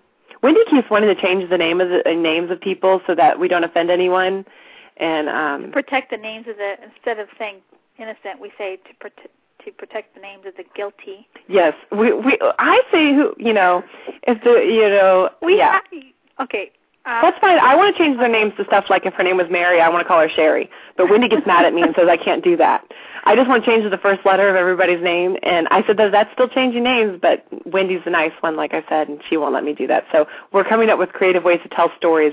Wendy 0.44 0.60
keeps 0.68 0.90
wanting 0.90 1.08
to 1.08 1.18
change 1.20 1.48
the 1.48 1.56
name 1.56 1.80
of 1.80 1.88
the 1.88 2.06
uh, 2.06 2.12
names 2.12 2.50
of 2.50 2.60
people 2.60 3.00
so 3.06 3.14
that 3.14 3.40
we 3.40 3.48
don't 3.48 3.64
offend 3.64 3.90
anyone, 3.90 4.44
and 4.98 5.30
um, 5.30 5.72
protect 5.72 6.10
the 6.10 6.18
names 6.18 6.46
of 6.46 6.58
the 6.58 6.74
instead 6.84 7.18
of 7.18 7.28
saying 7.38 7.56
innocent, 7.98 8.40
we 8.42 8.52
say 8.58 8.76
to 8.76 8.94
protect 9.00 9.30
to 9.64 9.72
protect 9.72 10.14
the 10.14 10.20
names 10.20 10.44
of 10.44 10.54
the 10.58 10.64
guilty. 10.76 11.26
yes, 11.48 11.72
we 11.90 12.12
we 12.12 12.38
I 12.58 12.82
say 12.92 13.14
who 13.14 13.34
you 13.38 13.54
know 13.54 13.82
if 14.24 14.44
the 14.44 14.50
you 14.50 14.86
know 14.90 15.30
We 15.40 15.56
yeah. 15.56 15.80
okay. 16.40 16.70
That's 17.04 17.38
fine. 17.38 17.58
I 17.58 17.76
want 17.76 17.94
to 17.94 18.02
change 18.02 18.18
their 18.18 18.30
names 18.30 18.54
to 18.56 18.64
stuff 18.64 18.86
like 18.88 19.04
if 19.04 19.12
her 19.14 19.22
name 19.22 19.36
was 19.36 19.46
Mary, 19.50 19.80
I 19.80 19.90
want 19.90 20.02
to 20.02 20.08
call 20.08 20.20
her 20.20 20.28
Sherry. 20.28 20.70
But 20.96 21.10
Wendy 21.10 21.28
gets 21.28 21.46
mad 21.46 21.66
at 21.66 21.74
me 21.74 21.82
and 21.82 21.94
says 21.94 22.08
I 22.08 22.16
can't 22.16 22.42
do 22.42 22.56
that. 22.56 22.82
I 23.24 23.36
just 23.36 23.46
want 23.46 23.62
to 23.62 23.70
change 23.70 23.88
the 23.90 23.98
first 23.98 24.24
letter 24.24 24.48
of 24.48 24.56
everybody's 24.56 25.02
name. 25.02 25.36
And 25.42 25.68
I 25.70 25.86
said 25.86 25.98
that 25.98 26.12
that's 26.12 26.32
still 26.32 26.48
changing 26.48 26.82
names, 26.82 27.18
but 27.20 27.46
Wendy's 27.66 28.00
the 28.04 28.10
nice 28.10 28.32
one, 28.40 28.56
like 28.56 28.72
I 28.72 28.82
said, 28.88 29.08
and 29.08 29.20
she 29.28 29.36
won't 29.36 29.52
let 29.52 29.64
me 29.64 29.74
do 29.74 29.86
that. 29.86 30.04
So 30.12 30.26
we're 30.52 30.64
coming 30.64 30.88
up 30.88 30.98
with 30.98 31.10
creative 31.12 31.44
ways 31.44 31.60
to 31.62 31.68
tell 31.68 31.90
stories 31.96 32.32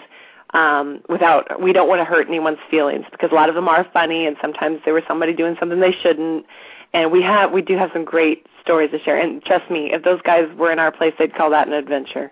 um, 0.53 1.01
without. 1.09 1.61
We 1.61 1.74
don't 1.74 1.89
want 1.89 1.99
to 1.99 2.05
hurt 2.05 2.28
anyone's 2.28 2.59
feelings 2.69 3.05
because 3.11 3.32
a 3.32 3.36
lot 3.36 3.49
of 3.49 3.55
them 3.55 3.67
are 3.67 3.86
funny, 3.91 4.26
and 4.26 4.38
sometimes 4.41 4.80
there 4.86 4.93
was 4.93 5.03
somebody 5.05 5.34
doing 5.34 5.57
something 5.59 5.82
they 5.82 5.95
shouldn't. 6.01 6.45
And 6.93 7.11
we 7.11 7.22
have 7.22 7.51
we 7.51 7.61
do 7.61 7.78
have 7.78 7.89
some 7.93 8.05
great 8.05 8.45
stories 8.61 8.91
to 8.91 8.99
share. 8.99 9.17
And 9.17 9.43
trust 9.43 9.69
me, 9.69 9.91
if 9.91 10.03
those 10.03 10.22
guys 10.22 10.45
were 10.57 10.72
in 10.72 10.80
our 10.80 10.91
place, 10.91 11.13
they'd 11.19 11.36
call 11.36 11.49
that 11.49 11.67
an 11.67 11.74
adventure 11.74 12.32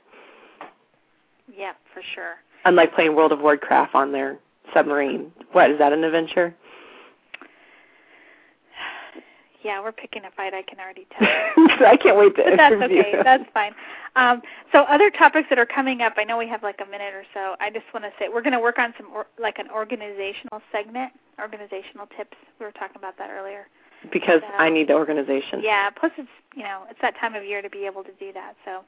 for 1.94 2.02
sure. 2.16 2.36
unlike 2.66 2.94
playing 2.94 3.16
World 3.16 3.32
of 3.32 3.40
Warcraft 3.40 3.96
on 3.96 4.12
their 4.12 4.38
submarine. 4.74 5.32
What 5.52 5.72
is 5.72 5.80
that 5.80 5.94
an 5.94 6.04
adventure? 6.04 6.56
Yeah, 9.62 9.84
we're 9.84 9.92
picking 9.92 10.24
a 10.24 10.32
fight. 10.32 10.54
I 10.54 10.62
can 10.62 10.80
already 10.80 11.06
tell. 11.12 11.28
I 11.86 11.98
can't 11.98 12.18
wait 12.18 12.34
to 12.38 12.44
but 12.44 12.56
that's 12.56 12.76
okay. 12.76 13.12
them. 13.12 13.22
That's 13.26 13.44
fine. 13.54 13.74
Um, 14.16 14.42
so 14.72 14.84
other 14.84 15.10
topics 15.10 15.50
that 15.50 15.60
are 15.60 15.66
coming 15.66 16.00
up. 16.00 16.14
I 16.16 16.24
know 16.24 16.38
we 16.38 16.48
have 16.48 16.64
like 16.64 16.80
a 16.80 16.90
minute 16.90 17.14
or 17.14 17.26
so. 17.34 17.56
I 17.60 17.70
just 17.70 17.84
want 17.94 18.06
to 18.06 18.12
say 18.18 18.30
we're 18.34 18.42
going 18.42 18.54
to 18.54 18.60
work 18.62 18.80
on 18.80 18.94
some 18.98 19.08
or, 19.14 19.28
like 19.38 19.60
an 19.60 19.70
organizational 19.70 20.62
segment, 20.72 21.12
organizational 21.42 22.08
tips. 22.16 22.38
We 22.58 22.68
were 22.68 22.72
talking 22.72 22.96
about 22.96 23.18
that 23.18 23.32
earlier. 23.32 23.68
because 24.14 24.40
I 24.58 24.70
need 24.70 24.88
the 24.88 24.94
organization. 24.94 25.60
Yeah. 25.62 25.90
Plus, 25.90 26.14
it's 26.18 26.30
you 26.56 26.64
know 26.64 26.84
it's 26.90 27.00
that 27.02 27.16
time 27.20 27.36
of 27.36 27.44
year 27.44 27.62
to 27.62 27.70
be 27.70 27.86
able 27.86 28.06
to 28.06 28.14
do 28.18 28.32
that. 28.32 28.54
So. 28.64 28.86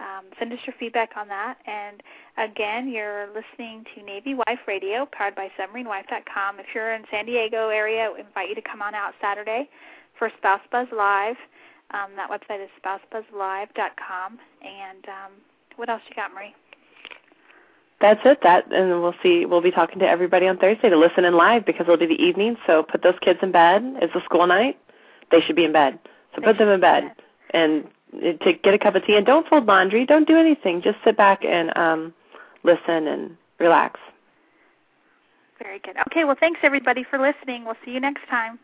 Um, 0.00 0.26
send 0.38 0.52
us 0.52 0.58
your 0.66 0.74
feedback 0.80 1.10
on 1.16 1.28
that. 1.28 1.58
And 1.66 2.02
again, 2.38 2.88
you're 2.88 3.28
listening 3.28 3.84
to 3.94 4.02
Navy 4.02 4.34
Wife 4.34 4.60
Radio, 4.66 5.06
powered 5.12 5.34
by 5.34 5.48
SubmarineWife.com. 5.58 6.58
If 6.58 6.66
you're 6.74 6.94
in 6.94 7.04
San 7.10 7.26
Diego 7.26 7.68
area, 7.68 8.10
we 8.12 8.20
invite 8.20 8.48
you 8.48 8.54
to 8.54 8.62
come 8.62 8.80
on 8.80 8.94
out 8.94 9.12
Saturday 9.20 9.68
for 10.18 10.30
Spouse 10.38 10.62
Buzz 10.72 10.86
Live. 10.96 11.36
Um, 11.92 12.10
that 12.16 12.30
website 12.30 12.64
is 12.64 12.70
spousebuzzlive.com. 12.82 14.38
And 14.62 15.04
um, 15.06 15.32
what 15.76 15.90
else 15.90 16.02
you 16.08 16.16
got, 16.16 16.32
Marie? 16.32 16.54
That's 18.00 18.20
it. 18.24 18.38
That 18.42 18.72
and 18.72 19.02
we'll 19.02 19.14
see. 19.22 19.44
We'll 19.44 19.60
be 19.60 19.70
talking 19.70 19.98
to 19.98 20.06
everybody 20.06 20.46
on 20.48 20.56
Thursday 20.56 20.88
to 20.88 20.98
listen 20.98 21.26
in 21.26 21.34
live 21.34 21.66
because 21.66 21.82
it'll 21.82 21.98
be 21.98 22.06
the 22.06 22.22
evening. 22.22 22.56
So 22.66 22.82
put 22.82 23.02
those 23.02 23.18
kids 23.20 23.40
in 23.42 23.52
bed. 23.52 23.82
It's 24.00 24.14
a 24.14 24.24
school 24.24 24.46
night. 24.46 24.78
They 25.30 25.42
should 25.42 25.56
be 25.56 25.64
in 25.64 25.72
bed. 25.72 25.98
So 26.34 26.40
They 26.40 26.46
put 26.46 26.58
them 26.58 26.68
in 26.68 26.80
be 26.80 26.86
in 26.86 26.92
bed 27.08 27.12
and 27.52 27.84
to 28.12 28.52
get 28.62 28.74
a 28.74 28.78
cup 28.78 28.94
of 28.94 29.04
tea 29.04 29.16
and 29.16 29.26
don't 29.26 29.46
fold 29.48 29.66
laundry. 29.66 30.04
Don't 30.06 30.26
do 30.26 30.38
anything. 30.38 30.82
Just 30.82 30.98
sit 31.04 31.16
back 31.16 31.44
and 31.44 31.76
um, 31.76 32.14
listen 32.64 33.06
and 33.06 33.36
relax. 33.58 34.00
Very 35.62 35.78
good. 35.78 35.96
Okay, 36.08 36.24
well, 36.24 36.36
thanks 36.38 36.60
everybody 36.62 37.04
for 37.04 37.18
listening. 37.18 37.64
We'll 37.64 37.76
see 37.84 37.92
you 37.92 38.00
next 38.00 38.26
time. 38.28 38.58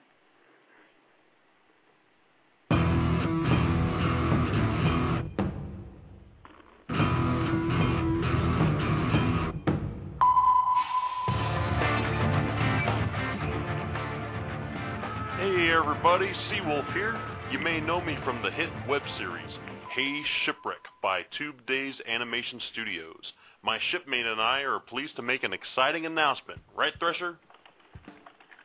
Hey 15.38 15.70
everybody, 15.70 16.32
Seawolf 16.50 16.92
here. 16.94 17.35
You 17.52 17.58
may 17.58 17.80
know 17.80 18.00
me 18.00 18.16
from 18.24 18.42
the 18.42 18.50
hit 18.50 18.68
web 18.88 19.02
series 19.18 19.50
Hey 19.94 20.22
Shipwreck 20.44 20.82
by 21.02 21.20
Tube 21.38 21.56
Daze 21.66 21.94
Animation 22.08 22.60
Studios. 22.72 23.22
My 23.62 23.78
shipmate 23.90 24.26
and 24.26 24.40
I 24.40 24.60
are 24.60 24.78
pleased 24.80 25.16
to 25.16 25.22
make 25.22 25.42
an 25.42 25.52
exciting 25.52 26.06
announcement. 26.06 26.60
Right, 26.76 26.92
Thresher? 26.98 27.38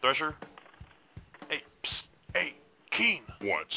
Thresher? 0.01 0.35
Hey, 1.49 1.61
psst, 1.83 2.33
hey, 2.33 2.53
Keen. 2.97 3.21
What? 3.41 3.67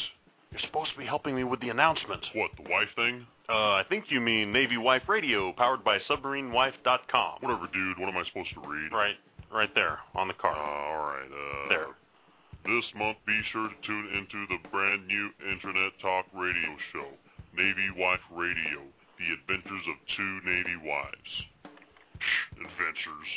You're 0.51 0.61
supposed 0.67 0.93
to 0.93 0.99
be 0.99 1.07
helping 1.07 1.35
me 1.37 1.45
with 1.45 1.61
the 1.61 1.69
announcement. 1.71 2.25
What, 2.35 2.51
the 2.57 2.69
wife 2.71 2.89
thing? 2.97 3.27
Uh, 3.49 3.73
I 3.73 3.83
think 3.89 4.07
you 4.09 4.21
mean 4.21 4.53
Navy 4.53 4.77
Wife 4.79 5.03
Radio, 5.09 5.53
powered 5.53 5.85
by 5.85 5.99
SubmarineWife.com. 6.11 7.39
Whatever, 7.41 7.69
dude. 7.73 7.99
What 7.99 8.09
am 8.09 8.17
I 8.17 8.25
supposed 8.27 8.51
to 8.55 8.61
read? 8.69 8.91
Right, 8.93 9.17
right 9.53 9.71
there 9.75 9.99
on 10.15 10.29
the 10.29 10.35
Uh, 10.35 10.39
card. 10.39 10.57
alright, 10.57 11.31
uh... 11.31 11.69
There. 11.69 11.87
This 12.65 12.85
month, 12.97 13.19
be 13.27 13.39
sure 13.53 13.69
to 13.69 13.75
tune 13.87 14.09
into 14.17 14.47
the 14.49 14.57
brand 14.73 15.07
new 15.07 15.29
Internet 15.53 15.93
Talk 16.01 16.25
radio 16.33 16.73
show, 16.95 17.13
Navy 17.55 17.93
Wife 17.95 18.25
Radio, 18.33 18.81
The 19.21 19.37
Adventures 19.37 19.85
of 19.85 19.97
Two 20.17 20.41
Navy 20.49 20.77
Wives. 20.81 21.33
Adventures. 22.57 23.29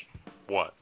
What? 0.47 0.75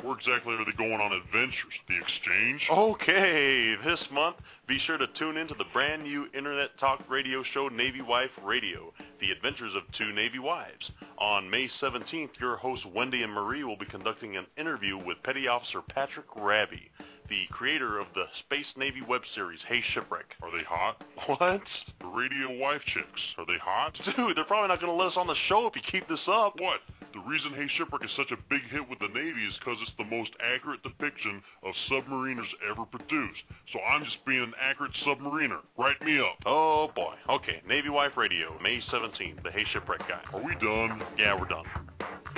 Where 0.00 0.16
exactly 0.16 0.54
are 0.54 0.64
they 0.64 0.72
going 0.78 0.96
on 0.96 1.12
adventures? 1.12 1.76
The 1.88 2.00
exchange? 2.00 2.62
Okay, 2.72 3.74
this 3.84 4.00
month, 4.10 4.36
be 4.66 4.78
sure 4.86 4.96
to 4.96 5.06
tune 5.18 5.36
into 5.36 5.52
the 5.58 5.68
brand 5.74 6.02
new 6.02 6.24
internet 6.32 6.70
talk 6.80 7.04
radio 7.10 7.44
show 7.52 7.68
Navy 7.68 8.00
Wife 8.00 8.32
Radio, 8.42 8.94
The 9.20 9.30
Adventures 9.30 9.74
of 9.76 9.82
Two 9.98 10.10
Navy 10.14 10.38
Wives. 10.38 10.90
On 11.18 11.50
May 11.50 11.68
17th, 11.82 12.40
your 12.40 12.56
hosts 12.56 12.86
Wendy 12.94 13.22
and 13.24 13.32
Marie 13.32 13.64
will 13.64 13.76
be 13.76 13.84
conducting 13.84 14.38
an 14.38 14.46
interview 14.56 14.96
with 14.96 15.22
Petty 15.22 15.48
Officer 15.48 15.82
Patrick 15.92 16.34
Raby, 16.34 16.88
the 17.30 17.46
creator 17.54 18.00
of 18.00 18.08
the 18.14 18.24
Space 18.44 18.66
Navy 18.76 19.00
web 19.06 19.22
series 19.34 19.60
Hey 19.68 19.80
Shipwreck. 19.94 20.34
Are 20.42 20.50
they 20.50 20.64
hot? 20.68 21.02
What? 21.30 21.62
The 22.00 22.06
radio 22.08 22.58
wife 22.58 22.82
chicks. 22.92 23.22
Are 23.38 23.46
they 23.46 23.58
hot? 23.62 23.94
Dude, 24.16 24.36
they're 24.36 24.44
probably 24.44 24.66
not 24.66 24.80
going 24.80 24.90
to 24.90 24.98
let 24.98 25.14
us 25.14 25.16
on 25.16 25.28
the 25.28 25.38
show 25.48 25.68
if 25.68 25.76
you 25.76 25.82
keep 25.92 26.08
this 26.08 26.26
up. 26.26 26.54
What? 26.58 26.80
The 27.14 27.22
reason 27.22 27.54
Hey 27.54 27.70
Shipwreck 27.78 28.04
is 28.04 28.10
such 28.16 28.32
a 28.34 28.40
big 28.50 28.66
hit 28.70 28.82
with 28.82 28.98
the 28.98 29.14
Navy 29.14 29.46
is 29.46 29.54
because 29.58 29.78
it's 29.82 29.94
the 29.96 30.10
most 30.10 30.30
accurate 30.42 30.82
depiction 30.82 31.40
of 31.62 31.72
submariners 31.86 32.50
ever 32.68 32.84
produced. 32.84 33.46
So 33.72 33.78
I'm 33.78 34.02
just 34.04 34.18
being 34.26 34.42
an 34.42 34.54
accurate 34.60 34.92
submariner. 35.06 35.62
Write 35.78 36.02
me 36.02 36.18
up. 36.18 36.34
Oh 36.46 36.90
boy. 36.94 37.14
Okay, 37.30 37.62
Navy 37.68 37.90
Wife 37.90 38.16
Radio, 38.16 38.58
May 38.60 38.82
17th, 38.90 39.42
the 39.42 39.50
Hey 39.54 39.64
Shipwreck 39.72 40.02
guy. 40.10 40.22
Are 40.34 40.42
we 40.42 40.54
done? 40.58 41.02
Yeah, 41.16 41.38
we're 41.38 41.46
done. 41.46 41.66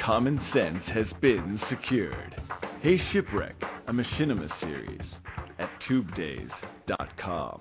Common 0.05 0.41
sense 0.53 0.85
has 0.93 1.07
been 1.21 1.61
secured. 1.71 2.37
Hey 2.83 2.99
Shipwreck, 3.13 3.55
a 3.87 3.93
machinima 3.93 4.51
series 4.61 5.09
at 5.61 5.71
tubedaze.com. 5.89 7.61